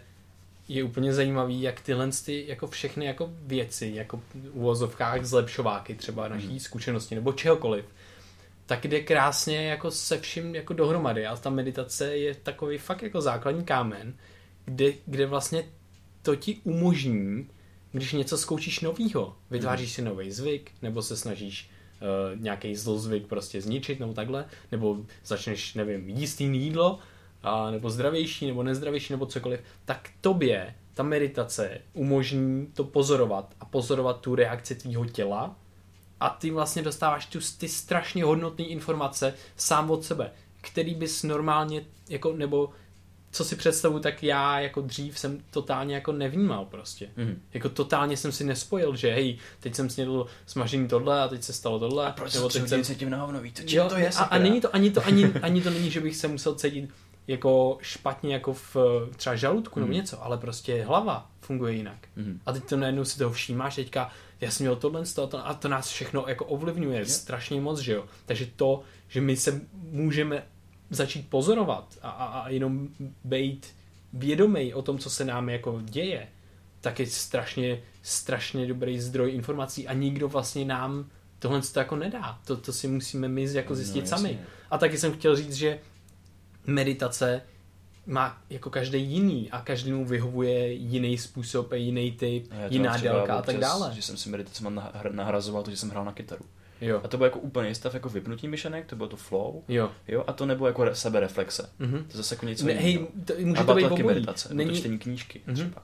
je 0.68 0.84
úplně 0.84 1.14
zajímavý, 1.14 1.62
jak 1.62 1.80
tyhle 1.80 2.10
ty, 2.24 2.44
jako 2.48 2.66
všechny 2.66 3.04
jako 3.04 3.30
věci, 3.42 3.92
jako 3.94 4.16
v 4.16 4.22
uvozovkách 4.52 5.24
zlepšováky 5.24 5.94
třeba 5.94 6.28
naší 6.28 6.48
mm. 6.48 6.58
zkušenosti 6.60 7.14
nebo 7.14 7.32
čehokoliv, 7.32 7.84
tak 8.66 8.84
jde 8.84 9.00
krásně 9.00 9.68
jako 9.68 9.90
se 9.90 10.18
vším 10.18 10.54
jako 10.54 10.74
dohromady 10.74 11.26
a 11.26 11.36
ta 11.36 11.50
meditace 11.50 12.16
je 12.16 12.34
takový 12.34 12.78
fakt 12.78 13.02
jako 13.02 13.20
základní 13.20 13.64
kámen, 13.64 14.14
kde, 14.64 14.92
kde 15.06 15.26
vlastně 15.26 15.64
to 16.22 16.36
ti 16.36 16.60
umožní, 16.64 17.48
když 17.92 18.12
něco 18.12 18.38
zkoušíš 18.38 18.80
novýho, 18.80 19.36
vytváříš 19.50 19.92
si 19.92 20.02
nový 20.02 20.32
zvyk, 20.32 20.70
nebo 20.82 21.02
se 21.02 21.16
snažíš 21.16 21.70
uh, 22.04 22.40
nějaký 22.40 22.76
zlozvyk 22.76 23.26
prostě 23.26 23.60
zničit, 23.60 24.00
nebo 24.00 24.12
takhle, 24.12 24.44
nebo 24.72 24.98
začneš, 25.24 25.74
nevím, 25.74 26.08
jíst 26.08 26.40
jiný 26.40 26.58
jídlo, 26.58 26.98
a, 27.42 27.70
nebo 27.70 27.90
zdravější, 27.90 28.46
nebo 28.46 28.62
nezdravější, 28.62 29.12
nebo 29.12 29.26
cokoliv, 29.26 29.60
tak 29.84 30.08
tobě 30.20 30.74
ta 30.94 31.02
meditace 31.02 31.80
umožní 31.92 32.66
to 32.66 32.84
pozorovat 32.84 33.54
a 33.60 33.64
pozorovat 33.64 34.20
tu 34.20 34.34
reakci 34.34 34.74
tvýho 34.74 35.04
těla 35.04 35.56
a 36.20 36.28
ty 36.28 36.50
vlastně 36.50 36.82
dostáváš 36.82 37.26
tu, 37.26 37.38
ty 37.58 37.68
strašně 37.68 38.24
hodnotné 38.24 38.64
informace 38.64 39.34
sám 39.56 39.90
od 39.90 40.04
sebe, 40.04 40.30
který 40.60 40.94
bys 40.94 41.22
normálně, 41.22 41.84
jako, 42.08 42.32
nebo 42.32 42.70
co 43.34 43.44
si 43.44 43.56
představu, 43.56 43.98
tak 43.98 44.22
já 44.22 44.60
jako 44.60 44.80
dřív 44.80 45.18
jsem 45.18 45.38
totálně 45.50 45.94
jako 45.94 46.12
nevnímal 46.12 46.64
prostě. 46.64 47.08
Mm. 47.16 47.42
Jako 47.54 47.68
totálně 47.68 48.16
jsem 48.16 48.32
si 48.32 48.44
nespojil, 48.44 48.96
že 48.96 49.12
hej, 49.12 49.38
teď 49.60 49.74
jsem 49.74 49.90
snědl 49.90 50.26
smažený 50.46 50.88
tohle 50.88 51.20
a 51.20 51.28
teď 51.28 51.42
se 51.42 51.52
stalo 51.52 51.78
tohle. 51.78 52.06
A 52.06 52.12
proč 52.12 52.34
nebo 52.34 52.48
teď 52.48 52.68
jsem... 52.68 52.84
se 52.84 52.94
tím 52.94 53.10
na 53.10 53.20
hovno 53.20 53.40
ví, 53.40 53.52
co, 53.52 53.62
jo, 53.66 53.88
to 53.88 53.96
je 53.96 54.08
a, 54.08 54.22
a, 54.22 54.38
není 54.38 54.60
to, 54.60 54.74
ani 54.74 54.90
to, 54.90 55.06
ani, 55.06 55.32
ani 55.42 55.62
to 55.62 55.70
není, 55.70 55.90
že 55.90 56.00
bych 56.00 56.16
se 56.16 56.28
musel 56.28 56.54
cítit 56.54 56.90
jako 57.26 57.78
špatně 57.80 58.34
jako 58.34 58.54
v 58.54 58.76
třeba 59.16 59.36
žaludku 59.36 59.78
mm. 59.78 59.82
nebo 59.82 59.92
mhm. 59.92 60.00
něco, 60.00 60.24
ale 60.24 60.38
prostě 60.38 60.84
hlava 60.84 61.30
funguje 61.40 61.72
jinak. 61.72 62.08
Mm. 62.16 62.40
A 62.46 62.52
teď 62.52 62.64
to 62.64 62.76
najednou 62.76 63.04
si 63.04 63.18
toho 63.18 63.32
všímáš, 63.32 63.74
teďka 63.74 64.10
já 64.40 64.50
jsem 64.50 64.64
měl 64.64 64.76
tohle 64.76 65.04
to, 65.14 65.46
a 65.46 65.54
to 65.54 65.68
nás 65.68 65.88
všechno 65.88 66.24
jako 66.28 66.44
ovlivňuje 66.44 66.98
je. 66.98 67.06
strašně 67.06 67.60
moc, 67.60 67.78
že 67.78 67.92
jo. 67.92 68.04
Takže 68.26 68.46
to, 68.56 68.82
že 69.08 69.20
my 69.20 69.36
se 69.36 69.60
můžeme 69.90 70.46
začít 70.94 71.28
pozorovat 71.28 71.98
a, 72.02 72.10
a, 72.10 72.24
a 72.24 72.48
jenom 72.48 72.88
být 73.24 73.66
vědomý 74.12 74.74
o 74.74 74.82
tom, 74.82 74.98
co 74.98 75.10
se 75.10 75.24
nám 75.24 75.48
jako 75.48 75.80
děje, 75.84 76.28
tak 76.80 77.00
je 77.00 77.06
strašně, 77.06 77.82
strašně 78.02 78.66
dobrý 78.66 79.00
zdroj 79.00 79.32
informací 79.32 79.88
a 79.88 79.92
nikdo 79.92 80.28
vlastně 80.28 80.64
nám 80.64 81.10
tohle 81.38 81.60
to 81.72 81.78
jako 81.78 81.96
nedá. 81.96 82.38
To, 82.44 82.56
to 82.56 82.72
si 82.72 82.88
musíme 82.88 83.28
my 83.28 83.52
jako 83.52 83.72
no, 83.72 83.76
zjistit 83.76 84.00
no, 84.00 84.06
sami. 84.06 84.38
A 84.70 84.78
taky 84.78 84.98
jsem 84.98 85.12
chtěl 85.12 85.36
říct, 85.36 85.54
že 85.54 85.80
meditace 86.66 87.42
má 88.06 88.42
jako 88.50 88.70
každý 88.70 89.02
jiný 89.02 89.50
a 89.50 89.60
každému 89.60 90.04
vyhovuje 90.04 90.72
jiný 90.72 91.18
způsob 91.18 91.72
a 91.72 91.74
jiný 91.74 92.12
typ, 92.12 92.52
jiná 92.68 92.96
délka 92.96 93.34
a 93.34 93.42
tak 93.42 93.56
dále. 93.56 93.94
Že 93.94 94.02
jsem 94.02 94.16
si 94.16 94.28
meditace 94.28 94.64
nahrazoval 95.10 95.62
to, 95.62 95.70
že 95.70 95.76
jsem 95.76 95.90
hrál 95.90 96.04
na 96.04 96.12
kytaru. 96.12 96.44
Jo. 96.84 97.00
A 97.04 97.08
to 97.08 97.16
bylo 97.16 97.26
jako 97.26 97.38
úplně 97.38 97.74
stav 97.74 97.94
jako 97.94 98.08
vypnutí 98.08 98.48
myšlenek, 98.48 98.86
to 98.86 98.96
bylo 98.96 99.08
to 99.08 99.16
flow. 99.16 99.62
Jo. 99.68 99.90
jo 100.08 100.24
a 100.26 100.32
to 100.32 100.46
nebylo 100.46 100.66
jako 100.66 100.86
sebereflexe. 100.92 101.70
Mm-hmm. 101.80 102.04
To 102.04 102.16
zase 102.16 102.34
jako 102.34 102.46
něco 102.46 102.66
ne, 102.66 102.72
hej, 102.72 103.06
to, 103.24 103.34
může 103.38 103.60
a 103.60 103.64
to 103.64 103.74
být 103.74 103.88
taky 103.88 104.02
meditace, 104.02 104.54
Není... 104.54 104.70
to 104.70 104.76
čtení 104.76 104.98
knížky 104.98 105.40
mm-hmm. 105.46 105.54
třeba. 105.54 105.82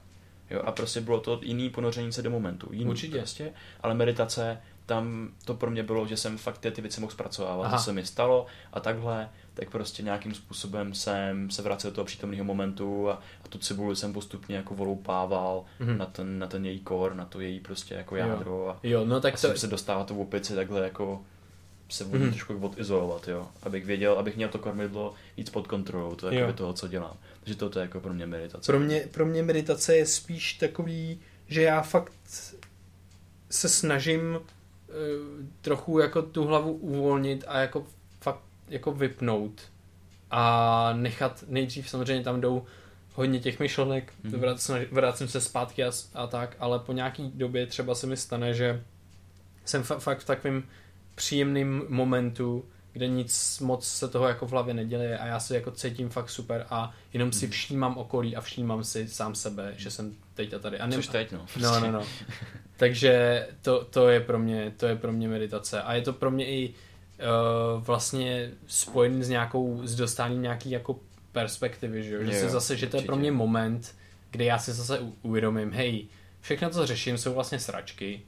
Jo, 0.49 0.61
a 0.65 0.71
prostě 0.71 1.01
bylo 1.01 1.19
to 1.19 1.39
jiný 1.43 1.69
ponoření 1.69 2.13
se 2.13 2.21
do 2.21 2.29
momentu. 2.29 2.69
Jiný 2.71 2.89
Určitě. 2.89 3.17
Prostě, 3.17 3.53
ale 3.81 3.93
meditace, 3.93 4.57
tam 4.85 5.29
to 5.45 5.53
pro 5.53 5.71
mě 5.71 5.83
bylo, 5.83 6.07
že 6.07 6.17
jsem 6.17 6.37
fakt 6.37 6.57
ty, 6.57 6.71
ty 6.71 6.81
věci 6.81 7.01
mohl 7.01 7.13
zpracovávat, 7.13 7.71
co 7.71 7.83
se 7.83 7.93
mi 7.93 8.05
stalo 8.05 8.45
a 8.73 8.79
takhle 8.79 9.29
tak 9.53 9.69
prostě 9.69 10.03
nějakým 10.03 10.33
způsobem 10.33 10.93
jsem 10.93 11.49
se 11.49 11.61
vracel 11.61 11.91
do 11.91 11.95
toho 11.95 12.05
přítomného 12.05 12.45
momentu 12.45 13.09
a, 13.09 13.13
a 13.45 13.47
tu 13.49 13.57
cibuli 13.57 13.95
jsem 13.95 14.13
postupně 14.13 14.55
jako 14.55 14.75
voloupával 14.75 15.63
mm-hmm. 15.81 15.97
na, 15.97 16.05
ten, 16.05 16.39
na 16.39 16.47
ten 16.47 16.65
její 16.65 16.79
kor, 16.79 17.15
na 17.15 17.25
to 17.25 17.41
její 17.41 17.59
prostě 17.59 17.95
jako 17.95 18.15
jádro 18.15 18.51
jo. 18.51 18.67
a, 18.67 18.79
jo, 18.83 19.05
no 19.05 19.21
tak 19.21 19.33
a 19.33 19.37
to... 19.37 19.41
jsem 19.41 19.57
se 19.57 19.67
dostával 19.67 20.05
tu 20.05 20.21
opici 20.21 20.55
takhle 20.55 20.83
jako 20.83 21.21
se 21.89 22.05
mm-hmm. 22.05 22.29
trošku 22.29 22.57
odizolovat, 22.57 23.27
jo. 23.27 23.47
Abych 23.63 23.85
věděl, 23.85 24.13
abych 24.13 24.35
měl 24.35 24.49
to 24.49 24.59
kormidlo 24.59 25.13
víc 25.37 25.49
pod 25.49 25.67
kontrolou, 25.67 26.15
to 26.15 26.31
je 26.31 26.53
toho, 26.53 26.73
co 26.73 26.87
dělám. 26.87 27.17
Takže 27.39 27.55
to, 27.55 27.69
to 27.69 27.79
je 27.79 27.83
jako 27.83 27.99
pro 27.99 28.13
mě 28.13 28.27
meditace. 28.27 28.71
Pro 28.71 28.79
mě, 28.79 29.07
pro 29.11 29.25
mě 29.25 29.43
meditace 29.43 29.95
je 29.95 30.05
spíš 30.05 30.53
takový, 30.53 31.19
že 31.47 31.61
já 31.61 31.81
fakt 31.81 32.13
se 33.49 33.69
snažím 33.69 34.39
trochu 35.61 35.99
jako 35.99 36.21
tu 36.21 36.43
hlavu 36.43 36.73
uvolnit 36.73 37.43
a 37.47 37.59
jako 37.59 37.85
jako 38.71 38.91
vypnout 38.91 39.61
a 40.31 40.93
nechat, 40.93 41.43
nejdřív 41.47 41.89
samozřejmě 41.89 42.23
tam 42.23 42.41
jdou 42.41 42.65
hodně 43.13 43.39
těch 43.39 43.59
myšlenek, 43.59 44.13
mm-hmm. 44.25 44.87
vracím 44.91 45.27
se 45.27 45.41
zpátky 45.41 45.83
a, 45.83 45.91
a 46.13 46.27
tak, 46.27 46.55
ale 46.59 46.79
po 46.79 46.93
nějaký 46.93 47.31
době 47.35 47.67
třeba 47.67 47.95
se 47.95 48.07
mi 48.07 48.17
stane, 48.17 48.53
že 48.53 48.83
jsem 49.65 49.83
fa- 49.83 49.99
fakt 49.99 50.19
v 50.19 50.25
takovém 50.25 50.63
příjemném 51.15 51.83
momentu, 51.89 52.65
kde 52.93 53.07
nic 53.07 53.59
moc 53.59 53.87
se 53.87 54.07
toho 54.07 54.27
jako 54.27 54.47
v 54.47 54.51
hlavě 54.51 54.73
neděje 54.73 55.17
a 55.17 55.25
já 55.25 55.39
se 55.39 55.55
jako 55.55 55.71
cítím 55.71 56.09
fakt 56.09 56.29
super 56.29 56.65
a 56.69 56.93
jenom 57.13 57.31
si 57.31 57.45
mhm. 57.45 57.51
všímám 57.51 57.97
okolí 57.97 58.35
a 58.35 58.41
všímám 58.41 58.83
si 58.83 59.07
sám 59.07 59.35
sebe, 59.35 59.73
že 59.77 59.91
jsem 59.91 60.15
teď 60.33 60.53
a 60.53 60.59
tady. 60.59 60.79
A 60.79 60.85
ne... 60.85 60.95
Což 60.95 61.07
teď, 61.07 61.31
no. 61.31 61.39
Prostě. 61.39 61.59
No, 61.61 61.79
no, 61.79 61.91
no. 61.91 62.05
Takže 62.77 63.47
to, 63.61 63.85
to, 63.85 64.09
je 64.09 64.19
pro 64.19 64.39
mě, 64.39 64.73
to 64.77 64.85
je 64.85 64.95
pro 64.95 65.11
mě 65.11 65.27
meditace 65.27 65.81
a 65.81 65.93
je 65.93 66.01
to 66.01 66.13
pro 66.13 66.31
mě 66.31 66.47
i 66.47 66.69
uh, 66.69 67.83
vlastně 67.83 68.51
spojený 68.67 69.23
s 69.23 69.29
nějakou, 69.29 69.87
s 69.87 69.95
dostáním 69.95 70.41
nějaký 70.41 70.71
jako 70.71 70.99
perspektivy, 71.31 72.03
že, 72.03 72.25
že, 72.25 72.33
si 72.33 72.49
zase, 72.49 72.77
že 72.77 72.87
to 72.87 72.97
je 72.97 73.03
pro 73.03 73.15
mě 73.15 73.31
moment, 73.31 73.95
kdy 74.31 74.45
já 74.45 74.59
si 74.59 74.73
zase 74.73 74.99
uvědomím, 75.21 75.71
hej, 75.71 76.07
všechno, 76.41 76.69
co 76.69 76.85
řeším, 76.85 77.17
jsou 77.17 77.33
vlastně 77.33 77.59
sračky. 77.59 78.21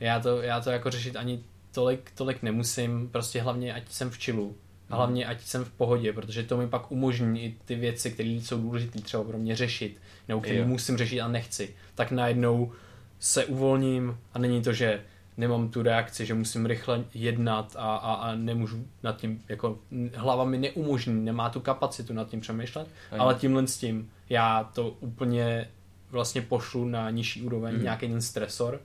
Já 0.00 0.20
to, 0.20 0.42
já 0.42 0.60
to 0.60 0.70
jako 0.70 0.90
řešit 0.90 1.16
ani 1.16 1.44
tolik, 1.72 2.12
tolik 2.14 2.42
nemusím, 2.42 3.08
prostě 3.08 3.40
hlavně 3.40 3.74
ať 3.74 3.92
jsem 3.92 4.10
v 4.10 4.18
čilu. 4.18 4.56
A 4.90 4.96
hlavně 4.96 5.26
ať 5.26 5.42
jsem 5.42 5.64
v 5.64 5.70
pohodě, 5.70 6.12
protože 6.12 6.42
to 6.42 6.56
mi 6.56 6.68
pak 6.68 6.92
umožní 6.92 7.44
i 7.44 7.56
ty 7.64 7.74
věci, 7.74 8.10
které 8.10 8.28
jsou 8.28 8.62
důležité 8.62 9.00
třeba 9.00 9.24
pro 9.24 9.38
mě 9.38 9.56
řešit, 9.56 9.96
nebo 10.28 10.40
které 10.40 10.64
musím 10.64 10.96
řešit 10.96 11.20
a 11.20 11.28
nechci. 11.28 11.74
Tak 11.94 12.10
najednou 12.10 12.72
se 13.18 13.44
uvolním 13.44 14.18
a 14.34 14.38
není 14.38 14.62
to, 14.62 14.72
že 14.72 15.00
nemám 15.36 15.68
tu 15.68 15.82
reakci, 15.82 16.26
že 16.26 16.34
musím 16.34 16.66
rychle 16.66 17.04
jednat 17.14 17.76
a, 17.78 17.96
a, 17.96 18.14
a 18.14 18.34
nemůžu 18.34 18.86
nad 19.02 19.16
tím, 19.16 19.42
jako 19.48 19.78
hlava 20.14 20.44
mi 20.44 20.58
neumožní, 20.58 21.24
nemá 21.24 21.50
tu 21.50 21.60
kapacitu 21.60 22.12
nad 22.12 22.28
tím 22.28 22.40
přemýšlet, 22.40 22.88
Ajde. 23.10 23.22
ale 23.22 23.34
tímhle 23.34 23.66
s 23.66 23.78
tím 23.78 24.10
já 24.30 24.64
to 24.64 24.96
úplně 25.00 25.68
vlastně 26.10 26.42
pošlu 26.42 26.84
na 26.84 27.10
nižší 27.10 27.42
úroveň, 27.42 27.74
mm. 27.74 27.82
nějaký 27.82 28.08
ten 28.08 28.20
stresor 28.20 28.80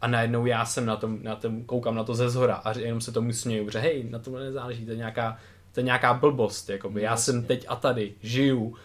a 0.00 0.06
najednou 0.06 0.46
já 0.46 0.64
jsem 0.64 0.86
na 0.86 0.96
tom, 0.96 1.18
na 1.22 1.36
tom, 1.36 1.64
koukám 1.64 1.94
na 1.94 2.04
to 2.04 2.14
ze 2.14 2.30
zhora 2.30 2.54
a 2.54 2.78
jenom 2.78 3.00
se 3.00 3.12
tomu 3.12 3.32
směju, 3.32 3.64
protože 3.64 3.78
hej, 3.78 4.04
na 4.10 4.18
tom 4.18 4.34
nezáleží, 4.34 4.84
to 4.84 4.90
je 4.90 4.96
nějaká, 4.96 5.38
to 5.72 5.80
je 5.80 5.84
nějaká 5.84 6.14
blbost, 6.14 6.70
jakoby. 6.70 7.02
já 7.02 7.16
jsem 7.16 7.44
teď 7.44 7.64
a 7.68 7.76
tady, 7.76 8.14
žiju, 8.22 8.76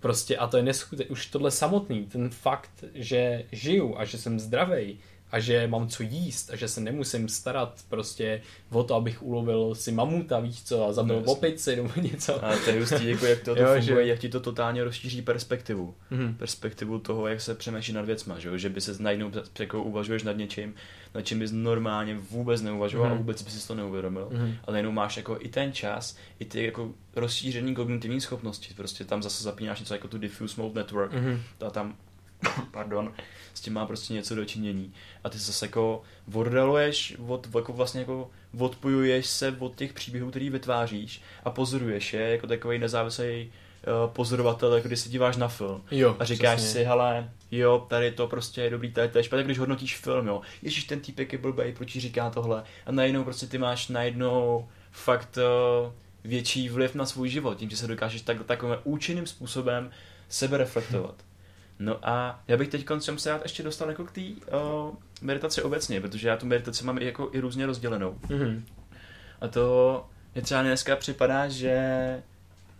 prostě 0.00 0.36
a 0.36 0.46
to 0.46 0.56
je 0.56 0.62
neskutečné, 0.62 1.12
už 1.12 1.26
tohle 1.26 1.50
samotný, 1.50 2.06
ten 2.06 2.28
fakt, 2.28 2.84
že 2.94 3.44
žiju 3.52 3.94
a 3.98 4.04
že 4.04 4.18
jsem 4.18 4.40
zdravý, 4.40 4.98
a 5.32 5.40
že 5.40 5.66
mám 5.66 5.88
co 5.88 6.02
jíst 6.02 6.50
a 6.50 6.56
že 6.56 6.68
se 6.68 6.80
nemusím 6.80 7.28
starat 7.28 7.84
prostě 7.88 8.42
o 8.70 8.82
to, 8.82 8.94
abych 8.94 9.22
ulovil 9.22 9.74
si 9.74 9.92
mamuta, 9.92 10.40
víš 10.40 10.62
co, 10.62 10.86
a 10.86 10.92
zabil 10.92 11.22
no, 11.26 11.32
opici 11.32 11.76
nebo 11.76 11.90
něco. 12.00 12.44
A 12.44 12.56
to 12.64 12.70
je 12.70 12.80
hustý, 12.80 13.08
jako 13.08 13.26
jak 13.26 13.40
to, 13.40 13.50
jo, 13.56 13.66
funguje, 13.66 14.04
že... 14.04 14.10
jak 14.10 14.18
ti 14.18 14.28
to 14.28 14.40
totálně 14.40 14.84
rozšíří 14.84 15.22
perspektivu. 15.22 15.94
Mm-hmm. 16.12 16.36
Perspektivu 16.36 16.98
toho, 16.98 17.28
jak 17.28 17.40
se 17.40 17.54
přemýšlí 17.54 17.94
nad 17.94 18.04
věcma, 18.04 18.38
že, 18.38 18.58
že 18.58 18.68
by 18.68 18.80
se 18.80 19.02
najednou 19.02 19.32
jako 19.58 19.82
uvažuješ 19.82 20.22
nad 20.22 20.36
něčím, 20.36 20.74
nad 21.14 21.22
čím 21.22 21.38
bys 21.38 21.52
normálně 21.52 22.18
vůbec 22.30 22.62
neuvažoval 22.62 23.08
mm-hmm. 23.08 23.10
a 23.10 23.14
mhm. 23.14 23.22
vůbec 23.22 23.42
bys 23.42 23.62
si 23.62 23.68
to 23.68 23.74
neuvědomil. 23.74 24.28
Mm-hmm. 24.32 24.54
Ale 24.64 24.78
jenom 24.78 24.94
máš 24.94 25.16
jako 25.16 25.36
i 25.40 25.48
ten 25.48 25.72
čas, 25.72 26.16
i 26.38 26.44
ty 26.44 26.64
jako 26.64 26.90
rozšíření 27.16 27.74
kognitivní 27.74 28.20
schopnosti. 28.20 28.74
Prostě 28.74 29.04
tam 29.04 29.22
zase 29.22 29.44
zapínáš 29.44 29.80
něco 29.80 29.94
jako 29.94 30.08
tu 30.08 30.18
diffuse 30.18 30.60
mode 30.60 30.80
network. 30.80 31.12
Mm-hmm. 31.12 31.38
A 31.66 31.70
tam 31.70 31.96
pardon, 32.70 33.12
s 33.54 33.60
tím 33.60 33.72
má 33.72 33.86
prostě 33.86 34.14
něco 34.14 34.34
dočinění. 34.34 34.92
A 35.24 35.30
ty 35.30 35.38
zase 35.38 35.66
jako 35.66 36.02
oddaluješ, 36.34 37.16
od, 37.26 37.48
jako 37.54 37.72
vlastně 37.72 38.00
jako 38.00 38.30
odpojuješ 38.58 39.26
se 39.26 39.56
od 39.58 39.76
těch 39.76 39.92
příběhů, 39.92 40.30
který 40.30 40.50
vytváříš 40.50 41.22
a 41.44 41.50
pozoruješ 41.50 42.12
je 42.12 42.20
jako 42.20 42.46
takový 42.46 42.78
nezávislý 42.78 43.52
uh, 44.04 44.10
pozorovatel, 44.10 44.74
jako 44.74 44.88
když 44.88 45.00
se 45.00 45.08
díváš 45.08 45.36
na 45.36 45.48
film 45.48 45.82
jo, 45.90 46.16
a 46.18 46.24
říkáš 46.24 46.56
přesně. 46.56 46.80
si, 46.80 46.84
hele, 46.84 47.30
jo, 47.50 47.86
tady 47.88 48.12
to 48.12 48.26
prostě 48.26 48.62
je 48.62 48.70
dobrý, 48.70 48.92
tady 48.92 49.08
to 49.08 49.18
je 49.18 49.24
špatně, 49.24 49.44
když 49.44 49.58
hodnotíš 49.58 49.96
film, 49.96 50.26
jo, 50.26 50.40
ježíš, 50.62 50.84
ten 50.84 51.00
týpek 51.00 51.32
je 51.32 51.38
blbej, 51.38 51.72
proč 51.72 51.96
říká 51.96 52.30
tohle 52.30 52.62
a 52.86 52.92
najednou 52.92 53.24
prostě 53.24 53.46
ty 53.46 53.58
máš 53.58 53.88
najednou 53.88 54.68
fakt 54.90 55.38
uh, 55.38 55.92
větší 56.24 56.68
vliv 56.68 56.94
na 56.94 57.06
svůj 57.06 57.28
život, 57.28 57.58
tím, 57.58 57.70
že 57.70 57.76
se 57.76 57.86
dokážeš 57.86 58.22
tak, 58.22 58.44
takovým 58.46 58.76
účinným 58.84 59.26
způsobem 59.26 59.90
sebe 60.28 60.56
reflektovat. 60.56 61.14
No 61.78 62.08
a 62.08 62.42
já 62.48 62.56
bych 62.56 62.68
teď 62.68 62.84
koncem 62.84 63.18
se 63.18 63.30
rád 63.30 63.42
ještě 63.42 63.62
dostal 63.62 63.88
jako 63.88 64.04
k 64.04 64.12
té 64.12 64.20
meditaci 65.20 65.62
obecně, 65.62 66.00
protože 66.00 66.28
já 66.28 66.36
tu 66.36 66.46
meditaci 66.46 66.84
mám 66.84 66.98
jako 66.98 67.30
i 67.32 67.40
různě 67.40 67.66
rozdělenou. 67.66 68.18
Mm-hmm. 68.28 68.62
A 69.40 69.48
to 69.48 70.06
mě 70.34 70.42
třeba 70.42 70.62
dneska 70.62 70.96
připadá, 70.96 71.48
že 71.48 72.22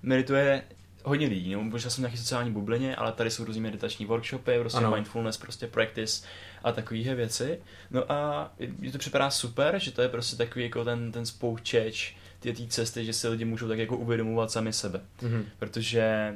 medituje 0.03 0.63
hodně 1.05 1.27
lidí, 1.27 1.51
nebo 1.51 1.63
možná 1.63 1.91
jsem 1.91 2.03
nějaký 2.03 2.17
sociální 2.17 2.53
bublině, 2.53 2.97
ale 2.97 3.13
tady 3.13 3.31
jsou 3.31 3.45
různé 3.45 3.63
meditační 3.63 4.07
workshopy, 4.07 4.59
prostě 4.61 4.79
ano. 4.79 4.91
mindfulness, 4.91 5.37
prostě 5.37 5.67
practice 5.67 6.27
a 6.65 6.73
takovéhle 6.73 7.15
věci. 7.15 7.61
No 7.91 8.13
a 8.13 8.51
mě 8.79 8.93
to 8.93 8.99
připadá 8.99 9.31
super, 9.31 9.79
že 9.79 9.91
to 9.93 10.03
je 10.03 10.09
prostě 10.09 10.37
takový 10.37 10.65
jako 10.65 10.85
ten, 10.85 11.13
ten 11.13 11.27
spoučeč 11.27 12.17
ty 12.41 12.53
té 12.53 12.67
cesty, 12.67 13.05
že 13.05 13.13
si 13.13 13.29
lidi 13.29 13.45
můžou 13.45 13.69
tak 13.69 13.79
jako 13.79 13.97
uvědomovat 13.97 14.51
sami 14.51 14.73
sebe. 14.73 15.01
Mm-hmm. 15.23 15.45
Protože 15.59 16.35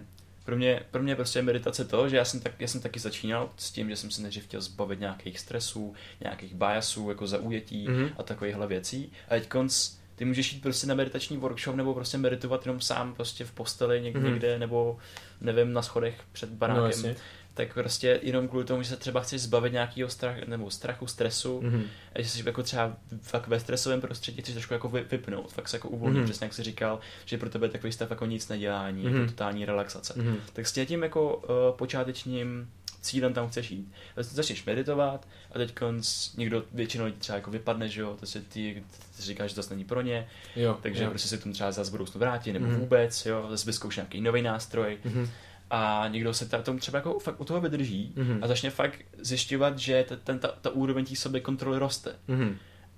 pro 0.51 0.57
mě, 0.57 0.83
pro 0.91 1.03
mě 1.03 1.17
prostě 1.17 1.39
je 1.39 1.43
meditace 1.43 1.85
to, 1.85 2.09
že 2.09 2.17
já 2.17 2.25
jsem, 2.25 2.41
tak, 2.41 2.53
já 2.59 2.69
jsem 2.69 2.81
taky 2.81 3.01
začínal 3.01 3.51
s 3.57 3.71
tím, 3.71 3.91
že 3.91 3.97
jsem 3.97 4.11
se 4.11 4.23
nejdřív 4.23 4.45
chtěl 4.45 4.61
zbavit 4.61 5.01
nějakých 5.01 5.39
stresů, 5.39 5.95
nějakých 6.21 6.55
biasů, 6.55 7.09
jako 7.09 7.27
zaujetí 7.27 7.89
mm-hmm. 7.89 8.13
a 8.19 8.23
takovýchhle 8.23 8.67
věcí. 8.67 9.13
A 9.29 9.31
teď 9.31 9.49
konc, 9.49 9.91
ty 10.17 10.25
můžeš 10.25 10.53
jít 10.53 10.63
prostě 10.63 10.87
na 10.87 10.95
meditační 10.95 11.37
workshop 11.37 11.77
nebo 11.77 11.95
prostě 11.95 12.19
meditovat 12.19 12.67
jenom 12.67 12.81
sám 12.81 13.15
prostě 13.15 13.45
v 13.45 13.53
posteli 13.53 14.01
někde, 14.01 14.21
mm-hmm. 14.21 14.25
někde 14.25 14.59
nebo 14.59 14.99
nevím, 15.41 15.73
na 15.73 15.83
schodech 15.83 16.21
před 16.33 16.51
barákem. 16.51 17.03
No, 17.03 17.15
tak 17.55 17.75
prostě 17.75 18.21
jenom 18.23 18.49
kvůli 18.49 18.65
tomu, 18.65 18.83
že 18.83 18.89
se 18.89 18.97
třeba 18.97 19.21
chceš 19.21 19.43
zbavit 19.43 19.73
nějakého 19.73 20.11
strach, 20.11 20.37
nebo 20.47 20.71
strachu, 20.71 21.07
stresu, 21.07 21.61
mm-hmm. 21.61 21.83
a 22.15 22.23
že 22.23 22.29
jsi 22.29 22.43
jako 22.47 22.63
třeba 22.63 22.97
fakt 23.23 23.47
ve 23.47 23.61
stresovém 23.61 24.01
prostředí 24.01 24.43
chceš 24.43 24.55
trošku 24.55 24.75
jako 24.75 24.89
vypnout, 24.89 25.53
fakt 25.53 25.69
se 25.69 25.77
jako 25.77 25.89
uvolnit, 25.89 26.21
mm-hmm. 26.21 26.25
přesně 26.25 26.45
jak 26.45 26.55
jsi 26.55 26.63
říkal, 26.63 27.01
že 27.25 27.39
pro 27.39 27.51
tebe 27.51 27.69
takový 27.69 27.93
stav 27.93 28.11
jako 28.11 28.27
nic 28.27 28.49
nedělání, 28.49 29.05
mm-hmm. 29.05 29.15
jako 29.15 29.27
totální 29.27 29.65
relaxace. 29.65 30.15
Mm-hmm. 30.15 30.37
Tak 30.53 30.67
s 30.67 30.87
tím 30.87 31.03
jako 31.03 31.37
uh, 31.37 31.77
počátečním 31.77 32.71
cílem 33.01 33.35
tam 33.35 33.49
chceš 33.49 33.71
jít. 33.71 33.93
Začneš 34.17 34.65
meditovat 34.65 35.29
a 35.53 35.59
teď 35.59 35.75
konc, 35.75 36.35
někdo 36.37 36.65
většinou 36.73 37.11
třeba 37.11 37.37
jako 37.37 37.51
vypadne, 37.51 37.89
že 37.89 38.01
jo, 38.01 38.17
to 38.21 38.27
se 38.27 38.41
ty, 38.41 38.85
ty 39.17 39.23
říkáš, 39.23 39.51
že 39.51 39.63
to 39.63 39.71
není 39.71 39.85
pro 39.85 40.01
ně, 40.01 40.29
jo, 40.57 40.79
takže 40.83 41.05
jo. 41.05 41.11
prostě 41.11 41.29
se 41.29 41.39
k 41.39 41.43
tomu 41.43 41.53
třeba 41.53 41.73
zase 41.73 41.91
budoucnu 41.91 42.21
vrátit, 42.21 42.53
nebo 42.53 42.67
mm-hmm. 42.67 42.79
vůbec, 42.79 43.27
jo, 43.27 43.47
zase 43.51 43.67
vyzkouš 43.67 43.97
nějaký 43.97 44.21
nový 44.21 44.43
nástroj. 44.43 44.99
Mm-hmm 45.05 45.29
a 45.71 46.09
někdo 46.09 46.35
se 46.35 46.49
tam 46.49 46.79
třeba 46.79 46.99
jako 46.99 47.19
fakt 47.19 47.41
u 47.41 47.45
toho 47.45 47.61
vydrží 47.61 48.13
mm-hmm. 48.17 48.39
a 48.43 48.47
začne 48.47 48.71
fakt 48.71 48.99
zjišťovat, 49.19 49.79
že 49.79 50.07
ten, 50.25 50.39
ta, 50.39 50.49
ta 50.49 50.71
úroveň 50.71 51.05
té 51.05 51.17
sobě 51.17 51.41
kontroly 51.41 51.79
roste. 51.79 52.17
Mm-hmm. 52.29 52.55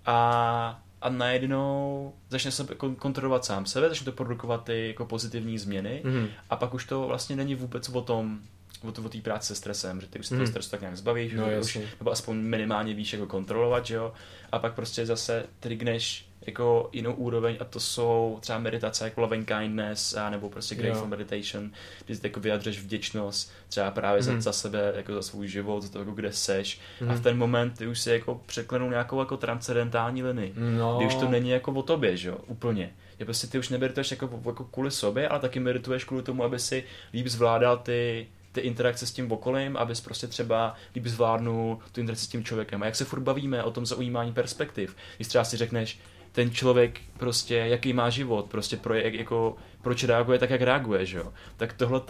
A, 0.06 0.82
a 1.02 1.08
najednou 1.08 2.12
začne 2.28 2.50
se 2.50 2.66
kontrolovat 2.98 3.44
sám 3.44 3.66
sebe, 3.66 3.88
začne 3.88 4.04
to 4.04 4.12
produkovat 4.12 4.64
ty 4.64 4.88
jako 4.88 5.06
pozitivní 5.06 5.58
změny 5.58 6.02
mm-hmm. 6.04 6.28
a 6.50 6.56
pak 6.56 6.74
už 6.74 6.84
to 6.84 7.06
vlastně 7.06 7.36
není 7.36 7.54
vůbec 7.54 7.88
o 7.88 8.02
tom, 8.02 8.40
o, 8.84 8.88
o 8.88 9.08
té 9.08 9.20
práci 9.20 9.46
se 9.46 9.54
stresem, 9.54 10.00
že 10.00 10.06
ty 10.06 10.18
už 10.18 10.26
se 10.26 10.34
mm. 10.34 10.38
toho 10.38 10.46
stresu 10.46 10.70
tak 10.70 10.80
nějak 10.80 10.96
zbavíš, 10.96 11.32
no, 11.32 11.46
už, 11.60 11.78
nebo 12.00 12.10
aspoň 12.10 12.36
minimálně 12.36 12.94
víš, 12.94 13.12
jako 13.12 13.26
kontrolovat, 13.26 13.86
že 13.86 13.94
jo, 13.94 14.12
a 14.52 14.58
pak 14.58 14.74
prostě 14.74 15.06
zase 15.06 15.46
trigneš 15.60 16.31
jako 16.46 16.88
jinou 16.92 17.14
úroveň 17.14 17.56
a 17.60 17.64
to 17.64 17.80
jsou 17.80 18.38
třeba 18.40 18.58
meditace 18.58 19.04
jako 19.04 19.20
loving 19.20 19.48
kindness 19.48 20.14
a 20.14 20.30
nebo 20.30 20.50
prostě 20.50 20.74
grateful 20.74 21.08
meditation, 21.08 21.70
kdy 22.06 22.18
jako 22.22 22.40
vyjadřeš 22.40 22.80
vděčnost 22.80 23.52
třeba 23.68 23.90
právě 23.90 24.20
mm. 24.20 24.26
za, 24.26 24.32
mhm. 24.32 24.40
za 24.40 24.52
sebe, 24.52 24.92
jako 24.96 25.14
za 25.14 25.22
svůj 25.22 25.48
život, 25.48 25.82
za 25.82 25.88
to, 25.88 25.98
jako 25.98 26.10
kde 26.10 26.32
seš 26.32 26.80
mm. 27.00 27.10
a 27.10 27.12
v 27.12 27.14
mhm. 27.14 27.22
ten 27.22 27.38
moment 27.38 27.78
ty 27.78 27.86
už 27.86 28.00
si 28.00 28.10
jako 28.10 28.40
překlenul 28.46 28.90
nějakou 28.90 29.18
jako 29.18 29.36
transcendentální 29.36 30.22
linii, 30.22 30.54
no. 30.56 30.96
kdy 30.96 31.06
už 31.06 31.14
to 31.14 31.28
není 31.28 31.50
jako 31.50 31.72
o 31.72 31.82
tobě, 31.82 32.16
že 32.16 32.28
jo, 32.28 32.38
úplně. 32.46 32.92
Je 33.18 33.24
prostě 33.24 33.46
ty 33.46 33.58
už 33.58 33.68
nemedituješ 33.68 34.10
jako, 34.10 34.40
jako 34.46 34.64
kvůli 34.64 34.90
sobě, 34.90 35.28
ale 35.28 35.40
taky 35.40 35.60
medituješ 35.60 36.04
kvůli 36.04 36.22
tomu, 36.22 36.44
aby 36.44 36.58
si 36.58 36.84
líp 37.12 37.26
zvládal 37.26 37.78
ty 37.78 38.26
ty 38.52 38.60
interakce 38.60 39.06
s 39.06 39.12
tím 39.12 39.32
okolím, 39.32 39.76
abys 39.76 40.00
prostě 40.00 40.26
třeba 40.26 40.74
líp 40.94 41.06
zvládnul 41.06 41.78
tu 41.92 42.00
interakci 42.00 42.24
s 42.24 42.28
tím 42.28 42.44
člověkem. 42.44 42.82
A 42.82 42.86
jak 42.86 42.96
se 42.96 43.04
furt 43.04 43.20
bavíme 43.20 43.62
o 43.62 43.70
tom 43.70 43.86
zaujímání 43.86 44.32
perspektiv, 44.32 44.96
když 45.16 45.28
třeba 45.28 45.44
si 45.44 45.56
řekneš, 45.56 45.98
ten 46.32 46.50
člověk 46.50 47.00
prostě, 47.18 47.54
jaký 47.54 47.92
má 47.92 48.10
život, 48.10 48.46
prostě 48.46 48.76
pro, 48.76 48.94
jak, 48.94 49.14
jako, 49.14 49.56
proč 49.82 50.04
reaguje 50.04 50.38
tak, 50.38 50.50
jak 50.50 50.60
reaguje, 50.60 51.06
že 51.06 51.18
jo. 51.18 51.32
Tak 51.56 51.72
tohle 51.72 52.00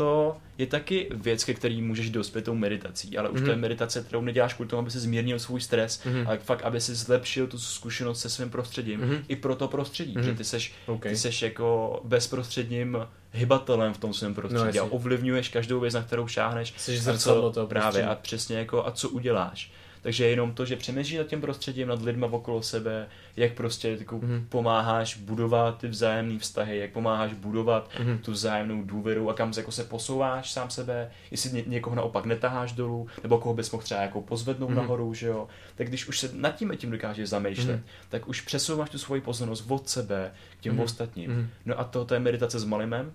je 0.59 0.67
taky 0.67 1.09
věc, 1.15 1.45
ke 1.45 1.55
který 1.55 1.83
můžeš 1.83 2.11
dospět 2.11 2.45
tou 2.45 2.55
meditací, 2.55 3.19
ale 3.19 3.29
už 3.29 3.41
mm-hmm. 3.41 3.45
to 3.45 3.51
je 3.51 3.57
mhm. 3.57 3.63
meditace, 3.63 4.03
kterou 4.03 4.21
neděláš 4.21 4.55
kvůli 4.55 4.69
tomu, 4.69 4.81
aby 4.81 4.91
se 4.91 5.01
zmírnil 5.01 5.39
svůj 5.39 5.61
stres, 5.61 6.01
mm-hmm. 6.05 6.27
ale 6.27 6.39
fakt, 6.39 6.63
aby 6.63 6.81
si 6.81 6.95
zlepšil 6.95 7.47
tu 7.47 7.59
zkušenost 7.59 8.21
se 8.21 8.31
svým 8.31 8.51
prostředím, 8.51 9.01
mm-hmm. 9.01 9.25
i 9.29 9.37
pro 9.37 9.57
to 9.57 9.69
prostředí, 9.69 10.15
mm-hmm. 10.15 10.23
že 10.23 10.35
ty 10.35 10.45
seš, 10.45 10.73
okay. 10.87 11.13
ty 11.13 11.19
seš 11.19 11.43
jako 11.43 12.01
bezprostředním 12.05 12.99
hybatelem 13.33 13.95
v 13.95 13.99
tom 13.99 14.15
svém 14.15 14.35
prostředí 14.35 14.79
no, 14.79 14.85
a 14.85 14.93
ovlivňuješ 14.93 15.49
každou 15.49 15.81
věc, 15.81 15.95
na 15.95 16.03
kterou 16.03 16.27
šáhneš. 16.27 16.75
Jsi 16.77 16.99
zrcadlo 16.99 17.53
toho 17.53 17.67
Právě 17.67 18.07
a 18.07 18.15
přesně 18.15 18.57
jako 18.59 18.87
a 18.87 18.91
co 18.91 19.09
uděláš. 19.09 19.73
Takže 20.03 20.27
jenom 20.27 20.55
to, 20.55 20.65
že 20.65 20.77
přemýšlíš 20.77 21.19
nad 21.19 21.27
tím 21.27 21.41
prostředím, 21.41 21.89
nad 21.89 22.03
lidma 22.03 22.27
okolo 22.27 22.63
sebe, 22.63 23.07
jak 23.37 23.53
prostě 23.53 23.97
jako 23.99 24.19
mm-hmm. 24.19 24.45
pomáháš 24.49 25.17
budovat 25.17 25.79
ty 25.79 25.89
vzájemné 25.89 26.39
vztahy, 26.39 26.79
jak 26.79 26.91
pomáháš 26.91 27.33
budovat 27.33 27.91
mm-hmm. 27.91 28.19
tu 28.19 28.33
vzájemnou 28.33 28.83
důvěru 28.83 29.31
a 29.31 29.35
kam 29.35 29.53
jako 29.57 29.73
se 29.73 29.85
posouváš 29.85 30.53
sám 30.53 30.71
sebe, 30.71 31.11
jestli 31.31 31.53
ně, 31.53 31.63
někoho 31.67 31.97
naopak 31.97 32.25
netaháš 32.25 32.73
dolů, 32.73 33.07
nebo 33.23 33.39
koho 33.39 33.55
bys 33.55 33.71
mohl 33.71 33.85
třeba 33.85 34.01
jako 34.01 34.21
pozvednout 34.21 34.71
mm-hmm. 34.71 34.75
nahoru, 34.75 35.15
že 35.15 35.27
jo. 35.27 35.49
Tak 35.75 35.89
když 35.89 36.09
už 36.09 36.19
se 36.19 36.31
nad 36.33 36.51
tím 36.51 36.73
tím 36.77 36.91
dokážeš 36.91 37.29
zamýšlet, 37.29 37.77
mm-hmm. 37.77 38.09
tak 38.09 38.29
už 38.29 38.41
přesouváš 38.41 38.91
tu 38.91 38.99
svoji 38.99 39.21
pozornost 39.21 39.65
od 39.69 39.89
sebe 39.89 40.33
k 40.59 40.61
těm 40.61 40.77
mm-hmm. 40.77 40.83
ostatním. 40.83 41.31
Mm-hmm. 41.31 41.47
No 41.67 41.81
a 41.81 41.85
to, 41.85 42.05
to 42.05 42.15
je 42.15 42.21
meditace 42.21 42.59
s 42.59 42.65
malimem, 42.65 43.13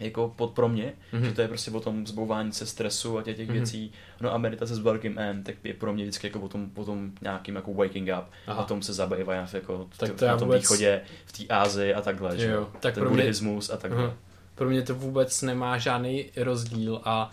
jako 0.00 0.32
pod 0.36 0.50
pro 0.50 0.68
mě, 0.68 0.92
mm-hmm. 1.12 1.22
že 1.22 1.32
to 1.32 1.42
je 1.42 1.48
prostě 1.48 1.70
o 1.70 1.80
tom 1.80 2.06
zbouvání 2.06 2.52
se 2.52 2.66
stresu 2.66 3.18
a 3.18 3.22
těch, 3.22 3.36
těch 3.36 3.48
mm-hmm. 3.48 3.52
věcí. 3.52 3.92
No 4.20 4.34
a 4.34 4.38
meditace 4.38 4.74
s 4.74 4.78
velkým 4.78 5.18
M, 5.18 5.42
tak 5.42 5.54
je 5.64 5.74
pro 5.74 5.92
mě 5.92 6.04
vždycky 6.04 6.26
jako 6.26 6.40
o 6.40 6.48
tom, 6.48 6.70
o 6.74 6.84
tom 6.84 7.12
nějakým 7.22 7.56
jako 7.56 7.74
waking 7.74 8.08
up. 8.18 8.24
Aha. 8.46 8.62
A 8.62 8.64
tom 8.64 8.82
se 8.82 8.92
zabývá 8.92 9.34
jako 9.34 9.88
tak 9.96 10.12
to 10.12 10.26
na 10.26 10.36
tom 10.36 10.48
vůbec... 10.48 10.62
východě, 10.62 11.00
v 11.26 11.32
té 11.32 11.54
Ázii 11.54 11.94
a 11.94 12.00
takhle, 12.00 12.38
že 12.38 12.50
jo. 12.50 12.68
Tak 12.80 12.94
Ten 12.94 13.02
pro 13.02 13.10
mě... 13.10 13.22
buddhismus 13.22 13.70
a 13.70 13.76
takhle. 13.76 14.06
Uh-huh. 14.06 14.12
Pro 14.54 14.68
mě 14.68 14.82
to 14.82 14.94
vůbec 14.94 15.42
nemá 15.42 15.78
žádný 15.78 16.30
rozdíl 16.36 17.00
a 17.04 17.30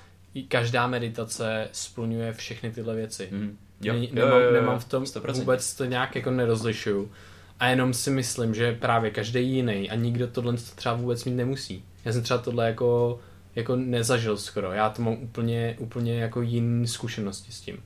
každá 0.48 0.88
meditace 0.88 1.70
splňuje 1.72 2.34
všechny 2.34 2.72
tyhle 2.72 2.96
věci. 2.96 3.30
Mm. 3.32 3.58
Jo. 3.82 3.94
Nemám, 3.94 4.18
jo, 4.18 4.28
jo, 4.28 4.40
jo, 4.40 4.52
nemám 4.52 4.80
v 4.80 4.86
tom 4.86 5.04
100%. 5.04 5.34
vůbec 5.34 5.74
to 5.74 5.86
nějak 5.86 6.16
jako 6.16 6.32
nerozlišuju. 6.32 7.12
A 7.60 7.68
jenom 7.68 7.94
si 7.94 8.12
myslím, 8.12 8.56
že 8.56 8.74
právě 8.74 9.12
každý 9.12 9.50
jiný 9.50 9.90
a 9.90 9.96
nikdo 9.96 10.28
tohle 10.28 10.54
třeba 10.76 10.96
vůbec 10.96 11.26
mít 11.26 11.36
nemusí. 11.36 11.84
Já 12.08 12.14
jsem 12.14 12.24
třeba 12.24 12.40
tohle 12.40 12.68
jako, 12.68 13.20
jako 13.56 13.76
nezažil 13.76 14.38
skoro. 14.38 14.72
Já 14.72 14.90
to 14.90 15.02
mám 15.02 15.14
úplně, 15.14 15.76
úplně 15.80 16.20
jako 16.20 16.42
jiné 16.42 16.88
zkušenosti 16.88 17.52
s 17.52 17.62
tím. 17.62 17.84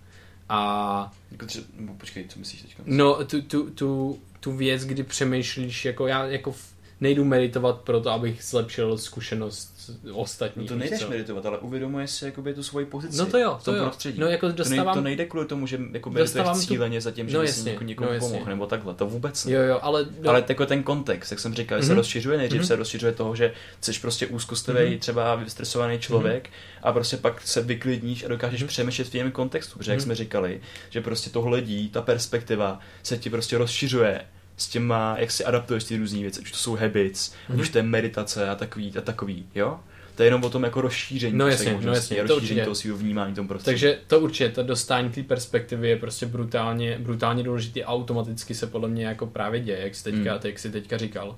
A... 0.50 1.12
Jako 1.32 1.46
třeba, 1.46 1.66
počkej, 1.98 2.26
co 2.28 2.40
myslíš 2.40 2.62
teď? 2.62 2.76
No, 2.86 3.26
tu, 3.26 3.42
tu, 3.42 3.70
tu, 3.70 4.20
tu 4.40 4.52
věc, 4.52 4.86
kdy 4.86 5.04
přemýšlíš, 5.04 5.86
jako 5.86 6.08
já 6.08 6.26
jako 6.26 6.56
nejdu 7.02 7.26
meditovat 7.26 7.82
proto, 7.82 8.10
abych 8.10 8.44
zlepšil 8.44 8.98
zkušenost 8.98 9.71
ostatní. 10.14 10.64
No 10.64 10.68
to 10.68 10.76
nejdeš 10.76 11.00
co? 11.00 11.10
meditovat, 11.10 11.46
ale 11.46 11.58
uvědomuješ 11.58 12.12
si 12.12 12.26
jakoby 12.26 12.54
tu 12.54 12.64
svoji 12.64 12.86
pozici. 12.86 13.18
No 13.18 13.26
to 13.26 13.38
jo, 13.38 13.60
to 13.64 13.76
jo. 13.76 13.84
Prostředí. 13.84 14.20
No 14.20 14.28
jako 14.28 14.52
dostávám... 14.52 14.84
to, 14.86 14.86
nejde, 14.86 14.96
to 14.96 15.02
nejde 15.02 15.26
kvůli 15.26 15.46
tomu, 15.46 15.68
že 15.68 15.80
jako 15.92 16.10
medituješ 16.10 16.48
cíleně 16.68 17.00
tu... 17.00 17.04
za 17.04 17.12
tím, 17.12 17.30
že 17.30 17.38
no, 17.38 17.44
jasně, 17.44 17.72
jako 17.72 17.84
někomu 17.84 18.10
no, 18.14 18.20
pomohl, 18.20 18.46
nebo 18.46 18.66
takhle, 18.66 18.94
to 18.94 19.06
vůbec 19.06 19.46
ne. 19.46 19.52
Jo, 19.52 19.62
jo, 19.62 19.80
ale... 19.82 20.06
No. 20.22 20.30
Ale 20.30 20.46
jako 20.50 20.66
ten 20.66 20.84
kontext, 20.84 21.32
jak 21.32 21.40
jsem 21.40 21.54
říkal, 21.54 21.80
mm-hmm. 21.80 21.84
se 21.84 21.88
mhm. 21.88 21.98
rozšiřuje, 21.98 22.38
nejdřív 22.38 22.62
mm-hmm. 22.62 22.68
se 22.68 22.76
rozšiřuje 22.76 23.12
toho, 23.12 23.36
že 23.36 23.54
jsi 23.82 24.00
prostě 24.00 24.28
úzkostlivý, 24.28 24.80
mm-hmm. 24.80 25.00
třeba 25.00 25.36
vystresovaný 25.36 26.00
člověk 26.00 26.48
mm-hmm. 26.48 26.80
a 26.84 26.94
prostě 26.94 27.18
pak 27.18 27.42
se 27.42 27.62
vyklidníš 27.62 28.24
a 28.24 28.28
dokážeš 28.28 28.64
mm-hmm. 28.64 28.68
přemýšlet 28.68 29.08
v 29.08 29.16
jiném 29.16 29.32
kontextu, 29.32 29.78
protože 29.78 29.92
mm-hmm. 29.92 29.94
jak 29.94 30.00
mhm. 30.00 30.06
jsme 30.06 30.16
říkali, 30.16 30.62
že 30.90 31.02
prostě 31.02 31.30
to 31.30 31.42
hledí, 31.42 31.90
ta 31.90 32.02
perspektiva 32.02 32.80
se 33.04 33.18
ti 33.18 33.30
prostě 33.30 33.58
rozšiřuje 33.58 34.22
s 34.58 34.68
těma, 34.68 35.16
jak 35.20 35.32
si 35.32 35.46
adaptuješ 35.46 35.84
ty 35.84 35.98
různé 35.98 36.20
věci, 36.20 36.42
ať 36.42 36.52
to 36.52 36.58
jsou 36.58 36.76
habits, 36.76 37.32
mm-hmm. 37.32 37.60
už 37.60 37.68
mhm. 37.68 37.72
to 37.72 37.78
je 37.78 37.84
meditace 37.84 38.50
a 38.50 38.56
takový, 38.56 38.98
a 38.98 39.02
takový, 39.02 39.46
jo? 39.56 39.80
To 40.16 40.24
je 40.24 40.28
jenom 40.28 40.44
o 40.44 40.50
tom 40.50 40.64
jako 40.64 40.82
rozšíření 40.82 41.38
no 41.38 41.48
jasně, 41.48 41.78
no 41.82 41.94
jasně, 41.94 42.24
to 42.24 42.34
rozšíření 42.34 42.62
toho 42.62 42.76
svého 42.76 42.98
vnímání 42.98 43.36
tom 43.36 43.48
prostředí. 43.48 43.74
Takže 43.74 44.00
to 44.08 44.20
určitě, 44.20 44.50
to 44.50 44.64
dostání 44.64 45.10
té 45.10 45.24
perspektivy 45.24 45.90
je 45.90 45.98
prostě 45.98 46.26
brutálně, 46.26 46.98
brutálně 47.00 47.44
důležitý 47.44 47.84
a 47.84 47.88
automaticky 47.88 48.56
se 48.56 48.68
podle 48.68 48.90
mě 48.90 49.06
jako 49.06 49.28
právě 49.28 49.60
děje, 49.60 49.80
jak 49.82 49.96
jsi 49.96 50.04
teďka, 50.04 50.34
mm. 50.34 50.40
jak 50.44 50.60
jsi 50.60 50.72
teďka 50.72 50.98
říkal. 50.98 51.36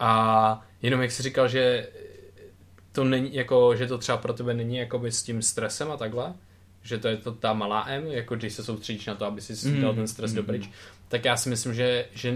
A 0.00 0.66
jenom 0.82 1.00
jak 1.02 1.10
jsi 1.10 1.22
říkal, 1.22 1.48
že 1.48 1.88
to 2.92 3.04
není, 3.04 3.34
jako, 3.34 3.76
že 3.76 3.86
to 3.86 3.98
třeba 3.98 4.18
pro 4.18 4.32
tebe 4.32 4.54
není 4.54 4.76
jakoby 4.76 5.12
s 5.12 5.22
tím 5.22 5.42
stresem 5.42 5.90
a 5.90 5.96
takhle, 5.96 6.34
že 6.82 6.98
to 6.98 7.08
je 7.08 7.16
to 7.16 7.32
ta 7.32 7.52
malá 7.52 7.84
M, 7.88 8.06
jako 8.06 8.36
když 8.36 8.52
se 8.52 8.64
soustředíš 8.64 9.06
na 9.06 9.14
to, 9.14 9.24
aby 9.24 9.40
si 9.40 9.68
mm. 9.68 9.80
dal 9.80 9.94
ten 9.94 10.08
stres 10.08 10.30
mm. 10.30 10.36
dopryč, 10.36 10.70
tak 11.12 11.24
já 11.24 11.36
si 11.36 11.48
myslím, 11.48 11.74
že, 11.74 12.06
že 12.14 12.34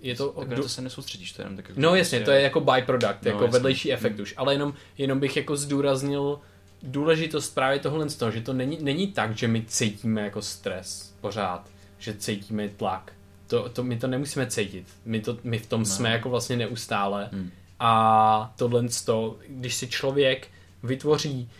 je 0.00 0.14
to... 0.14 0.28
Tak 0.28 0.48
do... 0.48 0.62
to 0.62 0.68
se 0.68 0.82
nesoustředíš, 0.82 1.32
to 1.32 1.42
je 1.42 1.46
jenom 1.46 1.56
tak 1.56 1.76
No 1.76 1.94
jasně, 1.94 2.20
to 2.20 2.30
je 2.30 2.40
jako 2.40 2.60
byproduct, 2.60 3.22
no, 3.22 3.30
jako 3.30 3.44
jasně. 3.44 3.52
vedlejší 3.52 3.92
efekt 3.92 4.16
mm. 4.16 4.22
už, 4.22 4.34
ale 4.36 4.54
jenom, 4.54 4.74
jenom 4.98 5.20
bych 5.20 5.36
jako 5.36 5.56
zdůraznil 5.56 6.40
důležitost 6.82 7.54
právě 7.54 7.78
tohle 7.78 8.08
z 8.08 8.16
toho, 8.16 8.30
že 8.30 8.40
to 8.40 8.52
není, 8.52 8.78
není 8.80 9.12
tak, 9.12 9.36
že 9.36 9.48
my 9.48 9.64
cítíme 9.66 10.22
jako 10.22 10.42
stres 10.42 11.14
pořád, 11.20 11.70
že 11.98 12.14
cítíme 12.14 12.68
tlak. 12.68 13.12
To, 13.46 13.68
to, 13.68 13.84
my 13.84 13.98
to 13.98 14.06
nemusíme 14.06 14.46
cítit. 14.46 14.86
My, 15.04 15.20
to, 15.20 15.38
my 15.44 15.58
v 15.58 15.66
tom 15.66 15.80
no. 15.80 15.86
jsme 15.86 16.10
jako 16.10 16.30
vlastně 16.30 16.56
neustále. 16.56 17.28
Hmm. 17.32 17.50
A 17.80 18.54
tohle, 18.56 18.84
to, 19.04 19.36
když 19.48 19.74
si 19.74 19.88
člověk 19.88 20.48
vytvoří 20.82 21.50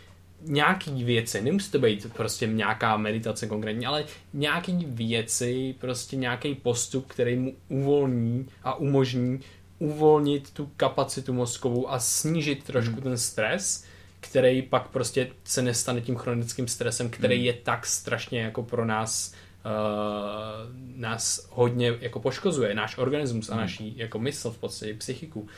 nějaký 0.43 1.05
věci, 1.05 1.43
nemusí 1.43 1.71
to 1.71 1.79
být 1.79 2.13
prostě 2.13 2.47
nějaká 2.47 2.97
meditace 2.97 3.47
konkrétní, 3.47 3.87
ale 3.87 4.05
nějaký 4.33 4.87
věci, 4.89 5.75
prostě 5.79 6.17
nějaký 6.17 6.55
postup, 6.55 7.07
který 7.07 7.37
mu 7.37 7.55
uvolní 7.69 8.49
a 8.65 8.75
umožní 8.75 9.41
uvolnit 9.79 10.51
tu 10.51 10.71
kapacitu 10.77 11.33
mozkovou 11.33 11.91
a 11.91 11.99
snížit 11.99 12.65
trošku 12.65 12.95
hmm. 12.95 13.03
ten 13.03 13.19
stres, 13.19 13.85
který 14.21 14.63
pak 14.63 14.89
prostě 14.89 15.31
se 15.45 15.63
nestane 15.63 16.01
tím 16.01 16.17
chronickým 16.17 16.69
stresem, 16.69 17.11
který 17.11 17.37
hmm. 17.37 17.45
je 17.45 17.53
tak 17.53 17.87
strašně 17.87 18.41
jako 18.41 18.63
pro 18.63 18.85
nás 18.85 19.35
uh, 19.65 20.97
nás 20.97 21.49
hodně 21.51 21.95
jako 22.01 22.21
poškozuje, 22.21 22.75
náš 22.75 22.99
organismus 22.99 23.49
a 23.49 23.53
hmm. 23.53 23.61
naší 23.61 23.95
jako 23.97 24.19
mysl 24.19 24.51
v 24.51 24.59
podstatě, 24.59 24.95
psychiku, 24.95 25.49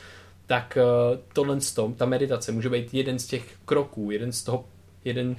tak 0.49 0.77
uh, 0.77 1.19
tohle 1.33 1.61
z 1.61 1.73
toho, 1.73 1.93
ta 1.97 2.05
meditace 2.05 2.51
může 2.51 2.69
být 2.69 2.93
jeden 2.93 3.19
z 3.19 3.27
těch 3.27 3.55
kroků, 3.65 4.11
jeden 4.11 4.31
z 4.31 4.43
toho, 4.43 4.65
jeden, 5.05 5.35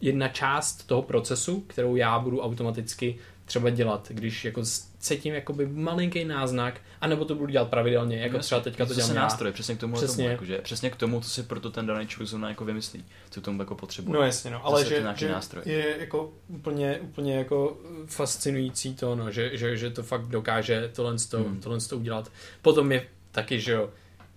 jedna 0.00 0.28
část 0.28 0.86
toho 0.86 1.02
procesu, 1.02 1.60
kterou 1.60 1.96
já 1.96 2.18
budu 2.18 2.40
automaticky 2.40 3.18
třeba 3.44 3.70
dělat, 3.70 4.08
když 4.10 4.44
jako 4.44 4.62
cítím 4.98 5.34
jakoby 5.34 5.66
malinký 5.66 6.24
náznak, 6.24 6.80
anebo 7.00 7.24
to 7.24 7.34
budu 7.34 7.52
dělat 7.52 7.68
pravidelně, 7.68 8.16
jako 8.16 8.38
třeba 8.38 8.60
teďka 8.60 8.86
to, 8.86 8.94
to 8.94 9.00
dělám 9.00 9.14
nástroj, 9.14 9.52
přesně 9.52 9.74
k 9.74 9.80
tomu, 9.80 9.94
přesně. 9.94 10.24
Tomu, 10.24 10.30
jako, 10.30 10.44
že, 10.44 10.58
přesně 10.58 10.90
k 10.90 10.96
tomu, 10.96 11.20
co 11.20 11.30
si 11.30 11.42
proto 11.42 11.70
ten 11.70 11.86
daný 11.86 12.06
člověk 12.06 12.28
zrovna 12.28 12.48
jako 12.48 12.64
vymyslí, 12.64 13.04
co 13.30 13.40
k 13.40 13.44
tomu 13.44 13.62
jako 13.62 13.74
potřebuje. 13.74 14.18
No 14.18 14.24
jasně, 14.24 14.50
no, 14.50 14.66
ale 14.66 14.84
že, 14.84 15.04
že 15.16 15.28
nástroj. 15.28 15.62
je 15.66 15.96
jako 16.00 16.32
úplně, 16.48 16.98
úplně 17.02 17.36
jako 17.36 17.78
fascinující 18.06 18.94
to, 18.94 19.16
no, 19.16 19.30
že, 19.30 19.56
že, 19.56 19.76
že 19.76 19.90
to 19.90 20.02
fakt 20.02 20.26
dokáže 20.26 20.90
tohle, 20.94 21.16
to, 21.30 21.38
hmm. 21.38 21.60
tohle 21.60 21.80
to 21.80 21.98
udělat. 21.98 22.32
Potom 22.62 22.92
je 22.92 23.06
taky, 23.30 23.60
že 23.60 23.72
jo, 23.72 23.90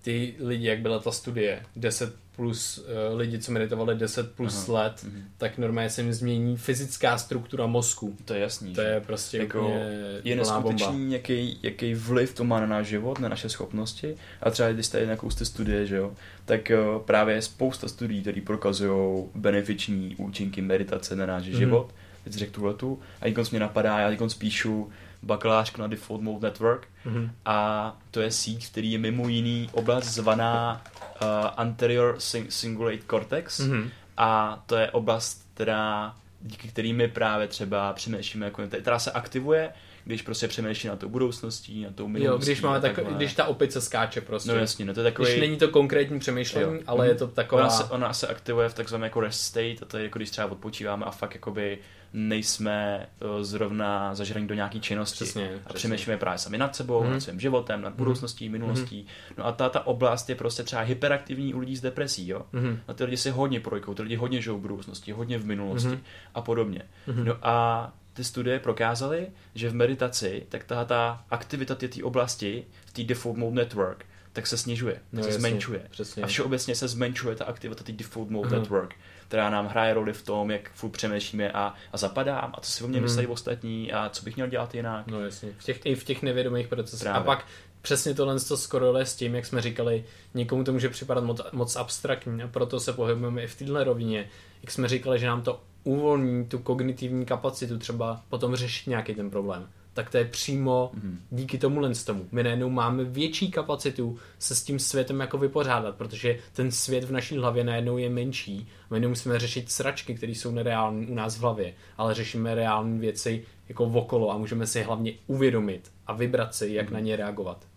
ty 0.06 0.36
lidi, 0.40 0.68
jak 0.68 0.80
byla 0.80 1.00
ta 1.00 1.12
studie, 1.12 1.62
10 1.76 2.16
plus 2.36 2.78
uh, 2.78 3.18
lidi, 3.18 3.40
co 3.40 3.52
meditovali 3.52 3.96
10 3.96 4.32
plus 4.32 4.70
Aha. 4.70 4.82
let, 4.82 4.94
mm-hmm. 4.94 5.22
tak 5.38 5.58
normálně 5.58 5.90
se 5.90 6.02
jim 6.02 6.14
změní 6.14 6.58
fyzická 6.58 7.18
struktura 7.18 7.68
mozku. 7.68 8.16
To 8.26 8.34
je 8.34 8.40
jasný. 8.40 8.74
To 8.74 8.82
je 8.82 9.02
prostě 9.02 9.38
jako 9.38 9.80
je 10.24 10.36
neskutečný, 10.36 11.14
jaký, 11.14 11.60
jaký 11.64 11.94
vliv 11.94 12.34
to 12.34 12.44
má 12.44 12.60
na 12.60 12.66
náš 12.66 12.88
život, 12.88 13.20
na 13.20 13.30
naše 13.30 13.50
schopnosti. 13.50 14.16
A 14.42 14.50
třeba 14.50 14.72
když 14.72 14.86
jste 14.86 15.06
nějakou 15.06 15.30
z 15.30 15.46
studie, 15.46 15.86
že 15.86 15.96
jo, 15.96 16.14
tak 16.46 16.72
uh, 16.96 17.02
právě 17.02 17.36
je 17.36 17.42
spousta 17.42 17.88
studií, 17.88 18.22
které 18.22 18.42
prokazují 18.42 19.26
benefiční 19.36 20.16
účinky 20.16 20.62
meditace 20.62 21.16
na 21.16 21.26
náš 21.26 21.44
mm-hmm. 21.44 21.58
život. 21.58 21.94
Teď 22.24 22.34
řekl 22.34 22.52
tuhle 22.52 22.74
tu. 22.74 23.00
A 23.22 23.34
teď 23.34 23.52
mě 23.52 23.60
napadá, 23.60 24.00
já 24.00 24.10
teď 24.10 24.20
spíšu 24.32 24.90
bakalářku 25.26 25.82
na 25.82 25.88
Default 25.88 26.22
Mode 26.22 26.48
Network 26.48 26.88
mm-hmm. 27.06 27.30
a 27.46 27.98
to 28.12 28.22
je 28.22 28.32
síť, 28.32 28.72
který 28.72 28.92
je 28.92 28.98
mimo 28.98 29.28
jiný 29.28 29.70
oblast 29.72 30.06
zvaná 30.06 30.84
uh, 31.22 31.28
Anterior 31.58 32.18
Cingulate 32.50 33.04
Cortex 33.10 33.60
mm-hmm. 33.60 33.90
a 34.18 34.64
to 34.66 34.76
je 34.76 34.92
oblast, 34.92 35.48
která 35.54 36.16
díky 36.42 36.68
kterými 36.68 37.08
právě 37.08 37.48
třeba 37.48 37.94
přemýšlíme, 37.94 38.46
jako, 38.46 38.64
která 38.68 39.00
se 39.00 39.12
aktivuje 39.12 39.74
když 40.06 40.22
prostě 40.22 40.48
přemýšlí 40.48 40.90
na 40.90 40.96
tou 40.96 41.10
budoucností, 41.10 41.84
na 41.84 41.90
tou 41.92 42.08
minulostí. 42.08 42.50
Jo, 42.50 42.54
když 42.54 42.62
máme 42.62 42.82
tak, 42.82 43.00
když 43.16 43.34
ta 43.34 43.46
opice 43.46 43.82
skáče 43.82 44.22
prostě. 44.22 44.52
No 44.52 44.56
jasně, 44.58 44.86
no 44.86 44.94
to 44.94 45.00
je 45.00 45.04
takový... 45.04 45.30
Když 45.30 45.42
není 45.42 45.58
to 45.58 45.68
konkrétní 45.68 46.20
přemýšlení, 46.20 46.74
jo. 46.74 46.82
ale 46.88 47.06
mm. 47.06 47.10
je 47.10 47.16
to 47.16 47.28
taková... 47.28 47.62
Ona 47.62 47.70
se, 47.70 47.84
ona 47.84 48.14
se 48.14 48.28
aktivuje 48.28 48.70
v 48.70 48.74
takzvaném 48.74 49.04
jako 49.04 49.20
rest 49.20 49.42
state 49.42 49.82
a 49.82 49.86
to 49.86 49.98
je 49.98 50.04
jako 50.04 50.20
když 50.20 50.30
třeba 50.30 50.48
odpočíváme 50.48 51.06
a 51.06 51.12
fakt 51.12 51.34
jakoby 51.34 51.78
nejsme 52.16 53.08
uh, 53.20 53.44
zrovna 53.44 54.16
zažraní 54.16 54.48
do 54.48 54.54
nějaké 54.54 54.80
činnosti 54.80 55.24
přesně, 55.24 55.60
a 55.68 55.74
přemýšlíme 55.74 56.18
právě 56.18 56.40
sami 56.40 56.58
nad 56.58 56.76
sebou, 56.76 57.04
mm. 57.04 57.12
nad 57.12 57.20
svým 57.20 57.40
životem, 57.40 57.82
nad 57.82 57.90
mhm. 57.90 57.98
budoucností, 57.98 58.50
minulostí. 58.50 59.08
No 59.38 59.46
a 59.46 59.52
ta, 59.52 59.70
ta 59.70 59.88
oblast 59.88 60.30
je 60.30 60.36
prostě 60.36 60.64
třeba 60.64 60.82
hyperaktivní 60.82 61.54
u 61.54 61.60
lidí 61.60 61.76
s 61.76 61.82
depresí, 61.82 62.28
jo. 62.28 62.42
Mm. 62.52 62.80
A 62.88 62.94
ty 62.94 63.04
lidi 63.04 63.18
si 63.18 63.30
hodně 63.30 63.60
projkou, 63.60 63.94
ty 63.94 64.02
lidi 64.02 64.16
hodně 64.16 64.42
žijou 64.42 64.58
v 64.58 64.62
budoucnosti, 64.62 65.12
hodně 65.12 65.38
v 65.38 65.46
minulosti 65.46 65.88
mm. 65.88 66.02
a 66.34 66.42
podobně. 66.42 66.82
Mm. 67.08 67.26
No 67.26 67.38
a 67.42 67.94
ty 68.14 68.24
studie 68.24 68.60
prokázaly, 68.60 69.28
že 69.56 69.70
v 69.70 69.76
meditaci 69.76 70.46
tak 70.50 70.64
ta, 70.64 70.86
ta 70.86 71.26
aktivita 71.30 71.76
té 71.76 72.04
oblasti, 72.04 72.66
v 72.86 72.94
té 72.94 73.04
default 73.04 73.38
mode 73.38 73.56
network, 73.56 74.06
tak 74.34 74.48
se 74.48 74.58
snižuje, 74.58 75.02
no, 75.12 75.24
se 75.24 75.30
jasně, 75.30 75.40
zmenšuje. 75.40 75.88
Přesně. 75.90 76.24
A 76.24 76.28
všeobecně 76.28 76.76
se 76.76 76.88
zmenšuje 76.88 77.36
ta 77.36 77.46
aktivita 77.46 77.84
té 77.84 77.92
default 77.92 78.30
mode 78.30 78.50
uh-huh. 78.50 78.60
network, 78.60 78.96
která 79.28 79.50
nám 79.50 79.68
hraje 79.68 79.94
roli 79.94 80.14
v 80.14 80.24
tom, 80.24 80.52
jak 80.52 80.72
furt 80.74 80.90
přemýšlíme 80.90 81.52
a, 81.52 81.74
a 81.92 81.98
zapadám 81.98 82.52
a 82.58 82.62
co 82.62 82.72
si 82.72 82.84
o 82.84 82.88
mě 82.88 83.02
myslí 83.02 83.28
ostatní 83.28 83.92
a 83.92 84.10
co 84.10 84.24
bych 84.24 84.36
měl 84.36 84.48
dělat 84.48 84.76
jinak. 84.76 85.08
No 85.08 85.22
jasně, 85.22 85.50
v 85.58 85.64
těch, 85.64 85.86
i 85.86 85.96
v 85.96 86.04
těch 86.04 86.22
nevědomých 86.22 86.68
procesech. 86.68 87.02
Právě. 87.02 87.22
A 87.22 87.24
pak 87.24 87.46
přesně 87.82 88.14
tohle 88.14 88.40
to 88.40 88.58
skoro 88.58 88.98
s 88.98 89.16
tím, 89.16 89.36
jak 89.36 89.46
jsme 89.46 89.62
říkali, 89.62 90.04
někomu 90.34 90.64
to 90.64 90.74
může 90.74 90.90
připadat 90.90 91.24
moc, 91.24 91.42
moc 91.52 91.76
abstraktní 91.76 92.44
a 92.44 92.48
proto 92.48 92.80
se 92.80 92.94
pohybujeme 92.94 93.44
i 93.44 93.48
v 93.48 93.56
téhle 93.56 93.84
rovině. 93.84 94.30
Jak 94.62 94.72
jsme 94.72 94.88
říkali, 94.88 95.20
že 95.20 95.28
nám 95.28 95.42
to 95.42 95.62
uvolní 95.84 96.46
tu 96.46 96.60
kognitivní 96.60 97.26
kapacitu 97.26 97.78
třeba 97.78 98.22
potom 98.30 98.56
řešit 98.56 98.90
nějaký 98.90 99.16
ten 99.16 99.30
problém, 99.30 99.70
tak 99.96 100.10
to 100.10 100.18
je 100.18 100.26
přímo 100.26 100.92
mm. 100.94 101.20
díky 101.32 101.58
tomu 101.58 101.94
z 101.94 102.04
tomu. 102.04 102.28
My 102.32 102.44
najednou 102.44 102.70
máme 102.70 103.04
větší 103.04 103.52
kapacitu 103.52 104.18
se 104.40 104.56
s 104.56 104.64
tím 104.64 104.80
světem 104.80 105.20
jako 105.20 105.38
vypořádat, 105.38 105.96
protože 105.96 106.40
ten 106.54 106.72
svět 106.72 107.04
v 107.04 107.12
naší 107.12 107.38
hlavě 107.38 107.64
najednou 107.64 107.98
je 107.98 108.10
menší. 108.10 108.68
My 108.92 109.00
nemusíme 109.00 109.40
řešit 109.40 109.72
sračky, 109.72 110.16
které 110.16 110.32
jsou 110.32 110.52
nereální 110.52 111.08
u 111.08 111.16
nás 111.16 111.36
v 111.36 111.40
hlavě, 111.40 111.74
ale 111.98 112.14
řešíme 112.14 112.56
reální 112.56 113.00
věci 113.00 113.46
jako 113.70 113.86
okolo 113.86 114.32
a 114.32 114.38
můžeme 114.38 114.68
si 114.68 114.84
hlavně 114.84 115.14
uvědomit 115.28 115.92
a 116.08 116.14
vybrat 116.14 116.56
si, 116.56 116.68
jak 116.74 116.88
mm. 116.88 116.94
na 116.94 117.00
ně 117.00 117.16
reagovat. 117.16 117.68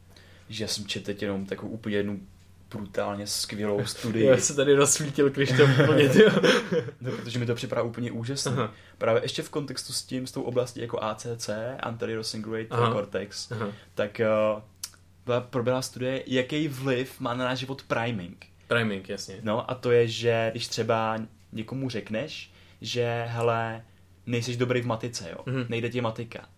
Že 0.49 0.69
jsem 0.69 0.87
četl 0.87 1.11
jenom 1.21 1.47
takovou 1.47 1.73
úplně 1.73 1.97
jednu 1.97 2.21
brutálně 2.71 3.27
skvělou 3.27 3.87
studii. 3.87 4.27
Já 4.27 4.37
se 4.37 4.55
tady 4.55 4.75
rozsvítil 4.75 5.31
Krištof 5.31 5.71
úplně, 5.83 6.11
no, 7.01 7.11
protože 7.11 7.39
mi 7.39 7.47
to 7.47 7.55
připadá 7.55 7.83
úplně 7.83 8.13
úžasné. 8.13 8.53
Aha. 8.53 8.73
Právě 8.99 9.23
ještě 9.23 9.43
v 9.43 9.51
kontextu 9.51 9.93
s 9.93 10.03
tím, 10.03 10.27
s 10.27 10.33
tou 10.33 10.43
oblastí 10.43 10.81
jako 10.81 11.03
ACC, 11.03 11.51
Anterior 11.81 12.25
Cingulate 12.25 12.67
Aha. 12.71 12.93
Cortex, 12.93 13.53
Aha. 13.53 13.69
tak 13.95 14.21
uh, 14.55 14.63
byla 15.25 15.41
proběhla 15.41 15.83
studie, 15.83 16.23
jaký 16.27 16.69
vliv 16.69 17.21
má 17.21 17.35
na 17.35 17.45
náš 17.45 17.59
život 17.59 17.83
priming. 17.83 18.47
Priming, 18.69 19.09
jasně. 19.09 19.39
No 19.43 19.71
a 19.71 19.75
to 19.75 19.91
je, 19.91 20.09
že 20.09 20.49
když 20.51 20.69
třeba 20.69 21.19
někomu 21.53 21.91
řekneš, 21.91 22.53
že 22.81 23.25
hele, 23.29 23.85
nejsiš 24.27 24.57
dobrý 24.57 24.81
v 24.81 24.87
matice, 24.87 25.31
jo, 25.31 25.39
mm-hmm. 25.47 25.67
nejde 25.69 25.91
ti 25.91 26.01
matika 26.01 26.49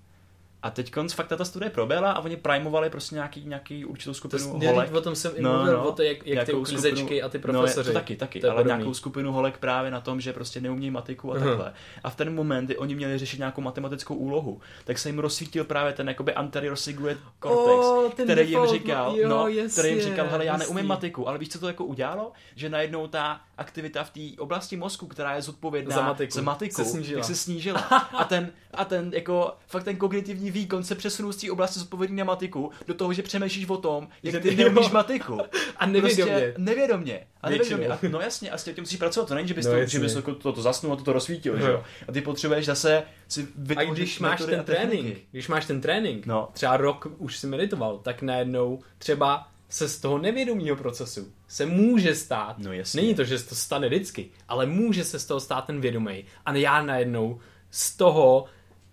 a 0.62 0.70
teď 0.70 0.90
konc 0.90 1.12
fakt 1.12 1.28
ta 1.28 1.44
studie 1.44 1.70
proběhla 1.70 2.12
a 2.12 2.20
oni 2.20 2.36
primovali 2.36 2.90
prostě 2.90 3.14
nějaký, 3.14 3.44
nějaký 3.46 3.84
určitou 3.84 4.14
skupinu 4.14 4.60
to, 4.60 4.66
holek. 4.66 4.94
O 4.94 5.00
tom 5.00 5.14
jsem 5.14 5.32
no, 5.38 5.52
mluvil, 5.52 5.76
no, 5.76 5.88
o 5.88 5.92
to, 5.92 6.02
jak, 6.02 6.26
jak 6.26 6.46
ty 6.46 6.52
uklizečky 6.52 7.22
a 7.22 7.28
ty 7.28 7.38
profesoři. 7.38 7.88
No, 7.88 7.92
to 7.92 8.00
taky, 8.00 8.16
taky, 8.16 8.40
to 8.40 8.46
ale 8.46 8.56
podobný. 8.56 8.78
nějakou 8.78 8.94
skupinu 8.94 9.32
holek 9.32 9.58
právě 9.58 9.90
na 9.90 10.00
tom, 10.00 10.20
že 10.20 10.32
prostě 10.32 10.60
neumí 10.60 10.90
matiku 10.90 11.32
a 11.32 11.36
uh-huh. 11.36 11.44
takhle. 11.44 11.72
A 12.04 12.10
v 12.10 12.16
ten 12.16 12.34
moment, 12.34 12.64
kdy 12.64 12.76
oni 12.76 12.94
měli 12.94 13.18
řešit 13.18 13.38
nějakou 13.38 13.60
matematickou 13.60 14.14
úlohu, 14.14 14.60
tak 14.84 14.98
se 14.98 15.08
jim 15.08 15.18
rozsvítil 15.18 15.64
právě 15.64 15.92
ten 15.92 16.08
jakoby 16.08 16.34
anterior 16.34 16.76
cingulate 16.76 17.20
cortex, 17.42 17.86
oh, 17.86 18.10
který 18.10 18.50
jim 18.50 18.66
říkal, 18.66 19.16
jo, 19.16 19.28
no, 19.28 19.48
yes, 19.48 19.72
který 19.72 19.88
jim 19.88 20.00
říkal, 20.00 20.26
hele, 20.30 20.44
já 20.44 20.56
neumím 20.56 20.86
matiku, 20.86 21.28
ale 21.28 21.38
víš, 21.38 21.48
co 21.48 21.58
to 21.58 21.66
jako 21.66 21.84
udělalo? 21.84 22.32
Že 22.56 22.68
najednou 22.68 23.06
ta 23.06 23.40
aktivita 23.60 24.04
v 24.04 24.10
té 24.10 24.42
oblasti 24.42 24.76
mozku, 24.76 25.06
která 25.06 25.34
je 25.34 25.42
zodpovědná 25.42 25.96
za 25.96 26.02
matiku, 26.02 26.34
za 26.34 26.42
matiku 26.42 26.74
se 26.74 26.84
snížila. 26.84 27.22
se 27.22 27.34
snížila. 27.34 27.80
a 28.18 28.24
ten, 28.24 28.52
a 28.74 28.84
ten 28.84 29.10
jako, 29.14 29.52
fakt 29.66 29.84
ten 29.84 29.96
kognitivní 29.96 30.50
výkon 30.50 30.84
se 30.84 30.94
přesunul 30.94 31.32
z 31.32 31.36
té 31.36 31.50
oblasti 31.50 31.78
zodpovědný 31.78 32.16
na 32.16 32.24
matiku 32.24 32.70
do 32.86 32.94
toho, 32.94 33.12
že 33.12 33.22
přemýšlíš 33.22 33.68
o 33.68 33.76
tom, 33.76 34.08
jak 34.22 34.42
ty 34.42 34.56
neumíš 34.56 34.90
matiku. 34.90 35.38
A 35.76 35.86
nevědomě. 35.86 36.32
Prostě 36.32 36.54
nevědomě. 36.58 37.26
A 37.42 37.50
nevědomě. 37.50 37.88
A, 37.88 37.98
no 38.10 38.20
jasně, 38.20 38.50
a 38.50 38.58
s 38.58 38.64
tím 38.64 38.74
musíš 38.78 38.98
pracovat. 38.98 39.28
To 39.28 39.34
není, 39.34 39.48
že 39.48 39.54
bys 39.54 39.66
no, 39.66 39.72
to, 39.72 39.86
že 39.86 39.98
bys 39.98 40.14
to, 40.14 40.34
to, 40.34 40.52
to 40.52 40.62
zasnul 40.62 40.92
a 40.92 40.96
to, 40.96 41.04
to 41.04 41.12
rozsvítil, 41.12 41.54
no. 41.54 41.60
že 41.60 41.70
jo? 41.70 41.84
A 42.08 42.12
ty 42.12 42.20
potřebuješ 42.20 42.66
zase 42.66 43.02
si 43.28 43.48
A 43.76 43.84
když 43.84 44.18
máš 44.18 44.40
ten 44.40 44.64
trénink, 44.64 45.18
když 45.30 45.48
máš 45.48 45.66
ten 45.66 45.80
trénink, 45.80 46.26
no. 46.26 46.48
třeba 46.52 46.76
rok 46.76 47.08
už 47.18 47.36
si 47.36 47.46
meditoval, 47.46 47.98
tak 47.98 48.22
najednou 48.22 48.80
třeba 48.98 49.49
se 49.70 49.88
z 49.88 50.00
toho 50.00 50.18
nevědomího 50.18 50.76
procesu 50.76 51.32
se 51.48 51.66
může 51.66 52.14
stát. 52.14 52.58
No 52.58 52.72
jasně. 52.72 53.02
Není 53.02 53.14
to, 53.14 53.24
že 53.24 53.38
se 53.38 53.48
to 53.48 53.54
stane 53.54 53.88
vždycky, 53.88 54.30
ale 54.48 54.66
může 54.66 55.04
se 55.04 55.18
z 55.18 55.26
toho 55.26 55.40
stát 55.40 55.66
ten 55.66 55.80
vědomý. 55.80 56.24
A 56.46 56.54
já 56.54 56.82
najednou 56.82 57.40
z 57.70 57.96
toho 57.96 58.44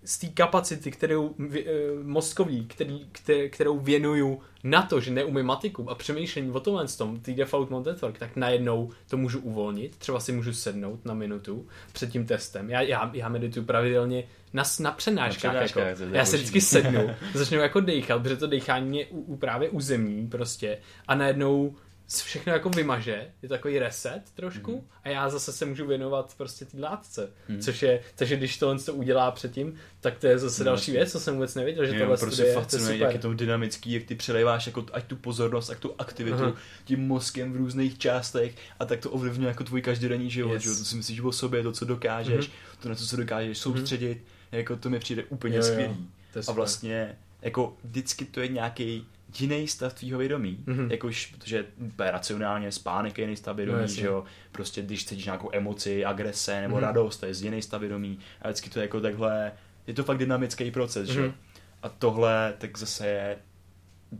z 0.07 0.17
té 0.17 0.27
kapacity, 0.27 0.91
kterou 0.91 1.27
uh, 1.27 1.55
mozkový, 2.03 2.65
který, 2.65 3.07
který, 3.11 3.49
kterou 3.49 3.79
věnuju 3.79 4.39
na 4.63 4.81
to, 4.81 4.99
že 4.99 5.11
neumím 5.11 5.45
matiku 5.45 5.89
a 5.89 5.95
přemýšlení 5.95 6.51
o 6.51 6.59
tomhle 6.59 6.87
tom, 6.87 7.19
tý 7.19 7.33
default 7.33 7.69
mode 7.69 7.91
network, 7.91 8.17
tak 8.17 8.35
najednou 8.35 8.89
to 9.09 9.17
můžu 9.17 9.39
uvolnit, 9.39 9.95
třeba 9.95 10.19
si 10.19 10.31
můžu 10.31 10.53
sednout 10.53 11.05
na 11.05 11.13
minutu 11.13 11.67
před 11.93 12.11
tím 12.11 12.25
testem. 12.25 12.69
Já, 12.69 12.81
já, 12.81 13.11
já 13.13 13.29
medituju 13.29 13.65
pravidelně 13.65 14.23
na, 14.53 14.63
na 14.79 14.91
přenáškách. 14.91 15.53
Na 15.53 15.61
jako. 15.61 15.79
Já 16.11 16.25
se 16.25 16.37
vždycky 16.37 16.61
sednu, 16.61 17.09
začnu 17.33 17.57
jako 17.57 17.79
dechat, 17.79 18.21
protože 18.21 18.37
to 18.37 18.47
dechání 18.47 18.99
je 18.99 19.05
u, 19.05 19.19
u 19.19 19.37
právě 19.37 19.69
uzemní 19.69 20.27
prostě 20.27 20.77
a 21.07 21.15
najednou 21.15 21.75
všechno 22.07 22.53
jako 22.53 22.69
vymaže, 22.69 23.31
je 23.41 23.49
to 23.49 23.55
takový 23.55 23.79
reset 23.79 24.21
trošku 24.33 24.75
mm. 24.75 24.87
a 25.03 25.09
já 25.09 25.29
zase 25.29 25.51
se 25.51 25.65
můžu 25.65 25.87
věnovat 25.87 26.33
prostě 26.37 26.65
té 26.65 26.79
látce, 26.79 27.29
mm. 27.49 27.61
což 27.61 27.81
je, 27.81 28.01
takže 28.15 28.37
když 28.37 28.57
tohle 28.57 28.79
to 28.79 28.93
udělá 28.93 29.31
předtím, 29.31 29.75
tak 29.99 30.17
to 30.17 30.27
je 30.27 30.39
zase 30.39 30.63
no, 30.63 30.65
další 30.65 30.91
věc, 30.91 31.11
co 31.11 31.19
jsem 31.19 31.33
vůbec 31.33 31.55
nevěděl, 31.55 31.85
že 31.85 31.99
tohle 31.99 32.17
prostě 32.17 32.43
je, 32.43 32.53
fascinuje, 32.53 32.97
to 32.97 33.03
jak 33.03 33.13
je 33.13 33.19
to 33.19 33.33
dynamický, 33.33 33.91
jak 33.91 34.03
ty 34.03 34.15
přelejváš 34.15 34.65
jako 34.65 34.85
ať 34.93 35.03
tu 35.03 35.15
pozornost, 35.15 35.69
ať 35.69 35.79
tu 35.79 35.95
aktivitu 35.97 36.43
Aha. 36.43 36.53
tím 36.85 37.07
mozkem 37.07 37.53
v 37.53 37.55
různých 37.55 37.97
částech 37.97 38.55
a 38.79 38.85
tak 38.85 38.99
to 38.99 39.11
ovlivňuje 39.11 39.47
jako 39.47 39.63
tvůj 39.63 39.81
každodenní 39.81 40.29
život, 40.29 40.53
yes. 40.53 40.63
že? 40.63 40.69
to 40.69 40.75
si 40.75 40.95
myslíš 40.95 41.21
o 41.21 41.31
sobě, 41.31 41.63
to, 41.63 41.71
co 41.71 41.85
dokážeš, 41.85 42.47
mm. 42.47 42.53
to, 42.79 42.89
na 42.89 42.95
co 42.95 43.07
se 43.07 43.17
dokážeš 43.17 43.65
mhm. 43.65 43.73
soustředit, 43.73 44.17
mm. 44.17 44.57
jako 44.57 44.75
to 44.75 44.89
mi 44.89 44.99
přijde 44.99 45.23
úplně 45.23 45.57
jo, 45.57 45.63
skvělý. 45.63 45.95
Jo, 46.35 46.41
a 46.47 46.51
vlastně 46.51 47.17
jako 47.41 47.77
vždycky 47.83 48.25
to 48.25 48.39
je 48.41 48.47
nějaký 48.47 49.07
jiný 49.39 49.67
stav 49.67 49.93
tvýho 49.93 50.19
vědomí, 50.19 50.63
mm-hmm. 50.65 50.91
jakož, 50.91 51.25
protože 51.25 51.65
racionálně 51.99 52.71
spánek 52.71 53.17
je 53.17 53.23
jiný 53.23 53.35
stav 53.35 53.55
vědomí, 53.55 53.81
no, 53.81 53.87
že 53.87 54.05
jo, 54.05 54.23
prostě 54.51 54.81
když 54.81 55.05
cítíš 55.05 55.25
nějakou 55.25 55.49
emoci, 55.53 56.05
agrese 56.05 56.61
nebo 56.61 56.75
mm-hmm. 56.75 56.81
radost, 56.81 57.17
to 57.17 57.25
je 57.25 57.33
jiný 57.41 57.61
stav 57.61 57.81
vědomí 57.81 58.19
a 58.41 58.47
vždycky 58.47 58.69
to 58.69 58.79
je 58.79 58.83
jako 58.83 59.01
takhle, 59.01 59.51
je 59.87 59.93
to 59.93 60.03
fakt 60.03 60.17
dynamický 60.17 60.71
proces, 60.71 61.09
mm-hmm. 61.09 61.13
že 61.13 61.19
jo. 61.19 61.25
Mhm. 61.25 61.35
A 61.83 61.89
tohle 61.89 62.53
tak 62.57 62.77
zase 62.77 63.07
je 63.07 63.37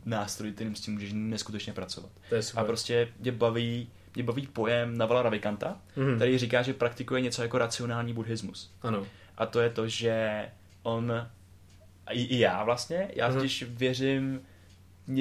nástroj, 0.04 0.52
kterým 0.52 0.74
s 0.74 0.80
tím 0.80 0.94
můžeš 0.94 1.10
neskutečně 1.14 1.72
pracovat. 1.72 2.10
To 2.28 2.34
je 2.34 2.42
super. 2.42 2.62
A 2.62 2.66
prostě 2.66 3.08
mě 3.20 3.32
baví, 3.32 3.90
mě 4.14 4.24
baví 4.24 4.46
pojem 4.46 4.98
Navala 4.98 5.22
Ravikanta, 5.22 5.80
mm-hmm. 5.96 6.16
který 6.16 6.38
říká, 6.38 6.62
že 6.62 6.74
praktikuje 6.74 7.20
něco 7.20 7.42
jako 7.42 7.58
racionální 7.58 8.12
buddhismus. 8.12 8.74
Ano. 8.82 9.06
A 9.36 9.46
to 9.46 9.60
je 9.60 9.70
to, 9.70 9.88
že 9.88 10.44
on, 10.82 11.12
i, 12.10 12.22
i 12.22 12.38
já 12.38 12.64
vlastně, 12.64 13.10
já 13.14 13.30
mm-hmm. 13.30 13.66
věřím 13.70 14.40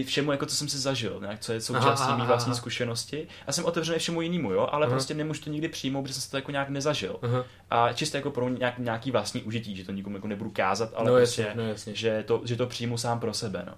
všemu, 0.03 0.31
jako 0.31 0.45
co 0.45 0.55
jsem 0.55 0.69
si 0.69 0.77
zažil, 0.77 1.17
nějak, 1.21 1.39
co 1.39 1.53
je 1.53 1.61
součástí 1.61 2.13
mý 2.13 2.25
vlastní 2.25 2.55
zkušenosti. 2.55 3.27
A 3.47 3.51
jsem 3.51 3.65
otevřený 3.65 3.99
všemu 3.99 4.21
jinému, 4.21 4.51
jo, 4.51 4.67
ale 4.71 4.85
aha. 4.85 4.95
prostě 4.95 5.13
nemůžu 5.13 5.41
to 5.43 5.49
nikdy 5.49 5.67
přijmout, 5.67 6.03
protože 6.03 6.13
jsem 6.13 6.31
to 6.31 6.37
jako 6.37 6.51
nějak 6.51 6.69
nezažil. 6.69 7.19
Aha. 7.21 7.45
A 7.69 7.93
čistě 7.93 8.17
jako 8.17 8.31
pro 8.31 8.49
nějak, 8.49 8.77
nějaký 8.77 9.11
vlastní 9.11 9.41
užití, 9.41 9.75
že 9.75 9.83
to 9.83 9.91
nikomu 9.91 10.17
jako 10.17 10.27
nebudu 10.27 10.49
kázat, 10.49 10.93
ale 10.95 11.11
no, 11.11 11.17
prostě, 11.17 11.41
jasně, 11.41 11.61
no, 11.61 11.69
jasně. 11.69 11.95
Že, 11.95 12.23
to, 12.27 12.41
že 12.45 12.55
to 12.55 12.67
přijmu 12.67 12.97
sám 12.97 13.19
pro 13.19 13.33
sebe, 13.33 13.63
no. 13.67 13.73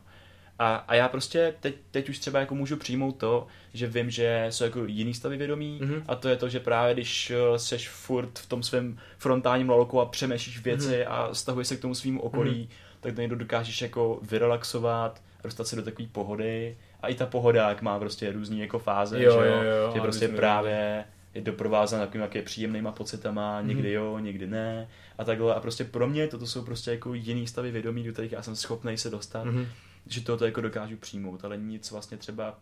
A, 0.60 0.76
a 0.76 0.96
já 0.96 1.08
prostě 1.08 1.54
teď, 1.60 1.76
teď 1.92 2.10
už 2.10 2.20
třeba 2.20 2.40
jako 2.40 2.56
můžu 2.56 2.78
přijmout 2.78 3.12
to, 3.12 3.48
že 3.74 3.88
vím, 3.88 4.10
že 4.10 4.48
jsou 4.50 4.64
jako 4.64 4.86
jiný 4.86 5.14
stavy 5.14 5.38
vědomí 5.38 5.80
mm-hmm. 5.82 6.04
a 6.08 6.16
to 6.16 6.30
je 6.30 6.36
to, 6.36 6.50
že 6.50 6.60
právě 6.60 6.94
když 6.94 7.32
eh, 7.32 7.60
seš 7.60 7.90
furt 7.90 8.40
v 8.40 8.46
tom 8.50 8.64
svém 8.64 9.00
frontálním 9.18 9.70
laloku 9.70 10.02
a 10.02 10.06
přemýšlíš 10.06 10.60
věci 10.60 10.88
mm-hmm. 10.88 11.12
a 11.12 11.34
stahuješ 11.34 11.68
se 11.68 11.76
k 11.76 11.82
tomu 11.82 11.96
svým 11.96 12.22
okolí, 12.22 12.70
mm-hmm. 12.72 12.98
tak 13.00 13.16
to 13.16 13.22
někdo 13.22 13.36
dokážeš 13.36 13.82
jako 13.82 14.20
vyrelaxovat, 14.22 15.22
dostat 15.44 15.68
se 15.68 15.76
do 15.76 15.82
takové 15.82 16.08
pohody 16.12 16.78
a 17.02 17.08
i 17.08 17.16
ta 17.16 17.26
pohoda, 17.26 17.70
jak 17.70 17.82
má 17.82 18.00
prostě 18.00 18.32
různý 18.32 18.60
jako 18.60 18.80
fáze, 18.80 19.24
jo, 19.24 19.42
že, 19.42 19.48
jo, 19.48 19.62
jo, 19.62 19.92
že 19.94 20.02
prostě 20.02 20.28
právě 20.28 21.06
je 21.34 21.42
doprovázán 21.42 22.00
takovým 22.00 22.22
jak 22.22 22.36
je 22.36 22.42
příjemnýma 22.42 22.92
pocitama, 22.92 23.62
někdy 23.62 23.90
mm. 23.90 23.96
jo, 23.96 24.20
někdy 24.20 24.48
ne 24.48 24.88
a 25.18 25.24
takhle 25.24 25.56
a 25.56 25.60
prostě 25.60 25.84
pro 25.84 26.08
mě 26.08 26.28
toto 26.28 26.48
jsou 26.48 26.66
prostě 26.66 26.92
jako 26.92 27.14
jiný 27.14 27.48
stavy 27.48 27.72
vědomí, 27.72 28.04
do 28.04 28.14
kterých 28.14 28.32
já 28.32 28.42
jsem 28.42 28.56
schopný 28.56 28.98
se 28.98 29.10
dostat, 29.10 29.44
mm. 29.44 29.66
že 30.08 30.22
tohoto 30.22 30.46
jako 30.46 30.62
dokážu 30.62 30.98
přijmout, 30.98 31.46
ale 31.46 31.58
nic 31.58 31.92
vlastně 31.92 32.18
třeba 32.18 32.58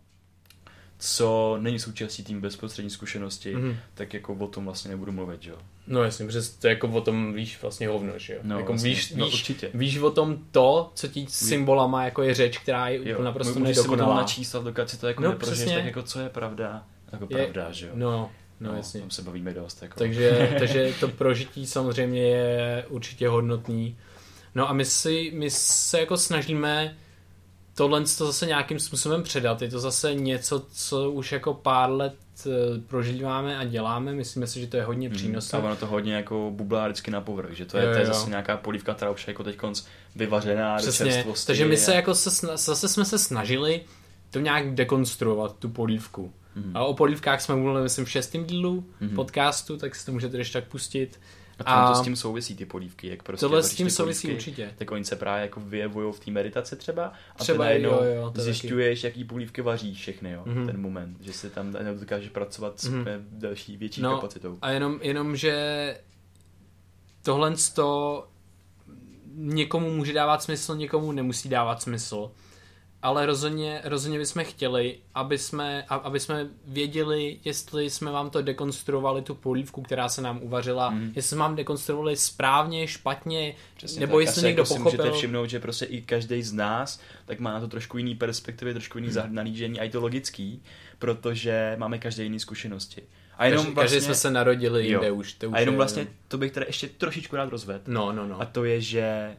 co 0.98 1.58
není 1.60 1.78
součástí 1.78 2.24
tým 2.24 2.40
bezprostřední 2.40 2.90
zkušenosti, 2.90 3.56
mm-hmm. 3.56 3.76
tak 3.94 4.14
jako 4.14 4.34
o 4.34 4.46
tom 4.46 4.64
vlastně 4.64 4.90
nebudu 4.90 5.12
mluvit, 5.12 5.46
jo. 5.46 5.56
No 5.86 6.02
jasně, 6.02 6.26
protože 6.26 6.40
to 6.58 6.68
jako 6.68 6.88
o 6.88 7.00
tom 7.00 7.32
víš 7.32 7.58
vlastně 7.62 7.88
hovno, 7.88 8.12
že 8.16 8.34
jo. 8.34 8.40
No, 8.42 8.58
jako 8.58 8.72
vlastně, 8.72 8.90
víš, 8.90 9.14
no, 9.14 9.24
víš, 9.24 9.34
určitě. 9.34 9.70
víš 9.74 9.98
o 9.98 10.10
tom 10.10 10.38
to, 10.50 10.90
co 10.94 11.08
ti 11.08 11.26
symbolama 11.28 12.04
jako 12.04 12.22
je 12.22 12.34
řeč, 12.34 12.58
která 12.58 12.88
je 12.88 13.08
jo, 13.08 13.22
naprosto 13.22 13.58
nedokonalá. 13.58 14.14
Můžeš 14.14 14.22
načíst, 14.22 14.54
ale 14.54 14.64
dokud 14.64 14.90
si 14.90 14.98
to 14.98 15.08
jako 15.08 15.22
no, 15.22 15.30
neprožiješ, 15.30 15.72
tak 15.72 15.84
jako 15.84 16.02
co 16.02 16.20
je 16.20 16.28
pravda, 16.28 16.84
jako 17.12 17.26
je, 17.30 17.46
pravda, 17.46 17.72
že 17.72 17.86
jo. 17.86 17.92
No, 17.94 18.30
no, 18.60 18.70
no 18.70 18.76
jasně. 18.76 19.00
Tam 19.00 19.10
se 19.10 19.22
bavíme 19.22 19.54
dost, 19.54 19.82
jako. 19.82 19.98
Takže, 19.98 20.54
takže 20.58 20.94
to 21.00 21.08
prožití 21.08 21.66
samozřejmě 21.66 22.22
je 22.22 22.84
určitě 22.88 23.28
hodnotný. 23.28 23.96
No 24.54 24.70
a 24.70 24.72
my 24.72 24.84
si, 24.84 25.32
my 25.34 25.50
se 25.50 26.00
jako 26.00 26.16
snažíme 26.16 26.96
tohle 27.78 28.00
to 28.00 28.26
zase 28.26 28.46
nějakým 28.46 28.78
způsobem 28.78 29.22
předat. 29.22 29.62
Je 29.62 29.68
to 29.68 29.78
zase 29.78 30.14
něco, 30.14 30.66
co 30.72 31.10
už 31.10 31.32
jako 31.32 31.54
pár 31.54 31.90
let 31.90 32.14
eh, 32.46 32.50
prožíváme 32.86 33.58
a 33.58 33.64
děláme. 33.64 34.12
Myslíme 34.12 34.46
si, 34.46 34.60
že 34.60 34.66
to 34.66 34.76
je 34.76 34.82
hodně 34.82 35.08
mhm. 35.08 35.16
přínosné. 35.16 35.58
Mm, 35.58 35.64
a 35.64 35.68
ono 35.68 35.76
to 35.76 35.86
hodně 35.86 36.14
jako 36.14 36.50
bublá 36.54 36.86
vždycky 36.86 37.10
na 37.10 37.20
povrch, 37.20 37.52
že 37.52 37.64
to 37.64 37.78
je, 37.78 37.84
jo, 37.84 37.88
jo. 37.88 37.94
to 37.94 38.00
je 38.00 38.06
zase 38.06 38.30
nějaká 38.30 38.56
polívka, 38.56 38.94
která 38.94 39.10
už 39.10 39.26
je 39.26 39.30
jako 39.30 39.44
teď 39.44 39.56
vyvařená 40.16 40.76
Přesně. 40.76 41.24
do. 41.26 41.34
Takže 41.46 41.64
my 41.64 41.76
se 41.76 41.94
jako 41.94 42.14
se, 42.14 42.46
zase 42.56 42.88
jsme 42.88 43.04
se 43.04 43.18
snažili 43.18 43.80
to 44.30 44.40
nějak 44.40 44.74
dekonstruovat, 44.74 45.56
tu 45.58 45.68
polívku. 45.68 46.32
Mm. 46.54 46.76
A 46.76 46.84
o 46.84 46.94
polívkách 46.94 47.40
jsme 47.40 47.56
mluvili, 47.56 47.82
myslím, 47.82 48.04
v 48.04 48.10
šestém 48.10 48.44
dílu 48.44 48.84
mm. 49.00 49.08
podcastu, 49.08 49.76
tak 49.76 49.94
si 49.94 50.06
to 50.06 50.12
můžete 50.12 50.38
ještě 50.38 50.60
tak 50.60 50.70
pustit. 50.70 51.20
A, 51.64 51.74
a 51.74 51.88
to 51.88 51.94
s 51.94 52.04
tím 52.04 52.16
souvisí 52.16 52.56
ty 52.56 52.66
polívky, 52.66 53.08
jak 53.08 53.22
prostě 53.22 53.40
tohle 53.40 53.62
s 53.62 53.74
tím 53.74 53.90
souvisí 53.90 54.28
polívky, 54.28 54.48
určitě. 54.48 54.74
Tak 54.78 54.90
oni 54.90 55.04
se 55.04 55.16
právě 55.16 55.42
jako 55.42 55.60
vyjevují 55.60 56.12
v 56.12 56.20
té 56.20 56.30
meditaci 56.30 56.76
třeba 56.76 57.12
a 57.36 57.38
třeba 57.38 57.64
ty 57.64 57.68
najednou 57.68 57.90
jo, 57.90 58.04
jo, 58.04 58.32
zjišťuješ, 58.36 59.02
taky. 59.02 59.06
jaký 59.06 59.24
polívky 59.24 59.62
vaří 59.62 59.94
všechny, 59.94 60.30
jo, 60.30 60.42
mm-hmm. 60.46 60.66
ten 60.66 60.80
moment, 60.80 61.16
že 61.20 61.32
se 61.32 61.50
tam 61.50 61.76
dokáže 62.00 62.30
pracovat 62.30 62.80
s 62.80 62.90
mm-hmm. 62.90 63.22
další 63.30 63.76
větší 63.76 64.02
no, 64.02 64.14
kapacitou. 64.14 64.58
A 64.62 64.70
jenom, 64.70 64.98
jenom, 65.02 65.36
že 65.36 65.96
tohle 67.22 67.54
to 67.74 68.26
někomu 69.34 69.90
může 69.90 70.12
dávat 70.12 70.42
smysl, 70.42 70.76
někomu 70.76 71.12
nemusí 71.12 71.48
dávat 71.48 71.82
smysl 71.82 72.30
ale 73.02 73.26
rozhodně, 73.26 73.80
rozhodně 73.84 74.18
bychom 74.18 74.44
chtěli, 74.44 74.98
aby 75.14 75.38
jsme, 75.38 75.82
aby 75.82 76.20
jsme 76.20 76.46
věděli, 76.66 77.38
jestli 77.44 77.90
jsme 77.90 78.10
vám 78.10 78.30
to 78.30 78.42
dekonstruovali, 78.42 79.22
tu 79.22 79.34
polívku, 79.34 79.82
která 79.82 80.08
se 80.08 80.22
nám 80.22 80.38
uvařila, 80.42 80.90
mm. 80.90 81.12
jestli 81.16 81.28
jsme 81.28 81.38
vám 81.38 81.56
dekonstruovali 81.56 82.16
správně, 82.16 82.88
špatně, 82.88 83.54
Přesně 83.76 84.00
nebo 84.00 84.18
tak. 84.18 84.26
jestli 84.26 84.42
někdo 84.42 84.62
jako 84.62 84.74
pochopil. 84.74 84.90
Si 84.90 84.96
můžete 84.96 85.16
všimnout, 85.16 85.46
že 85.46 85.60
prostě 85.60 85.84
i 85.84 86.02
každý 86.02 86.42
z 86.42 86.52
nás 86.52 87.00
tak 87.26 87.40
má 87.40 87.52
na 87.52 87.60
to 87.60 87.68
trošku 87.68 87.98
jiný 87.98 88.14
perspektivy, 88.14 88.72
trošku 88.72 88.98
jiný 88.98 89.10
mm. 89.10 89.34
nalížení 89.34 89.80
a 89.80 89.82
je 89.82 89.90
to 89.90 90.00
logický, 90.00 90.62
protože 90.98 91.74
máme 91.78 91.98
každý 91.98 92.22
jiný 92.22 92.40
zkušenosti. 92.40 93.02
A 93.38 93.44
jenom 93.44 93.64
každý, 93.64 93.74
vlastně, 93.74 93.96
každý 93.96 94.04
jsme 94.04 94.14
se 94.14 94.30
narodili 94.30 94.86
jinde 94.86 95.10
už. 95.10 95.32
To 95.32 95.48
už 95.48 95.54
a 95.54 95.60
jenom 95.60 95.74
je, 95.74 95.76
vlastně 95.76 96.06
to 96.28 96.38
bych 96.38 96.52
tady 96.52 96.66
ještě 96.66 96.88
trošičku 96.88 97.36
rád 97.36 97.48
rozvedl. 97.48 97.84
No, 97.86 98.12
no, 98.12 98.26
no. 98.26 98.40
A 98.40 98.44
to 98.44 98.64
je, 98.64 98.80
že 98.80 99.36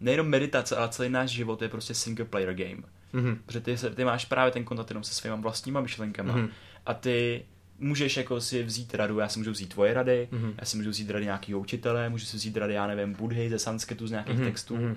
nejenom 0.00 0.26
meditace, 0.26 0.76
ale 0.76 0.88
celý 0.88 1.08
náš 1.08 1.30
život 1.30 1.62
je 1.62 1.68
prostě 1.68 1.94
single 1.94 2.24
player 2.24 2.54
game. 2.54 2.82
Mm-hmm. 3.14 3.38
Protože 3.46 3.60
ty, 3.60 3.78
se, 3.78 3.90
ty 3.90 4.04
máš 4.04 4.24
právě 4.24 4.52
ten 4.52 4.64
kontakt 4.64 4.90
jenom 4.90 5.04
se 5.04 5.14
svýma 5.14 5.36
vlastníma 5.36 5.80
myšlenkama 5.80 6.36
mm-hmm. 6.36 6.48
a 6.86 6.94
ty 6.94 7.44
můžeš 7.78 8.16
jako 8.16 8.40
si 8.40 8.62
vzít 8.62 8.94
radu, 8.94 9.18
já 9.18 9.28
si 9.28 9.38
můžu 9.38 9.50
vzít 9.50 9.74
tvoje 9.74 9.94
rady, 9.94 10.28
mm-hmm. 10.32 10.54
já 10.58 10.64
si 10.64 10.76
můžu 10.76 10.90
vzít 10.90 11.10
rady 11.10 11.24
nějakého 11.24 11.60
učitele, 11.60 12.08
můžu 12.08 12.26
si 12.26 12.36
vzít 12.36 12.56
rady, 12.56 12.74
já 12.74 12.86
nevím, 12.86 13.14
budhy 13.14 13.50
ze 13.50 13.58
sanskritu, 13.58 14.06
z 14.06 14.10
nějakých 14.10 14.38
mm-hmm. 14.38 14.44
textů 14.44 14.76
mm-hmm. 14.76 14.96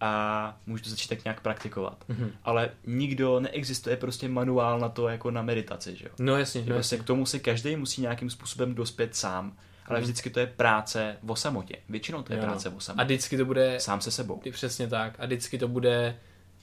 a 0.00 0.60
můžu 0.66 0.84
to 0.84 0.90
začít 0.90 1.08
tak 1.08 1.24
nějak 1.24 1.40
praktikovat. 1.40 2.04
Mm-hmm. 2.08 2.30
Ale 2.44 2.70
nikdo, 2.86 3.40
neexistuje 3.40 3.96
prostě 3.96 4.28
manuál 4.28 4.80
na 4.80 4.88
to 4.88 5.08
jako 5.08 5.30
na 5.30 5.42
meditaci, 5.42 5.96
že 5.96 6.04
jo? 6.04 6.10
No 6.18 6.36
jasně. 6.36 6.60
No 6.60 6.74
prostě 6.74 6.94
jasně. 6.94 7.04
k 7.04 7.06
tomu 7.06 7.26
si 7.26 7.40
každý 7.40 7.76
musí 7.76 8.00
nějakým 8.00 8.30
způsobem 8.30 8.74
dospět 8.74 9.16
sám 9.16 9.56
ale 9.88 9.98
mhm. 9.98 10.04
vždycky 10.04 10.30
to 10.30 10.40
je 10.40 10.46
práce 10.46 11.16
v 11.22 11.34
samotě. 11.34 11.76
Většinou 11.88 12.22
to 12.22 12.32
je 12.32 12.38
jo. 12.38 12.44
práce 12.44 12.70
v 12.70 12.82
samotě. 12.82 13.02
A 13.02 13.04
vždycky 13.04 13.36
to 13.36 13.44
bude... 13.44 13.80
Sám 13.80 14.00
se 14.00 14.10
sebou. 14.10 14.40
Přesně 14.50 14.88
tak. 14.88 15.14
A 15.18 15.26
vždycky 15.26 15.58
to 15.58 15.68
bude 15.68 16.16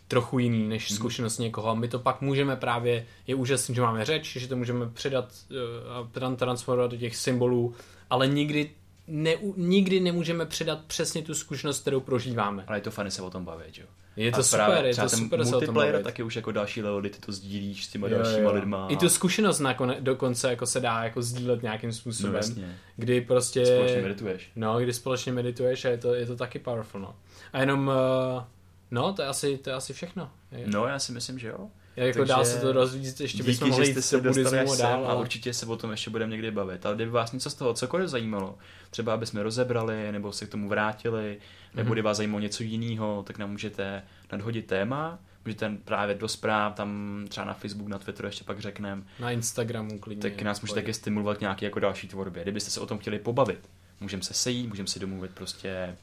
trochu 0.07 0.39
jiný 0.39 0.67
než 0.67 0.91
mm. 0.91 0.97
zkušenost 0.97 1.37
někoho. 1.37 1.69
A 1.69 1.73
my 1.73 1.87
to 1.87 1.99
pak 1.99 2.21
můžeme 2.21 2.55
právě, 2.55 3.05
je 3.27 3.35
úžasný, 3.35 3.75
že 3.75 3.81
máme 3.81 4.05
řeč, 4.05 4.37
že 4.37 4.47
to 4.47 4.55
můžeme 4.55 4.89
předat 4.89 5.33
eh, 5.51 5.55
a 5.89 6.35
transformovat 6.35 6.91
do 6.91 6.97
těch 6.97 7.15
symbolů, 7.15 7.75
ale 8.09 8.27
nikdy 8.27 8.71
ne, 9.07 9.35
nikdy 9.57 9.99
nemůžeme 9.99 10.45
předat 10.45 10.79
přesně 10.87 11.21
tu 11.21 11.33
zkušenost, 11.33 11.81
kterou 11.81 11.99
prožíváme. 11.99 12.63
Ale 12.67 12.77
je 12.77 12.81
to 12.81 12.91
fajn 12.91 13.11
se 13.11 13.21
o 13.21 13.29
tom 13.29 13.45
bavit, 13.45 13.77
jo. 13.77 13.85
Je 14.15 14.31
to 14.31 14.39
a 14.39 14.43
super, 14.43 14.85
je 14.85 14.95
to 14.95 15.09
super 15.09 15.45
se 15.45 15.55
o 15.55 15.61
tom 15.61 15.75
bavit. 15.75 16.03
taky 16.03 16.23
už 16.23 16.35
jako 16.35 16.51
další 16.51 16.81
level, 16.81 17.01
ty 17.01 17.09
to 17.09 17.31
sdílíš 17.31 17.85
s 17.85 17.87
těma 17.87 18.07
jo, 18.07 18.17
dalšíma 18.17 18.49
jo. 18.49 18.53
lidma. 18.53 18.87
I 18.89 18.97
tu 18.97 19.09
zkušenost 19.09 19.59
nakone, 19.59 19.97
dokonce 19.99 20.49
jako 20.49 20.65
se 20.65 20.79
dá 20.79 21.03
jako 21.03 21.21
sdílet 21.21 21.63
nějakým 21.63 21.93
způsobem. 21.93 22.31
No, 22.31 22.37
jasně. 22.37 22.77
Kdy 22.95 23.21
prostě... 23.21 23.65
Společně 23.65 24.01
medituješ. 24.01 24.51
No, 24.55 24.79
kdy 24.79 24.93
společně 24.93 25.31
medituješ 25.31 25.85
a 25.85 25.89
je 25.89 25.97
to, 25.97 26.13
je 26.13 26.25
to 26.25 26.35
taky 26.35 26.59
powerful, 26.59 27.01
no. 27.01 27.15
A 27.53 27.59
jenom, 27.59 27.87
uh, 28.35 28.43
no, 28.91 29.13
to 29.13 29.21
je 29.21 29.27
asi, 29.27 29.57
to 29.57 29.69
je 29.69 29.75
asi 29.75 29.93
všechno. 29.93 30.31
No, 30.65 30.85
já 30.85 30.99
si 30.99 31.11
myslím, 31.11 31.39
že 31.39 31.47
jo. 31.47 31.69
jako 31.95 32.19
Takže 32.19 32.33
dá 32.33 32.43
se 32.43 32.59
to 32.59 32.71
rozvíjet, 32.71 33.21
ještě 33.21 33.37
díky, 33.37 33.49
bychom 33.49 33.69
mohli 33.69 33.87
jít 33.87 34.01
se 34.01 34.21
dostali 34.21 34.77
dál. 34.77 35.07
A 35.07 35.15
určitě 35.15 35.53
se 35.53 35.65
o 35.65 35.77
tom 35.77 35.91
ještě 35.91 36.09
budeme 36.09 36.31
někdy 36.31 36.51
bavit. 36.51 36.85
Ale 36.85 36.95
kdyby 36.95 37.11
vás 37.11 37.31
něco 37.31 37.49
z 37.49 37.53
toho 37.53 37.73
cokoliv 37.73 38.09
zajímalo, 38.09 38.57
třeba 38.95 39.13
aby 39.13 39.25
jsme 39.25 39.43
rozebrali, 39.43 40.11
nebo 40.11 40.31
se 40.31 40.45
k 40.45 40.49
tomu 40.49 40.69
vrátili, 40.69 41.37
nebo 41.73 41.89
mm-hmm. 41.89 41.93
kdyby 41.93 42.05
vás 42.05 42.17
zajímalo 42.17 42.39
něco 42.39 42.63
jiného, 42.63 43.23
tak 43.27 43.37
nám 43.37 43.51
můžete 43.51 44.03
nadhodit 44.31 44.67
téma, 44.67 45.19
můžete 45.45 45.71
právě 45.85 46.15
do 46.15 46.27
zpráv, 46.27 46.75
tam 46.75 47.25
třeba 47.29 47.45
na 47.45 47.53
Facebook, 47.53 47.87
na 47.87 47.99
Twitteru 47.99 48.27
ještě 48.27 48.43
pak 48.43 48.59
řekneme. 48.59 49.03
Na 49.19 49.31
Instagramu 49.31 49.99
klidně. 49.99 50.21
Tak 50.21 50.41
nás 50.41 50.61
můžete 50.61 50.81
taky 50.81 50.93
stimulovat 50.93 51.41
nějaký 51.41 51.65
jako 51.65 51.79
další 51.79 52.07
tvorbě. 52.07 52.43
Kdybyste 52.43 52.71
se 52.71 52.79
o 52.79 52.85
tom 52.85 52.97
chtěli 52.97 53.19
pobavit, 53.19 53.69
můžeme 53.99 54.23
se 54.23 54.33
sejít, 54.33 54.69
můžeme 54.69 54.87
si 54.87 54.99
domluvit 54.99 55.31
prostě 55.31 55.95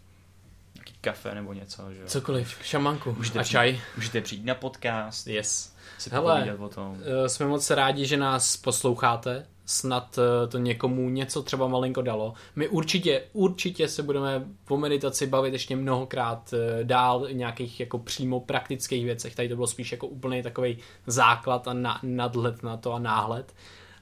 nějaký 0.74 0.94
kafe 1.00 1.34
nebo 1.34 1.52
něco. 1.52 1.92
Že 1.92 2.06
Cokoliv, 2.06 2.58
šamanku 2.62 3.14
můžete 3.18 3.38
a 3.38 3.42
přijít, 3.42 3.52
čaj. 3.52 3.80
Můžete 3.96 4.20
přijít 4.20 4.44
na 4.44 4.54
podcast. 4.54 5.26
Yes. 5.26 5.76
Si 5.98 6.10
Hele, 6.10 6.54
o 6.58 6.68
tom. 6.68 6.98
Eh, 7.24 7.28
jsme 7.28 7.46
moc 7.46 7.70
rádi, 7.70 8.06
že 8.06 8.16
nás 8.16 8.56
posloucháte. 8.56 9.46
Snad 9.66 10.18
eh, 10.18 10.46
to 10.46 10.58
někomu 10.58 11.10
něco 11.10 11.42
třeba 11.42 11.68
malinko 11.68 12.02
dalo. 12.02 12.34
My 12.56 12.68
určitě, 12.68 13.22
určitě 13.32 13.88
se 13.88 14.02
budeme 14.02 14.44
po 14.64 14.76
meditaci 14.76 15.26
bavit 15.26 15.52
ještě 15.52 15.76
mnohokrát 15.76 16.54
eh, 16.54 16.84
dál 16.84 17.28
nějakých 17.32 17.80
jako 17.80 17.98
přímo 17.98 18.40
praktických 18.40 19.04
věcech. 19.04 19.34
Tady 19.34 19.48
to 19.48 19.54
bylo 19.54 19.66
spíš 19.66 19.92
jako 19.92 20.06
úplný 20.06 20.42
takový 20.42 20.78
základ 21.06 21.68
a 21.68 21.72
na, 21.72 22.00
nadhled 22.02 22.62
na 22.62 22.76
to 22.76 22.92
a 22.92 22.98
náhled. 22.98 23.54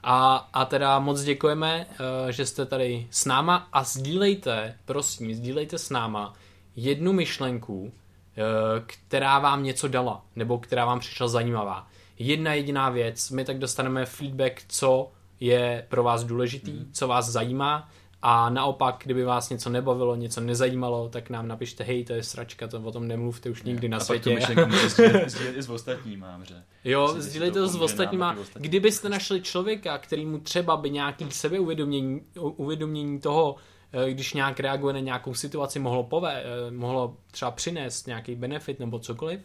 A, 0.03 0.35
a 0.53 0.65
teda 0.65 0.99
moc 0.99 1.21
děkujeme, 1.21 1.85
že 2.29 2.45
jste 2.45 2.65
tady 2.65 3.07
s 3.11 3.25
náma 3.25 3.67
a 3.73 3.83
sdílejte, 3.83 4.75
prosím, 4.85 5.35
sdílejte 5.35 5.77
s 5.77 5.89
náma 5.89 6.33
jednu 6.75 7.13
myšlenku, 7.13 7.91
eh, 7.91 8.41
která 8.85 9.39
vám 9.39 9.63
něco 9.63 9.87
dala, 9.87 10.25
nebo 10.35 10.59
která 10.59 10.85
vám 10.85 10.99
přišla 10.99 11.27
zajímavá. 11.27 11.87
Jedna 12.19 12.53
jediná 12.53 12.89
věc, 12.89 13.29
my 13.29 13.45
tak 13.45 13.59
dostaneme 13.59 14.05
feedback, 14.05 14.63
co 14.67 15.11
je 15.41 15.85
pro 15.89 16.03
vás 16.03 16.23
důležitý, 16.23 16.71
mm. 16.71 16.89
co 16.93 17.07
vás 17.07 17.29
zajímá 17.29 17.89
a 18.21 18.49
naopak, 18.49 19.01
kdyby 19.03 19.23
vás 19.23 19.49
něco 19.49 19.69
nebavilo, 19.69 20.15
něco 20.15 20.41
nezajímalo, 20.41 21.09
tak 21.09 21.29
nám 21.29 21.47
napište, 21.47 21.83
hej, 21.83 22.05
to 22.05 22.13
je 22.13 22.23
sračka, 22.23 22.67
to 22.67 22.79
o 22.79 22.91
tom 22.91 23.07
nemluvte 23.07 23.49
už 23.49 23.63
nikdy 23.63 23.89
na 23.89 23.97
a 23.97 23.99
světě. 23.99 24.37
A 24.37 24.47
pak 24.47 24.55
tu 24.55 25.43
i 25.57 25.63
s 25.63 25.69
ostatníma, 25.69 26.39
že? 26.43 26.55
Jo, 26.83 27.15
sdílejte 27.17 27.59
to 27.59 27.67
s 27.67 27.75
ostatníma. 27.75 28.35
Kdybyste 28.53 29.09
našli 29.09 29.41
člověka, 29.41 29.97
který 29.97 30.25
mu 30.25 30.39
třeba 30.39 30.77
by 30.77 30.89
nějaký 30.89 31.31
sebeuvědomění 31.31 32.21
uvědomění 32.35 33.19
toho, 33.19 33.55
Eh, 33.93 34.11
když 34.11 34.33
nějak 34.33 34.59
reaguje 34.59 34.93
na 34.93 34.99
nějakou 34.99 35.33
situaci, 35.33 35.79
mohlo, 35.79 36.03
pove, 36.03 36.43
eh, 36.43 36.71
mohlo 36.71 37.17
třeba 37.31 37.51
přinést 37.51 38.07
nějaký 38.07 38.35
benefit 38.35 38.79
nebo 38.79 38.99
cokoliv, 38.99 39.39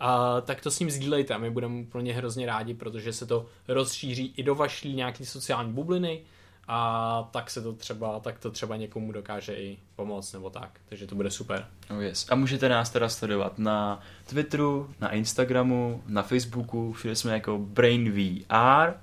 a 0.00 0.40
tak 0.40 0.60
to 0.60 0.70
s 0.70 0.80
ním 0.80 0.90
sdílejte 0.90 1.34
a 1.34 1.38
my 1.38 1.50
budeme 1.50 1.80
úplně 1.80 2.14
hrozně 2.14 2.46
rádi, 2.46 2.74
protože 2.74 3.12
se 3.12 3.26
to 3.26 3.46
rozšíří 3.68 4.34
i 4.36 4.42
do 4.42 4.54
vaší 4.54 4.94
nějaký 4.94 5.26
sociální 5.26 5.72
bubliny 5.72 6.20
a 6.68 7.28
tak 7.30 7.50
se 7.50 7.62
to 7.62 7.72
třeba, 7.72 8.20
tak 8.20 8.38
to 8.38 8.50
třeba 8.50 8.76
někomu 8.76 9.12
dokáže 9.12 9.54
i 9.54 9.78
pomoct 9.96 10.32
nebo 10.32 10.50
tak, 10.50 10.80
takže 10.88 11.06
to 11.06 11.14
bude 11.14 11.30
super. 11.30 11.66
Oh 11.90 12.02
yes. 12.02 12.26
A 12.30 12.34
můžete 12.34 12.68
nás 12.68 12.90
teda 12.90 13.08
sledovat 13.08 13.58
na 13.58 14.00
Twitteru, 14.26 14.94
na 15.00 15.12
Instagramu, 15.12 16.02
na 16.06 16.22
Facebooku, 16.22 16.92
všude 16.92 17.16
jsme 17.16 17.32
jako 17.32 17.58
BrainVR 17.58 18.94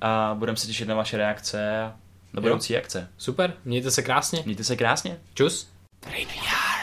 a 0.00 0.34
budeme 0.38 0.56
se 0.56 0.66
těšit 0.66 0.88
na 0.88 0.94
vaše 0.94 1.16
reakce 1.16 1.92
na 2.32 2.40
budoucí 2.40 2.76
akce. 2.76 3.08
Super, 3.18 3.54
mějte 3.64 3.90
se 3.90 4.02
krásně. 4.02 4.42
Mějte 4.44 4.64
se 4.64 4.76
krásně. 4.76 5.20
Čus. 5.34 5.68
Brain 6.06 6.28
VR. 6.28 6.73